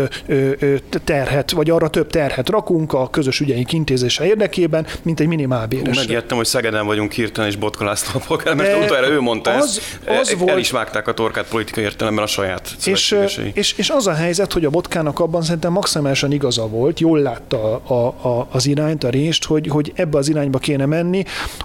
terhet, 1.05 1.51
vagy 1.51 1.71
arra 1.71 1.89
több 1.91 2.11
terhet 2.11 2.49
rakunk 2.49 2.93
a 2.93 3.11
közös 3.11 3.41
ügyeink 3.41 3.73
intézése 3.73 4.27
érdekében, 4.27 4.87
mint 5.03 5.21
egy 5.21 5.27
minimálbéres. 5.27 5.97
Megijedtem, 5.97 6.37
hogy 6.37 6.47
Szegeden 6.47 6.87
vagyunk 6.87 7.13
hirtelen, 7.13 7.51
és 7.51 7.57
Botka 7.57 7.85
László 7.89 8.21
a 8.21 8.25
polgármester, 8.27 8.83
utoljára 8.83 9.09
ő 9.09 9.21
mondta 9.21 9.51
az, 9.51 9.81
ezt, 10.05 10.21
az 10.21 10.31
el, 10.31 10.37
volt, 10.37 10.59
is 10.59 10.71
vágták 10.71 11.09
a 11.09 11.15
torkát 11.15 11.49
politikai 11.49 11.85
értelemben 11.85 12.25
a 12.25 12.27
saját 12.27 12.77
és, 12.85 13.17
és, 13.55 13.73
és, 13.73 13.91
az 13.91 14.07
a 14.07 14.15
helyzet, 14.15 14.53
hogy 14.53 14.65
a 14.65 14.71
Botkának 14.71 15.21
abban 15.21 15.43
szerintem 15.43 15.73
maximálisan 15.73 16.33
igaza 16.33 16.67
volt, 16.69 17.01
jól 17.01 17.19
látta 17.19 17.75
a, 17.77 18.07
a, 18.29 18.49
az 18.51 18.67
irányt, 18.67 19.05
a 19.05 19.09
rést, 19.09 19.45
hogy, 19.45 19.69
hogy 19.69 19.93
ebbe 19.95 20.19
az 20.19 20.29
irányba 20.29 20.59
kéne 20.59 20.87
menni, 20.87 21.25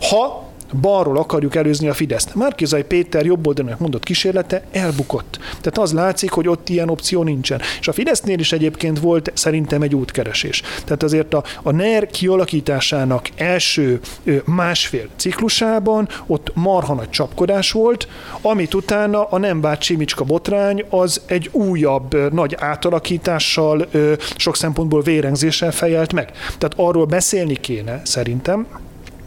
ha 0.09 0.51
balról 0.81 1.17
akarjuk 1.17 1.55
előzni 1.55 1.87
a 1.87 1.93
Fideszt. 1.93 2.35
Márkizai 2.35 2.83
Péter 2.83 3.25
jobboldalnak 3.25 3.79
mondott 3.79 4.03
kísérlete 4.03 4.63
elbukott. 4.71 5.39
Tehát 5.39 5.77
az 5.77 5.93
látszik, 5.93 6.31
hogy 6.31 6.47
ott 6.47 6.69
ilyen 6.69 6.89
opció 6.89 7.23
nincsen. 7.23 7.61
És 7.79 7.87
a 7.87 7.93
Fidesznél 7.93 8.39
is 8.39 8.51
egyébként 8.51 8.99
volt 8.99 9.31
szerintem 9.33 9.81
egy 9.81 9.95
útkeresés. 9.95 10.61
Tehát 10.85 11.03
azért 11.03 11.33
a, 11.33 11.43
a 11.63 11.71
NER 11.71 12.07
kialakításának 12.07 13.29
első 13.35 13.99
másfél 14.45 15.07
ciklusában 15.15 16.09
ott 16.25 16.51
marha 16.53 16.93
nagy 16.93 17.09
csapkodás 17.09 17.71
volt, 17.71 18.07
amit 18.41 18.73
utána 18.73 19.23
a 19.23 19.37
nem 19.37 19.61
bárt 19.61 19.81
Simicska 19.81 20.23
botrány 20.23 20.85
az 20.89 21.21
egy 21.25 21.49
újabb 21.51 22.33
nagy 22.33 22.55
átalakítással, 22.59 23.87
sok 24.35 24.55
szempontból 24.55 25.01
vérengzéssel 25.01 25.71
fejelt 25.71 26.13
meg. 26.13 26.31
Tehát 26.57 26.73
arról 26.75 27.05
beszélni 27.05 27.55
kéne 27.55 28.01
szerintem, 28.03 28.67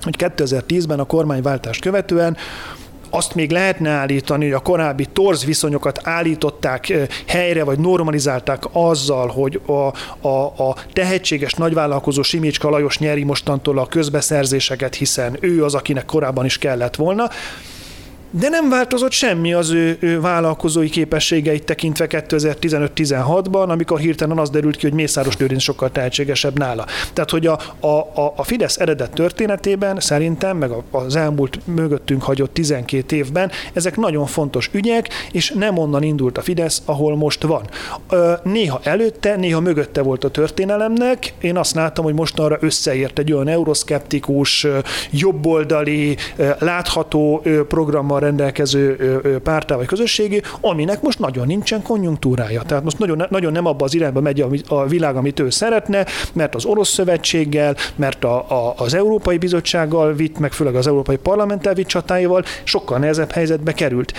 hogy 0.06 0.32
2010-ben 0.36 1.00
a 1.00 1.04
kormányváltást 1.04 1.80
követően 1.80 2.36
azt 3.10 3.34
még 3.34 3.50
lehetne 3.50 3.90
állítani, 3.90 4.44
hogy 4.44 4.52
a 4.52 4.58
korábbi 4.58 5.06
torz 5.12 5.44
viszonyokat 5.44 6.00
állították 6.02 6.92
helyre, 7.26 7.64
vagy 7.64 7.78
normalizálták 7.78 8.62
azzal, 8.72 9.28
hogy 9.28 9.60
a, 9.66 9.72
a, 10.28 10.44
a 10.44 10.76
tehetséges 10.92 11.52
nagyvállalkozó 11.54 12.22
Simicska 12.22 12.70
Lajos 12.70 12.98
nyeri 12.98 13.24
mostantól 13.24 13.78
a 13.78 13.86
közbeszerzéseket, 13.86 14.94
hiszen 14.94 15.36
ő 15.40 15.64
az, 15.64 15.74
akinek 15.74 16.04
korábban 16.04 16.44
is 16.44 16.58
kellett 16.58 16.96
volna. 16.96 17.28
De 18.30 18.48
nem 18.48 18.68
változott 18.68 19.10
semmi 19.10 19.52
az 19.52 19.70
ő, 19.70 19.96
ő 20.00 20.20
vállalkozói 20.20 20.88
képességeit 20.88 21.64
tekintve 21.64 22.06
2015-16-ban, 22.10 23.68
amikor 23.68 23.98
hirtelen 23.98 24.38
az 24.38 24.50
derült 24.50 24.76
ki, 24.76 24.86
hogy 24.86 24.94
Mészáros 24.94 25.36
Lőrinc 25.36 25.62
sokkal 25.62 25.90
tehetségesebb 25.90 26.58
nála. 26.58 26.86
Tehát, 27.12 27.30
hogy 27.30 27.46
a, 27.46 27.58
a, 27.80 28.32
a 28.36 28.42
Fidesz 28.42 28.78
eredet 28.78 29.10
történetében 29.10 30.00
szerintem, 30.00 30.56
meg 30.56 30.70
az 30.90 31.16
elmúlt 31.16 31.58
mögöttünk 31.64 32.22
hagyott 32.22 32.54
12 32.54 33.16
évben, 33.16 33.50
ezek 33.72 33.96
nagyon 33.96 34.26
fontos 34.26 34.70
ügyek, 34.72 35.08
és 35.32 35.50
nem 35.50 35.78
onnan 35.78 36.02
indult 36.02 36.38
a 36.38 36.42
Fidesz, 36.42 36.82
ahol 36.84 37.16
most 37.16 37.42
van. 37.42 37.62
Néha 38.42 38.80
előtte, 38.82 39.36
néha 39.36 39.60
mögötte 39.60 40.02
volt 40.02 40.24
a 40.24 40.30
történelemnek. 40.30 41.34
Én 41.40 41.56
azt 41.56 41.74
láttam, 41.74 42.04
hogy 42.04 42.14
mostanra 42.14 42.58
összeért 42.60 43.18
egy 43.18 43.32
olyan 43.32 43.48
euroszkeptikus, 43.48 44.66
jobboldali, 45.10 46.16
látható 46.58 47.42
programmal 47.68 48.24
rendelkező 48.26 49.40
pártá 49.42 49.76
vagy 49.76 49.86
közösségi, 49.86 50.42
aminek 50.60 51.02
most 51.02 51.18
nagyon 51.18 51.46
nincsen 51.46 51.82
konjunktúrája. 51.82 52.62
Tehát 52.62 52.84
most 52.84 52.98
nagyon, 52.98 53.26
nagyon 53.30 53.52
nem 53.52 53.66
abba 53.66 53.84
az 53.84 53.94
irányba 53.94 54.20
megy 54.20 54.40
a, 54.40 54.48
a 54.68 54.86
világ, 54.86 55.16
amit 55.16 55.40
ő 55.40 55.50
szeretne, 55.50 56.06
mert 56.32 56.54
az 56.54 56.64
orosz 56.64 56.88
szövetséggel, 56.88 57.76
mert 57.96 58.24
a, 58.24 58.50
a, 58.50 58.74
az 58.76 58.94
Európai 58.94 59.38
Bizottsággal 59.38 60.12
vitt, 60.12 60.38
meg 60.38 60.52
főleg 60.52 60.74
az 60.74 60.86
Európai 60.86 61.16
Parlamenttel 61.16 61.74
vitt 61.74 61.86
csatáival 61.86 62.44
sokkal 62.64 62.98
nehezebb 62.98 63.30
helyzetbe 63.30 63.72
került. 63.72 64.12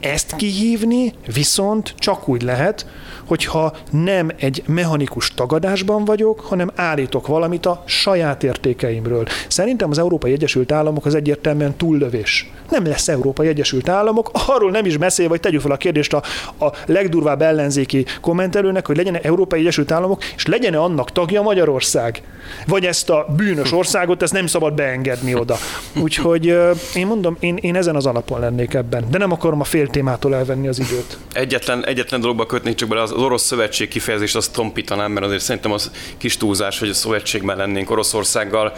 Ezt 0.00 0.36
kihívni 0.36 1.12
viszont 1.34 1.94
csak 1.98 2.28
úgy 2.28 2.42
lehet, 2.42 2.86
hogyha 3.26 3.72
nem 3.90 4.30
egy 4.36 4.62
mechanikus 4.66 5.34
tagadásban 5.34 6.04
vagyok, 6.04 6.40
hanem 6.40 6.70
állítok 6.74 7.26
valamit 7.26 7.66
a 7.66 7.82
saját 7.86 8.42
értékeimről. 8.42 9.26
Szerintem 9.48 9.90
az 9.90 9.98
Európai 9.98 10.32
Egyesült 10.32 10.72
Államok 10.72 11.06
az 11.06 11.14
egyértelműen 11.14 11.76
túllövés. 11.76 12.50
Nem 12.70 12.86
lesz 12.86 13.08
Európai 13.08 13.46
Egyesült 13.46 13.88
Államok, 13.88 14.30
arról 14.46 14.70
nem 14.70 14.84
is 14.84 14.96
beszél, 14.96 15.28
vagy 15.28 15.40
tegyük 15.40 15.60
fel 15.60 15.70
a 15.70 15.76
kérdést 15.76 16.12
a, 16.12 16.22
a 16.64 16.72
legdurvább 16.86 17.42
ellenzéki 17.42 18.04
kommentelőnek, 18.20 18.86
hogy 18.86 18.96
legyen 18.96 19.16
Európai 19.16 19.60
Egyesült 19.60 19.90
Államok, 19.90 20.24
és 20.36 20.46
legyen-e 20.46 20.78
annak 20.78 21.12
tagja 21.12 21.42
Magyarország. 21.42 22.22
Vagy 22.66 22.86
ezt 22.86 23.10
a 23.10 23.26
bűnös 23.36 23.72
országot, 23.72 24.22
ezt 24.22 24.32
nem 24.32 24.46
szabad 24.46 24.74
beengedni 24.74 25.34
oda. 25.34 25.56
Úgyhogy 26.02 26.56
én 26.94 27.06
mondom, 27.06 27.36
én, 27.40 27.56
én 27.56 27.76
ezen 27.76 27.96
az 27.96 28.06
alapon 28.06 28.40
lennék 28.40 28.74
ebben. 28.74 29.04
De 29.10 29.18
nem 29.18 29.32
akarom 29.32 29.60
a 29.60 29.64
fél 29.64 29.88
témától 29.88 30.34
elvenni 30.34 30.68
az 30.68 30.78
időt. 30.78 31.18
Egyetlen, 31.32 31.86
egyetlen 31.86 32.20
dologba 32.20 32.46
kötnék 32.46 32.74
csak 32.74 32.88
bele 32.88 33.02
az 33.02 33.12
orosz 33.16 33.42
szövetség 33.42 33.88
kifejezést, 33.88 34.36
azt 34.36 34.52
tompítanám, 34.52 35.12
mert 35.12 35.26
azért 35.26 35.42
szerintem 35.42 35.72
az 35.72 35.90
kis 36.18 36.36
túlzás, 36.36 36.78
hogy 36.78 36.88
a 36.88 36.94
szövetségben 36.94 37.56
lennénk 37.56 37.90
Oroszországgal 37.90 38.72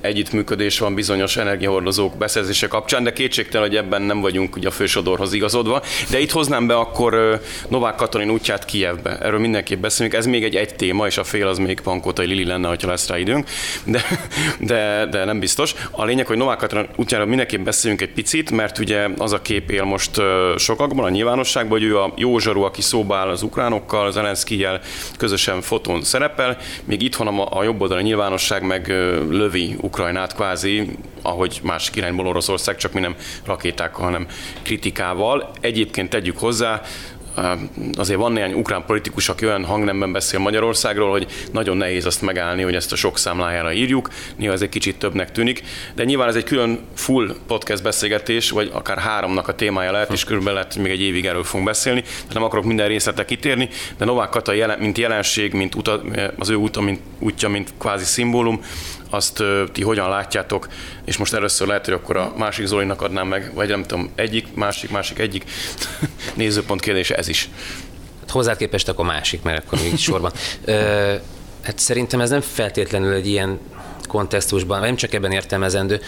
együttműködés 0.00 0.78
van 0.78 0.94
bizonyos 0.94 1.36
energiahordozók 1.36 2.16
beszerzése 2.16 2.66
kapcsán, 2.68 3.04
de 3.04 3.12
kétségtelen, 3.12 3.68
hogy 3.68 3.76
ebben 3.76 4.02
nem 4.02 4.20
vagyunk 4.20 4.56
ugye 4.56 4.68
a 4.68 4.70
fősodorhoz 4.70 5.32
igazodva. 5.32 5.82
De 6.10 6.20
itt 6.20 6.30
hoznám 6.30 6.66
be 6.66 6.76
akkor 6.76 7.40
Novák 7.68 7.94
Katalin 7.94 8.30
útját 8.30 8.64
Kijevbe. 8.64 9.18
Erről 9.18 9.38
mindenképp 9.38 9.80
beszélünk. 9.80 10.14
Ez 10.14 10.26
még 10.26 10.44
egy 10.44 10.56
egy 10.56 10.74
téma, 10.74 11.06
és 11.06 11.18
a 11.18 11.24
fél 11.24 11.46
az 11.46 11.58
még 11.58 11.80
Pankotai 11.80 12.26
Lili 12.26 12.44
lenne, 12.44 12.68
ha 12.68 12.76
lesz 12.86 13.08
rá 13.08 13.18
időnk, 13.18 13.48
de, 13.84 14.04
de, 14.58 15.06
de 15.10 15.24
nem 15.24 15.38
biztos. 15.38 15.74
A 15.90 16.04
lényeg, 16.04 16.26
hogy 16.26 16.36
Novák 16.36 16.58
Katalin 16.58 16.88
útjára 16.96 17.24
mindenképp 17.24 17.64
beszélünk 17.64 18.00
egy 18.00 18.12
picit, 18.12 18.50
mert 18.50 18.78
ugye 18.78 19.08
az 19.18 19.32
a 19.32 19.42
kép 19.42 19.70
él 19.70 19.84
most 19.84 20.10
sokakban 20.56 21.04
a 21.04 21.08
nyilvánosságban, 21.08 21.78
hogy 21.78 21.88
ő 21.88 21.98
a 21.98 22.12
jó 22.16 22.38
zsaru, 22.38 22.62
aki 22.62 22.82
szóba 22.82 23.16
áll 23.16 23.28
az 23.28 23.42
ukránokkal, 23.42 24.06
az 24.06 24.14
Zelenszkijel 24.14 24.80
közösen 25.16 25.60
fotón 25.60 26.02
szerepel, 26.02 26.56
még 26.84 27.02
itthon 27.02 27.26
a, 27.26 27.58
a 27.58 27.62
jobb 27.62 27.80
oldali 27.80 28.02
nyilvánosság 28.02 28.62
meg 28.62 28.88
lövi 29.28 29.76
Ukrajnát 29.88 30.34
kvázi, 30.34 30.96
ahogy 31.22 31.60
másik 31.62 31.96
irányból 31.96 32.26
Oroszország, 32.26 32.76
csak 32.76 32.92
mi 32.92 33.00
nem 33.00 33.16
rakétákkal, 33.44 34.04
hanem 34.04 34.26
kritikával. 34.62 35.50
Egyébként 35.60 36.10
tegyük 36.10 36.38
hozzá, 36.38 36.82
azért 37.96 38.18
van 38.18 38.32
néhány 38.32 38.52
ukrán 38.52 38.84
politikus, 38.86 39.28
aki 39.28 39.46
olyan 39.46 39.64
hangnemben 39.64 40.12
beszél 40.12 40.40
Magyarországról, 40.40 41.10
hogy 41.10 41.26
nagyon 41.52 41.76
nehéz 41.76 42.06
azt 42.06 42.22
megállni, 42.22 42.62
hogy 42.62 42.74
ezt 42.74 42.92
a 42.92 42.96
sok 42.96 43.18
számlájára 43.18 43.72
írjuk. 43.72 44.08
Néha 44.36 44.52
ez 44.52 44.62
egy 44.62 44.68
kicsit 44.68 44.98
többnek 44.98 45.32
tűnik, 45.32 45.62
de 45.94 46.04
nyilván 46.04 46.28
ez 46.28 46.34
egy 46.34 46.44
külön 46.44 46.80
full 46.94 47.36
podcast 47.46 47.82
beszélgetés, 47.82 48.50
vagy 48.50 48.70
akár 48.72 48.98
háromnak 48.98 49.48
a 49.48 49.54
témája 49.54 49.92
lehet, 49.92 50.12
és 50.12 50.24
körülbelül 50.24 50.58
lehet, 50.58 50.74
hogy 50.74 50.82
még 50.82 50.92
egy 50.92 51.00
évig 51.00 51.26
erről 51.26 51.44
fogunk 51.44 51.64
beszélni. 51.64 52.00
Tehát 52.00 52.34
nem 52.34 52.42
akarok 52.42 52.64
minden 52.64 52.88
részletre 52.88 53.24
kitérni, 53.24 53.68
de 53.98 54.04
Novák 54.04 54.28
Kata 54.28 54.52
jelen, 54.52 54.78
mint 54.78 54.98
jelenség, 54.98 55.52
mint 55.52 55.74
uta, 55.74 56.02
az 56.38 56.48
ő 56.48 56.54
úta, 56.54 56.80
mint, 56.80 57.00
útja, 57.18 57.48
mint 57.48 57.72
kvázi 57.78 58.04
szimbólum, 58.04 58.60
azt 59.10 59.42
ti 59.72 59.82
hogyan 59.82 60.08
látjátok, 60.08 60.68
és 61.04 61.16
most 61.16 61.34
először 61.34 61.66
lehet, 61.66 61.84
hogy 61.84 61.94
akkor 61.94 62.16
a 62.16 62.32
másik 62.36 62.66
Zolinak 62.66 63.02
adnám 63.02 63.28
meg, 63.28 63.50
vagy 63.54 63.68
nem 63.68 63.82
tudom, 63.82 64.10
egyik, 64.14 64.54
másik, 64.54 64.90
másik, 64.90 65.18
egyik 65.18 65.44
nézőpont 66.34 66.80
kérdése 66.80 67.14
ez 67.14 67.28
is. 67.28 67.48
Hát 68.20 68.30
hozzá 68.30 68.56
képest 68.56 68.88
akkor 68.88 69.04
másik, 69.04 69.42
mert 69.42 69.64
akkor 69.64 69.78
még 69.82 69.96
sorban. 69.96 70.32
Ö, 70.64 71.14
hát 71.62 71.78
szerintem 71.78 72.20
ez 72.20 72.30
nem 72.30 72.40
feltétlenül 72.40 73.12
egy 73.12 73.26
ilyen 73.26 73.58
kontextusban, 74.08 74.80
nem 74.80 74.96
csak 74.96 75.14
ebben 75.14 75.32
értelmezendő, 75.32 76.00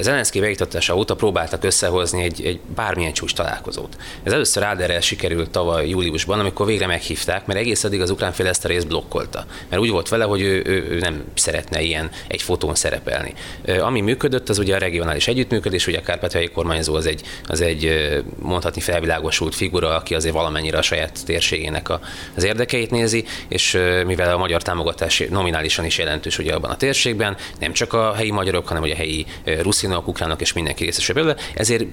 Zelenszky 0.00 0.40
beiktatása 0.40 0.96
óta 0.96 1.14
próbáltak 1.14 1.64
összehozni 1.64 2.22
egy, 2.22 2.44
egy 2.44 2.60
bármilyen 2.74 3.12
csúcs 3.12 3.34
találkozót. 3.34 3.96
Ez 4.22 4.32
először 4.32 4.62
Áderrel 4.62 5.00
sikerült 5.00 5.50
tavaly 5.50 5.88
júliusban, 5.88 6.40
amikor 6.40 6.66
végre 6.66 6.86
meghívták, 6.86 7.46
mert 7.46 7.58
egész 7.58 7.84
addig 7.84 8.00
az 8.00 8.10
ukrán 8.10 8.32
fél 8.32 8.46
ezt 8.46 8.64
a 8.64 8.68
részt 8.68 8.86
blokkolta. 8.86 9.46
Mert 9.68 9.82
úgy 9.82 9.90
volt 9.90 10.08
vele, 10.08 10.24
hogy 10.24 10.40
ő, 10.40 10.62
ő, 10.66 10.86
ő 10.90 10.98
nem 10.98 11.24
szeretne 11.34 11.82
ilyen 11.82 12.10
egy 12.26 12.42
fotón 12.42 12.74
szerepelni. 12.74 13.34
Ami 13.80 14.00
működött, 14.00 14.48
az 14.48 14.58
ugye 14.58 14.74
a 14.74 14.78
regionális 14.78 15.28
együttműködés, 15.28 15.86
ugye 15.86 15.98
a 15.98 16.02
Kárpátaljai 16.02 16.50
kormányzó 16.50 16.94
az 16.94 17.06
egy, 17.06 17.22
az 17.46 17.60
egy 17.60 18.08
mondhatni 18.38 18.80
felvilágosult 18.80 19.54
figura, 19.54 19.94
aki 19.94 20.14
azért 20.14 20.34
valamennyire 20.34 20.78
a 20.78 20.82
saját 20.82 21.24
térségének 21.24 21.88
a, 21.88 22.00
az 22.36 22.44
érdekeit 22.44 22.90
nézi, 22.90 23.24
és 23.48 23.78
mivel 24.06 24.34
a 24.34 24.38
magyar 24.38 24.62
támogatás 24.62 25.22
nominálisan 25.30 25.84
is 25.84 25.98
jelentős 25.98 26.38
ugye 26.38 26.54
abban 26.54 26.70
a 26.70 26.76
térségben, 26.76 27.36
nem 27.58 27.72
csak 27.72 27.92
a 27.92 28.14
helyi 28.14 28.30
magyarok, 28.30 28.68
hanem 28.68 28.82
a 28.82 28.94
helyi 28.94 29.26
ruszinok, 29.44 30.08
ukránok 30.08 30.40
és 30.40 30.52
mindenki 30.52 30.84
részesül 30.84 31.14
belőle, 31.14 31.36
ezért 31.54 31.84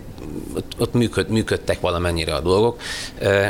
ott 0.77 0.93
működ, 0.93 1.29
működtek 1.29 1.79
valamennyire 1.79 2.33
a 2.33 2.39
dolgok, 2.39 2.81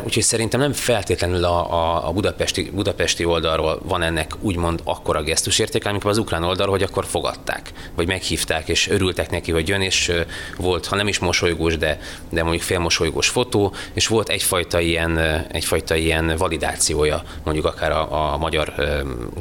úgyhogy 0.04 0.24
szerintem 0.24 0.60
nem 0.60 0.74
feltétlenül 0.74 1.44
a, 1.44 1.74
a, 1.74 2.08
a 2.08 2.12
budapesti, 2.12 2.72
budapesti 2.74 3.26
oldalról 3.26 3.82
van 3.84 4.02
ennek 4.02 4.32
úgymond 4.42 4.82
akkora 4.84 5.24
gesztusértéke, 5.24 5.90
amikor 5.90 6.10
az 6.10 6.18
ukrán 6.18 6.44
oldalról, 6.44 6.76
hogy 6.76 6.84
akkor 6.84 7.06
fogadták, 7.06 7.72
vagy 7.96 8.08
meghívták, 8.08 8.68
és 8.68 8.90
örültek 8.90 9.30
neki, 9.30 9.52
hogy 9.52 9.68
jön, 9.68 9.82
és 9.82 10.12
volt, 10.58 10.86
ha 10.86 10.96
nem 10.96 11.08
is 11.08 11.20
mosolygós, 11.20 11.78
de, 11.78 12.00
de 12.30 12.42
mondjuk 12.42 12.64
félmosolygós 12.64 13.28
fotó, 13.28 13.74
és 13.94 14.08
volt 14.08 14.30
egyfajta 14.30 14.80
ilyen, 14.80 15.18
egyfajta 15.52 15.96
ilyen 15.96 16.36
validációja 16.38 17.24
mondjuk 17.44 17.66
akár 17.66 17.92
a, 17.92 18.34
a 18.34 18.38
magyar 18.38 18.74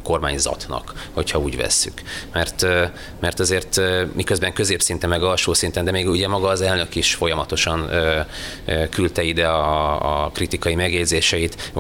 kormányzatnak, 0.03 1.09
hogyha 1.13 1.39
úgy 1.39 1.57
vesszük. 1.57 2.03
Mert 2.33 2.52
mert, 2.61 2.93
mert 3.21 3.41
azért 3.41 3.81
miközben 4.13 4.53
középszinten 4.53 5.09
meg 5.09 5.23
alsó 5.23 5.55
szinten, 5.55 5.85
de 5.85 5.91
még 5.91 6.09
ugye 6.09 6.29
maga 6.29 6.49
az 6.49 6.61
elnök 6.61 6.95
is 6.95 7.15
folyamatosan 7.15 7.91
küldte 8.91 9.23
ide 9.23 9.47
a, 9.47 10.25
a 10.25 10.31
kritikai 10.31 10.75
megjegyzéseit, 10.75 11.73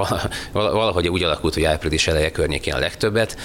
valahogy 0.53 1.09
úgy 1.09 1.23
alakult, 1.23 1.55
hogy 1.55 1.65
április 1.65 2.09
eleje 2.09 2.31
környékén 2.31 2.75
a 2.75 2.79
legtöbbet. 2.79 3.37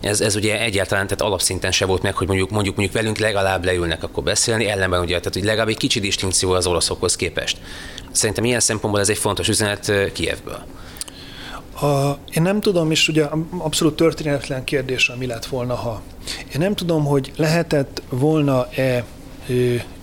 Ez, 0.00 0.20
ez 0.20 0.36
ugye 0.36 0.60
egyáltalán 0.60 1.06
tehát 1.06 1.22
alapszinten 1.22 1.72
se 1.72 1.84
volt 1.84 2.02
meg, 2.02 2.16
hogy 2.16 2.26
mondjuk, 2.26 2.50
mondjuk, 2.50 2.76
mondjuk 2.76 2.96
velünk 2.96 3.18
legalább 3.18 3.64
leülnek 3.64 4.02
akkor 4.02 4.22
beszélni, 4.22 4.68
ellenben 4.68 5.00
ugye, 5.00 5.18
tehát 5.18 5.34
hogy 5.34 5.44
legalább 5.44 5.68
egy 5.68 5.76
kicsi 5.76 6.00
distinkció 6.00 6.50
az 6.50 6.66
oroszokhoz 6.66 7.16
képest. 7.16 7.56
Szerintem 8.12 8.44
ilyen 8.44 8.60
szempontból 8.60 9.00
ez 9.00 9.08
egy 9.08 9.18
fontos 9.18 9.48
üzenet 9.48 10.12
Kievből. 10.12 10.64
A, 11.80 12.18
én 12.34 12.42
nem 12.42 12.60
tudom, 12.60 12.90
és 12.90 13.08
ugye 13.08 13.24
abszolút 13.58 13.96
történetlen 13.96 14.64
kérdés, 14.64 15.12
mi 15.18 15.26
lett 15.26 15.46
volna, 15.46 15.74
ha. 15.74 16.02
Én 16.54 16.60
nem 16.60 16.74
tudom, 16.74 17.04
hogy 17.04 17.32
lehetett 17.36 18.02
volna-e 18.08 19.04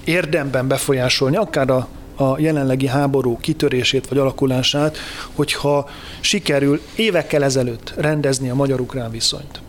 érdemben 0.04 0.68
befolyásolni 0.68 1.36
akár 1.36 1.70
a, 1.70 1.88
a 2.16 2.40
jelenlegi 2.40 2.88
háború 2.88 3.38
kitörését 3.38 4.08
vagy 4.08 4.18
alakulását, 4.18 4.98
hogyha 5.36 5.90
sikerül 6.20 6.82
évekkel 6.96 7.44
ezelőtt 7.44 7.94
rendezni 7.98 8.50
a 8.50 8.56
magyar-ukrán 8.56 9.12
viszonyt. 9.12 9.62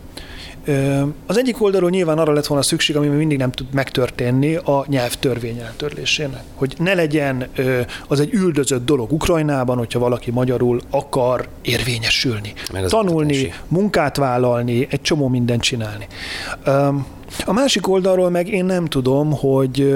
Az 1.25 1.37
egyik 1.37 1.61
oldalról 1.61 1.89
nyilván 1.89 2.17
arra 2.17 2.33
lett 2.33 2.45
volna 2.45 2.63
szükség, 2.63 2.95
ami 2.95 3.07
mindig 3.07 3.37
nem 3.37 3.51
tud 3.51 3.67
megtörténni, 3.73 4.55
a 4.55 4.85
nyelvtörvény 4.87 5.57
eltörlésének. 5.57 6.43
Hogy 6.55 6.73
ne 6.77 6.93
legyen 6.93 7.47
az 8.07 8.19
egy 8.19 8.33
üldözött 8.33 8.85
dolog 8.85 9.11
Ukrajnában, 9.11 9.77
hogyha 9.77 9.99
valaki 9.99 10.31
magyarul 10.31 10.81
akar 10.89 11.47
érvényesülni, 11.61 12.53
tanulni, 12.87 13.53
munkát 13.67 14.17
vállalni, 14.17 14.87
egy 14.89 15.01
csomó 15.01 15.27
mindent 15.27 15.61
csinálni. 15.61 16.07
A 17.45 17.53
másik 17.53 17.87
oldalról 17.87 18.29
meg 18.29 18.47
én 18.47 18.65
nem 18.65 18.85
tudom, 18.85 19.31
hogy 19.31 19.95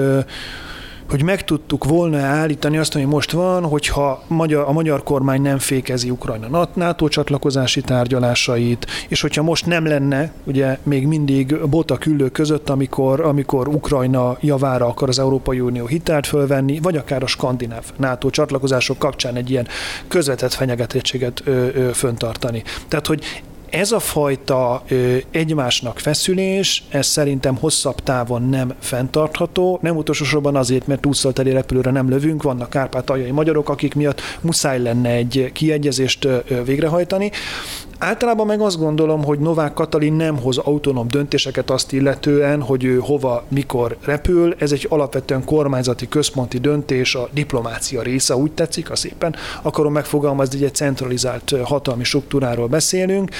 hogy 1.10 1.22
meg 1.22 1.44
tudtuk 1.44 1.84
volna 1.84 2.18
állítani 2.18 2.78
azt, 2.78 2.94
ami 2.94 3.04
most 3.04 3.30
van, 3.30 3.64
hogyha 3.64 4.22
magyar, 4.28 4.64
a 4.68 4.72
magyar 4.72 5.02
kormány 5.02 5.42
nem 5.42 5.58
fékezi 5.58 6.10
Ukrajna 6.10 6.68
NATO 6.74 7.08
csatlakozási 7.08 7.80
tárgyalásait, 7.80 8.86
és 9.08 9.20
hogyha 9.20 9.42
most 9.42 9.66
nem 9.66 9.86
lenne 9.86 10.32
ugye 10.44 10.78
még 10.82 11.06
mindig 11.06 11.68
bota 11.68 11.96
küllő 11.96 12.28
között, 12.28 12.68
amikor, 12.68 13.20
amikor 13.20 13.68
Ukrajna 13.68 14.36
javára 14.40 14.86
akar 14.86 15.08
az 15.08 15.18
Európai 15.18 15.60
Unió 15.60 15.86
hitelt 15.86 16.26
fölvenni, 16.26 16.78
vagy 16.82 16.96
akár 16.96 17.22
a 17.22 17.26
skandináv 17.26 17.84
NATO 17.96 18.30
csatlakozások 18.30 18.98
kapcsán 18.98 19.36
egy 19.36 19.50
ilyen 19.50 19.68
közvetett 20.08 20.52
fenyegetettséget 20.52 21.42
ö, 21.44 21.68
ö, 21.74 21.90
föntartani. 21.92 22.62
Tehát, 22.88 23.06
hogy 23.06 23.42
ez 23.74 23.92
a 23.92 23.98
fajta 23.98 24.82
ö, 24.88 25.16
egymásnak 25.30 25.98
feszülés, 25.98 26.84
ez 26.88 27.06
szerintem 27.06 27.56
hosszabb 27.56 28.00
távon 28.00 28.48
nem 28.48 28.74
fenntartható, 28.78 29.78
nem 29.82 29.96
utolsó 29.96 30.24
sorban 30.24 30.56
azért, 30.56 30.86
mert 30.86 31.06
úszolteli 31.06 31.50
repülőre 31.50 31.90
nem 31.90 32.08
lövünk, 32.08 32.42
vannak 32.42 32.70
kárpátaljai 32.70 33.30
magyarok, 33.30 33.68
akik 33.68 33.94
miatt 33.94 34.20
muszáj 34.40 34.82
lenne 34.82 35.10
egy 35.10 35.50
kiegyezést 35.52 36.24
ö, 36.24 36.38
végrehajtani. 36.64 37.30
Általában 37.98 38.46
meg 38.46 38.60
azt 38.60 38.78
gondolom, 38.78 39.24
hogy 39.24 39.38
Novák 39.38 39.72
Katalin 39.72 40.12
nem 40.12 40.38
hoz 40.38 40.58
autonóm 40.58 41.08
döntéseket 41.08 41.70
azt 41.70 41.92
illetően, 41.92 42.62
hogy 42.62 42.84
ő 42.84 42.98
hova, 42.98 43.44
mikor 43.48 43.96
repül. 44.04 44.54
Ez 44.58 44.72
egy 44.72 44.86
alapvetően 44.90 45.44
kormányzati 45.44 46.08
központi 46.08 46.58
döntés, 46.58 47.14
a 47.14 47.28
diplomácia 47.32 48.02
része, 48.02 48.36
úgy 48.36 48.52
tetszik, 48.52 48.90
a 48.90 48.96
szépen 48.96 49.34
akarom 49.62 49.92
megfogalmazni, 49.92 50.58
hogy 50.58 50.66
egy 50.66 50.74
centralizált 50.74 51.54
hatalmi 51.64 52.04
struktúráról 52.04 52.66
beszélünk. 52.66 53.30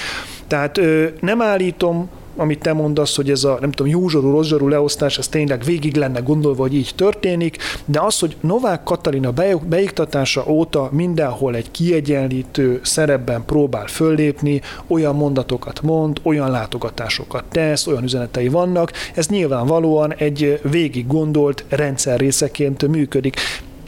Tehát 0.46 0.80
nem 1.20 1.42
állítom 1.42 2.08
amit 2.36 2.58
te 2.58 2.72
mondasz, 2.72 3.16
hogy 3.16 3.30
ez 3.30 3.44
a, 3.44 3.56
nem 3.60 3.72
tudom, 3.72 3.92
józsorú, 3.92 4.30
rosszorú 4.30 4.68
leosztás, 4.68 5.18
ez 5.18 5.28
tényleg 5.28 5.62
végig 5.64 5.96
lenne 5.96 6.20
gondolva, 6.20 6.62
hogy 6.62 6.74
így 6.74 6.92
történik, 6.96 7.56
de 7.84 8.00
az, 8.00 8.18
hogy 8.18 8.36
Novák 8.40 8.82
Katalina 8.82 9.32
beiktatása 9.68 10.44
óta 10.48 10.88
mindenhol 10.92 11.56
egy 11.56 11.70
kiegyenlítő 11.70 12.80
szerepben 12.82 13.44
próbál 13.44 13.86
föllépni, 13.86 14.60
olyan 14.86 15.14
mondatokat 15.14 15.82
mond, 15.82 16.20
olyan 16.22 16.50
látogatásokat 16.50 17.44
tesz, 17.50 17.86
olyan 17.86 18.02
üzenetei 18.02 18.48
vannak, 18.48 18.92
ez 19.14 19.28
nyilvánvalóan 19.28 20.14
egy 20.14 20.60
végig 20.70 21.06
gondolt 21.06 21.64
rendszer 21.68 22.18
részeként 22.18 22.88
működik. 22.88 23.36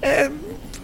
E, 0.00 0.30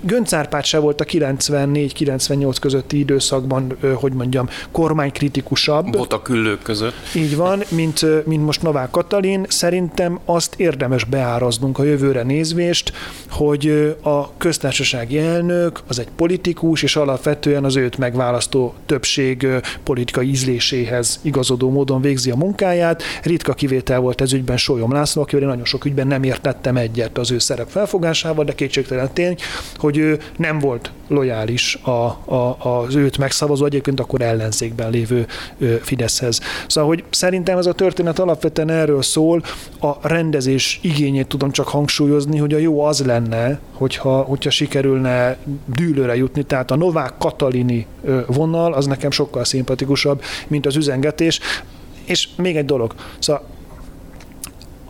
Gönc 0.05 0.33
Árpád 0.33 0.65
se 0.65 0.79
volt 0.79 1.01
a 1.01 1.05
94-98 1.05 2.57
közötti 2.61 2.99
időszakban, 2.99 3.77
hogy 3.95 4.13
mondjam, 4.13 4.49
kormánykritikusabb. 4.71 5.95
Volt 5.97 6.13
a 6.13 6.23
küllők 6.23 6.63
között. 6.63 6.95
Így 7.15 7.37
van, 7.37 7.63
mint, 7.69 8.27
mint 8.27 8.45
most 8.45 8.63
Novák 8.63 8.91
Katalin. 8.91 9.47
Szerintem 9.49 10.19
azt 10.25 10.55
érdemes 10.57 11.05
beáraznunk 11.05 11.79
a 11.79 11.85
jövőre 11.85 12.23
nézvést, 12.23 12.93
hogy 13.31 13.97
a 14.03 14.37
köztársasági 14.37 15.19
elnök 15.19 15.81
az 15.87 15.99
egy 15.99 16.09
politikus, 16.17 16.83
és 16.83 16.97
alapvetően 16.97 17.65
az 17.65 17.77
őt 17.77 17.99
megválasztó 17.99 18.75
többség 18.87 19.47
politikai 19.83 20.29
ízléséhez 20.29 21.21
igazodó 21.23 21.71
módon 21.71 22.01
végzi 22.01 22.31
a 22.31 22.37
munkáját. 22.37 23.03
Ritka 23.23 23.55
kivétel 23.55 24.01
volt 24.01 24.21
ez 24.21 24.33
ügyben 24.33 24.57
Sólyom 24.57 24.93
László, 24.93 25.23
akivel 25.23 25.43
én 25.43 25.49
nagyon 25.49 25.65
sok 25.65 25.85
ügyben 25.85 26.07
nem 26.07 26.23
értettem 26.23 26.77
egyet 26.77 27.19
az 27.19 27.31
ő 27.31 27.39
szerep 27.39 27.69
felfogásával, 27.69 28.45
de 28.45 28.55
kétségtelen 28.55 29.13
tény, 29.13 29.37
hogy 29.77 29.92
ő 29.99 30.19
nem 30.37 30.59
volt 30.59 30.93
lojális 31.09 31.75
a, 31.75 31.91
a, 32.35 32.57
az 32.59 32.95
őt 32.95 33.19
megszavazó, 33.19 33.65
egyébként 33.65 34.01
akkor 34.01 34.21
ellenzékben 34.21 34.91
lévő 34.91 35.27
Fideszhez. 35.83 36.41
Szóval, 36.67 36.89
hogy 36.89 37.05
szerintem 37.11 37.59
ez 37.59 37.67
a 37.67 37.73
történet 37.73 38.19
alapvetően 38.19 38.71
erről 38.71 39.03
szól, 39.03 39.43
a 39.81 40.09
rendezés 40.09 40.79
igényét 40.83 41.27
tudom 41.27 41.51
csak 41.51 41.69
hangsúlyozni, 41.69 42.39
hogy 42.39 42.55
a 42.55 42.59
jó 42.59 42.85
az 42.85 43.05
lenne, 43.05 43.61
hogyha, 43.73 44.21
hogyha 44.21 44.51
sikerülne 44.51 45.37
dűlőre 45.67 46.17
jutni, 46.17 46.43
tehát 46.43 46.71
a 46.71 46.77
Novák 46.77 47.13
Katalini 47.19 47.87
vonal 48.27 48.73
az 48.73 48.87
nekem 48.87 49.11
sokkal 49.11 49.45
szimpatikusabb, 49.45 50.23
mint 50.49 50.67
az 50.67 50.77
üzengetés. 50.77 51.41
És 52.05 52.29
még 52.37 52.57
egy 52.57 52.65
dolog, 52.65 52.95
szóval 53.19 53.45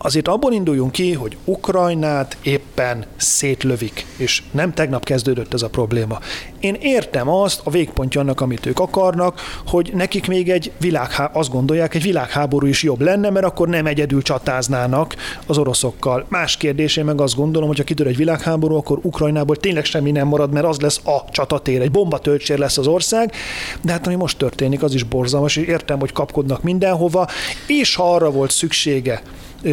azért 0.02 0.28
abból 0.28 0.52
induljunk 0.52 0.92
ki, 0.92 1.12
hogy 1.12 1.36
Ukrajnát 1.44 2.36
éppen 2.42 3.04
szétlövik, 3.16 4.06
és 4.16 4.42
nem 4.50 4.72
tegnap 4.72 5.04
kezdődött 5.04 5.54
ez 5.54 5.62
a 5.62 5.68
probléma. 5.68 6.18
Én 6.62 6.76
értem 6.80 7.28
azt, 7.28 7.60
a 7.64 7.70
végpontja 7.70 8.20
annak, 8.20 8.40
amit 8.40 8.66
ők 8.66 8.78
akarnak, 8.78 9.40
hogy 9.66 9.90
nekik 9.94 10.26
még 10.26 10.50
egy 10.50 10.72
világhá, 10.80 11.24
azt 11.24 11.50
gondolják, 11.50 11.94
egy 11.94 12.02
világháború 12.02 12.66
is 12.66 12.82
jobb 12.82 13.00
lenne, 13.00 13.30
mert 13.30 13.46
akkor 13.46 13.68
nem 13.68 13.86
egyedül 13.86 14.22
csatáznának 14.22 15.14
az 15.46 15.58
oroszokkal. 15.58 16.24
Más 16.28 16.56
kérdés, 16.56 16.96
én 16.96 17.04
meg 17.04 17.20
azt 17.20 17.34
gondolom, 17.34 17.68
hogy 17.68 17.78
ha 17.78 17.84
kitör 17.84 18.06
egy 18.06 18.16
világháború, 18.16 18.76
akkor 18.76 18.98
Ukrajnából 19.02 19.56
tényleg 19.56 19.84
semmi 19.84 20.10
nem 20.10 20.26
marad, 20.26 20.52
mert 20.52 20.66
az 20.66 20.80
lesz 20.80 21.00
a 21.04 21.24
csatatér, 21.30 21.80
egy 21.80 21.90
bombatöltsér 21.90 22.58
lesz 22.58 22.78
az 22.78 22.86
ország, 22.86 23.32
de 23.80 23.92
hát 23.92 24.06
ami 24.06 24.16
most 24.16 24.38
történik, 24.38 24.82
az 24.82 24.94
is 24.94 25.02
borzalmas, 25.02 25.56
és 25.56 25.66
értem, 25.66 25.98
hogy 25.98 26.12
kapkodnak 26.12 26.62
mindenhova, 26.62 27.28
és 27.66 27.94
ha 27.94 28.14
arra 28.14 28.30
volt 28.30 28.50
szüksége, 28.50 29.22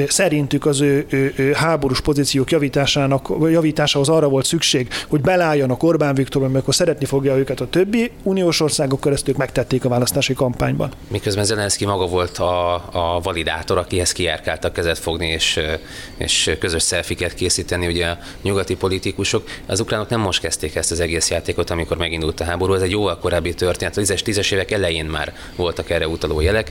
szerintük 0.08 0.66
az 0.66 0.82
ő, 0.82 1.06
ő, 1.10 1.34
ő 1.36 1.54
háborús 1.54 2.02
pozíciók 2.02 2.52
javításának, 2.52 3.30
javításához 3.52 4.10
arra 4.10 4.28
volt 4.28 4.46
szükség, 4.46 4.88
hogy 5.08 5.22
belálljanak 5.22 5.84
Orbán 5.84 6.16
Viktor, 6.16 6.44
amikor 6.44 6.76
szeretni 6.80 7.06
fogja 7.06 7.38
őket 7.38 7.60
a 7.60 7.68
többi 7.70 8.12
uniós 8.24 8.60
országok 8.60 9.02
keresztül 9.02 9.34
megtették 9.38 9.86
a 9.86 9.90
választási 9.90 10.34
kampányban. 10.34 10.92
Miközben 11.08 11.44
Zelenszky 11.44 11.86
maga 11.86 12.08
volt 12.08 12.38
a, 12.38 12.74
a 12.76 13.20
validátor, 13.24 13.78
akihez 13.78 14.16
a 14.62 14.72
kezet 14.72 14.98
fogni 14.98 15.28
és, 15.28 15.60
és 16.18 16.56
közös 16.60 16.82
szelfiket 16.82 17.34
készíteni, 17.34 17.88
ugye 17.88 18.06
a 18.08 18.18
nyugati 18.42 18.76
politikusok. 18.76 19.48
Az 19.66 19.80
ukránok 19.80 20.10
nem 20.10 20.20
most 20.20 20.42
kezdték 20.42 20.76
ezt 20.76 20.92
az 20.92 21.00
egész 21.00 21.30
játékot, 21.30 21.70
amikor 21.70 21.98
megindult 21.98 22.40
a 22.40 22.44
háború, 22.44 22.74
ez 22.74 22.82
egy 22.82 22.92
jóval 22.92 23.18
korábbi 23.18 23.54
történet. 23.54 23.98
A 23.98 24.02
10-es, 24.02 24.22
10-es 24.26 24.52
évek 24.52 24.72
elején 24.72 25.06
már 25.06 25.34
voltak 25.56 25.90
erre 25.90 26.08
utaló 26.08 26.42
jelek. 26.42 26.70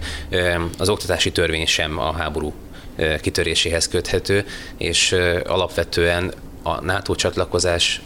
Az 0.79 0.89
oktatási 0.89 1.33
törvény 1.33 1.67
sem 1.67 1.99
a 1.99 2.13
háború 2.13 2.53
kitöréséhez 3.21 3.89
köthető, 3.89 4.45
és 4.77 5.17
alapvetően 5.47 6.33
a 6.63 6.85
NATO 6.85 7.15
csatlakozás 7.15 8.01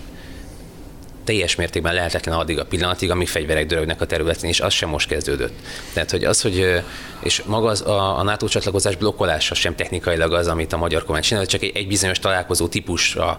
teljes 1.25 1.55
mértékben 1.55 1.95
lehetetlen 1.95 2.39
addig 2.39 2.59
a 2.59 2.65
pillanatig, 2.65 3.11
amíg 3.11 3.29
fegyverek 3.29 3.67
dörögnek 3.67 4.01
a 4.01 4.07
területén, 4.07 4.51
és 4.51 4.61
az 4.61 4.73
sem 4.73 4.89
most 4.89 5.09
kezdődött. 5.09 5.55
Tehát, 5.93 6.11
hogy 6.11 6.25
az, 6.25 6.41
hogy 6.41 6.83
és 7.23 7.43
maga 7.47 7.69
az, 7.69 7.81
a, 7.81 8.19
a 8.19 8.23
NATO 8.23 8.49
csatlakozás 8.49 8.97
blokkolása 8.97 9.55
sem 9.55 9.75
technikailag 9.75 10.33
az, 10.33 10.47
amit 10.47 10.73
a 10.73 10.77
magyar 10.77 11.05
kormány 11.05 11.23
csinál, 11.23 11.47
csak 11.47 11.63
egy, 11.63 11.73
egy 11.75 11.87
bizonyos 11.87 12.19
találkozó 12.19 12.69
típusra 12.69 13.39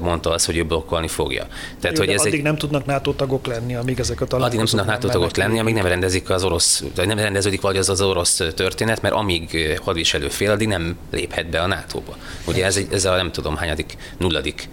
mondta 0.00 0.30
az, 0.30 0.44
hogy 0.44 0.56
ő 0.56 0.62
blokkolni 0.62 1.08
fogja. 1.08 1.46
Tehát, 1.80 1.96
Jó, 1.96 2.04
hogy 2.04 2.14
ez 2.14 2.20
addig 2.20 2.34
egy, 2.34 2.42
nem 2.42 2.56
tudnak 2.56 2.84
NATO 2.84 3.12
tagok 3.12 3.46
lenni, 3.46 3.74
amíg 3.74 3.98
ezek 3.98 4.20
a 4.20 4.26
találkozók 4.26 4.46
Addig 4.46 4.58
nem 4.58 4.66
tudnak 4.66 4.86
NATO 4.86 5.18
tagok 5.18 5.36
lenni, 5.36 5.58
amíg 5.58 5.74
nem 5.74 5.86
rendezik 5.86 6.30
az 6.30 6.44
orosz, 6.44 6.84
vagy 6.96 7.06
nem 7.06 7.18
rendeződik 7.18 7.60
vagy 7.60 7.76
az 7.76 7.88
az 7.88 8.00
orosz 8.00 8.42
történet, 8.54 9.02
mert 9.02 9.14
amíg 9.14 9.78
hadviselő 9.84 10.28
fél, 10.28 10.50
addig 10.50 10.68
nem 10.68 10.98
léphet 11.10 11.50
be 11.50 11.60
a 11.60 11.66
NATO-ba. 11.66 12.16
Ugye 12.46 12.64
ez, 12.64 12.80
ez 12.90 13.04
a 13.04 13.16
nem 13.16 13.32
tudom 13.32 13.56
hányadik, 13.56 13.96
nulladik 14.18 14.68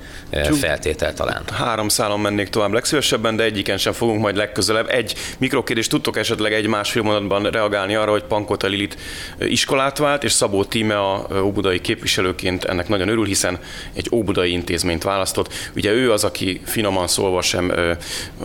feltétel 0.59 1.13
talán. 1.13 1.43
Három 1.51 1.89
szálon 1.89 2.19
mennék 2.19 2.49
tovább 2.49 2.71
legszívesebben, 2.71 3.35
de 3.35 3.43
egyiken 3.43 3.77
sem 3.77 3.93
fogunk 3.93 4.21
majd 4.21 4.35
legközelebb. 4.35 4.89
Egy 4.89 5.15
mikrokérdést 5.37 5.89
tudtok 5.89 6.17
esetleg 6.17 6.53
egy 6.53 6.67
másfél 6.67 7.01
mondatban 7.01 7.43
reagálni 7.43 7.95
arra, 7.95 8.11
hogy 8.11 8.23
Pankota 8.47 8.67
Lilit 8.67 8.97
iskolát 9.39 9.97
vált, 9.97 10.23
és 10.23 10.31
Szabó 10.31 10.63
Tíme 10.63 10.99
a 10.99 11.27
óbudai 11.41 11.81
képviselőként 11.81 12.63
ennek 12.63 12.87
nagyon 12.87 13.07
örül, 13.07 13.25
hiszen 13.25 13.59
egy 13.93 14.09
óbudai 14.11 14.51
intézményt 14.51 15.03
választott. 15.03 15.53
Ugye 15.75 15.91
ő 15.91 16.11
az, 16.11 16.23
aki 16.23 16.61
finoman 16.65 17.07
szólva 17.07 17.41
sem, 17.41 17.69
ö, 17.69 17.91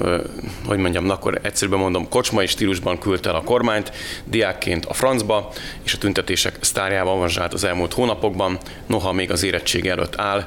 ö, 0.00 0.20
hogy 0.66 0.78
mondjam, 0.78 1.10
akkor 1.10 1.38
egyszerűen 1.42 1.78
mondom, 1.78 2.08
kocsmai 2.08 2.46
stílusban 2.46 2.98
küldte 2.98 3.28
el 3.28 3.34
a 3.34 3.42
kormányt, 3.42 3.92
diákként 4.24 4.86
a 4.86 4.94
francba, 4.94 5.52
és 5.82 5.94
a 5.94 5.98
tüntetések 5.98 6.56
sztárjával 6.60 7.16
van 7.16 7.48
az 7.52 7.64
elmúlt 7.64 7.92
hónapokban, 7.92 8.58
noha 8.86 9.12
még 9.12 9.30
az 9.30 9.42
érettség 9.42 9.86
előtt 9.86 10.20
áll. 10.20 10.46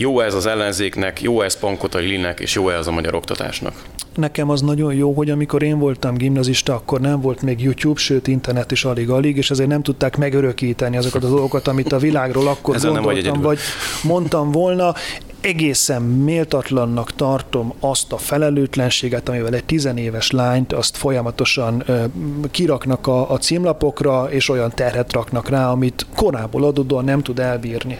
Jó 0.00 0.20
ez 0.20 0.34
az 0.34 0.46
ellenzéknek, 0.46 1.22
jó 1.22 1.40
ez 1.40 1.58
Pankota 1.58 1.98
Lilinek, 1.98 2.40
és 2.40 2.54
jó 2.54 2.68
ez 2.68 2.86
a 2.86 2.90
magyar 2.90 3.14
oktatásnak? 3.14 3.82
Nekem 4.14 4.50
az 4.50 4.60
nagyon 4.60 4.94
jó, 4.94 5.12
hogy 5.12 5.30
amikor 5.30 5.62
én 5.62 5.78
voltam 5.78 6.14
gimnazista, 6.14 6.74
akkor 6.74 7.00
nem 7.00 7.20
volt 7.20 7.42
még 7.42 7.60
YouTube, 7.62 8.00
sőt 8.00 8.26
internet 8.26 8.70
is 8.70 8.84
alig-alig, 8.84 9.36
és 9.36 9.50
ezért 9.50 9.68
nem 9.68 9.82
tudták 9.82 10.16
megörökíteni 10.16 10.96
azokat 10.96 11.24
a 11.24 11.28
dolgokat, 11.28 11.68
amit 11.68 11.92
a 11.92 11.98
világról 11.98 12.48
akkor 12.48 12.74
Ezen 12.74 12.92
gondoltam, 12.92 13.32
vagy, 13.32 13.42
vagy 13.42 13.58
mondtam 14.02 14.50
volna 14.50 14.94
egészen 15.40 16.02
méltatlannak 16.02 17.12
tartom 17.12 17.72
azt 17.80 18.12
a 18.12 18.16
felelőtlenséget, 18.16 19.28
amivel 19.28 19.54
egy 19.54 19.64
tizenéves 19.64 20.30
lányt 20.30 20.72
azt 20.72 20.96
folyamatosan 20.96 21.84
kiraknak 22.50 23.06
a, 23.06 23.30
a 23.30 23.38
címlapokra, 23.38 24.28
és 24.30 24.48
olyan 24.48 24.72
terhet 24.74 25.12
raknak 25.12 25.48
rá, 25.48 25.70
amit 25.70 26.06
korából 26.16 26.64
adódóan 26.64 27.04
nem 27.04 27.22
tud 27.22 27.38
elbírni. 27.38 27.98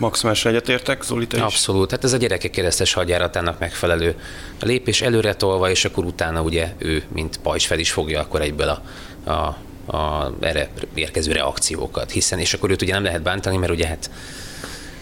Maximális 0.00 0.44
egyetértek, 0.44 1.02
Zoli, 1.02 1.26
te 1.26 1.36
is? 1.36 1.42
Abszolút, 1.42 1.90
hát 1.90 2.04
ez 2.04 2.12
a 2.12 2.16
gyerekek 2.16 2.50
keresztes 2.50 2.92
hadjáratának 2.92 3.58
megfelelő 3.58 4.20
a 4.60 4.64
lépés 4.64 5.02
előre 5.02 5.34
tolva, 5.34 5.70
és 5.70 5.84
akkor 5.84 6.04
utána 6.04 6.42
ugye 6.42 6.72
ő, 6.78 7.02
mint 7.08 7.36
pajzs 7.36 7.66
fel 7.66 7.78
is 7.78 7.90
fogja 7.90 8.20
akkor 8.20 8.40
egyből 8.40 8.68
a, 8.68 8.82
a, 9.30 9.56
a 9.96 10.32
erre 10.40 10.68
érkező 10.94 11.32
reakciókat, 11.32 12.10
hiszen, 12.10 12.38
és 12.38 12.54
akkor 12.54 12.70
őt 12.70 12.82
ugye 12.82 12.92
nem 12.92 13.04
lehet 13.04 13.22
bántani, 13.22 13.56
mert 13.56 13.72
ugye 13.72 13.86
hát 13.86 14.10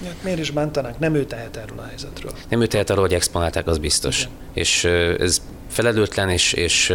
Ja, 0.05 0.11
miért 0.23 0.39
is 0.39 0.51
bántanánk? 0.51 0.99
Nem 0.99 1.15
ő 1.15 1.25
tehet 1.25 1.57
erről 1.57 1.79
a 1.79 1.87
helyzetről. 1.87 2.33
Nem 2.49 2.61
ő 2.61 2.67
tehet 2.67 2.91
arról, 2.91 3.03
hogy 3.03 3.15
exponálták, 3.15 3.67
az 3.67 3.79
biztos. 3.79 4.19
Igen. 4.19 4.33
És 4.53 4.85
ez 5.19 5.43
felelőtlen, 5.71 6.31
és, 6.31 6.53
és, 6.53 6.93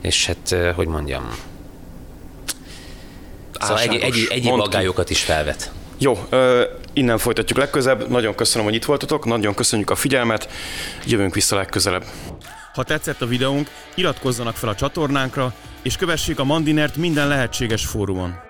és 0.00 0.26
hát, 0.26 0.74
hogy 0.74 0.86
mondjam, 0.86 1.30
Szóval 3.60 3.80
egy, 3.80 3.94
egy, 3.94 4.26
egyéb 4.30 4.60
aggályokat 4.60 5.10
is 5.10 5.22
felvet. 5.22 5.70
Jó, 5.98 6.18
innen 6.94 7.18
folytatjuk 7.18 7.58
legközelebb. 7.58 8.08
Nagyon 8.08 8.34
köszönöm, 8.34 8.66
hogy 8.66 8.74
itt 8.74 8.84
voltatok, 8.84 9.24
nagyon 9.24 9.54
köszönjük 9.54 9.90
a 9.90 9.94
figyelmet, 9.94 10.48
jövünk 11.06 11.34
vissza 11.34 11.56
legközelebb. 11.56 12.04
Ha 12.74 12.82
tetszett 12.82 13.22
a 13.22 13.26
videónk, 13.26 13.70
iratkozzanak 13.94 14.56
fel 14.56 14.68
a 14.68 14.74
csatornánkra, 14.74 15.54
és 15.82 15.96
kövessék 15.96 16.38
a 16.38 16.44
Mandinert 16.44 16.96
minden 16.96 17.28
lehetséges 17.28 17.86
fórumon. 17.86 18.43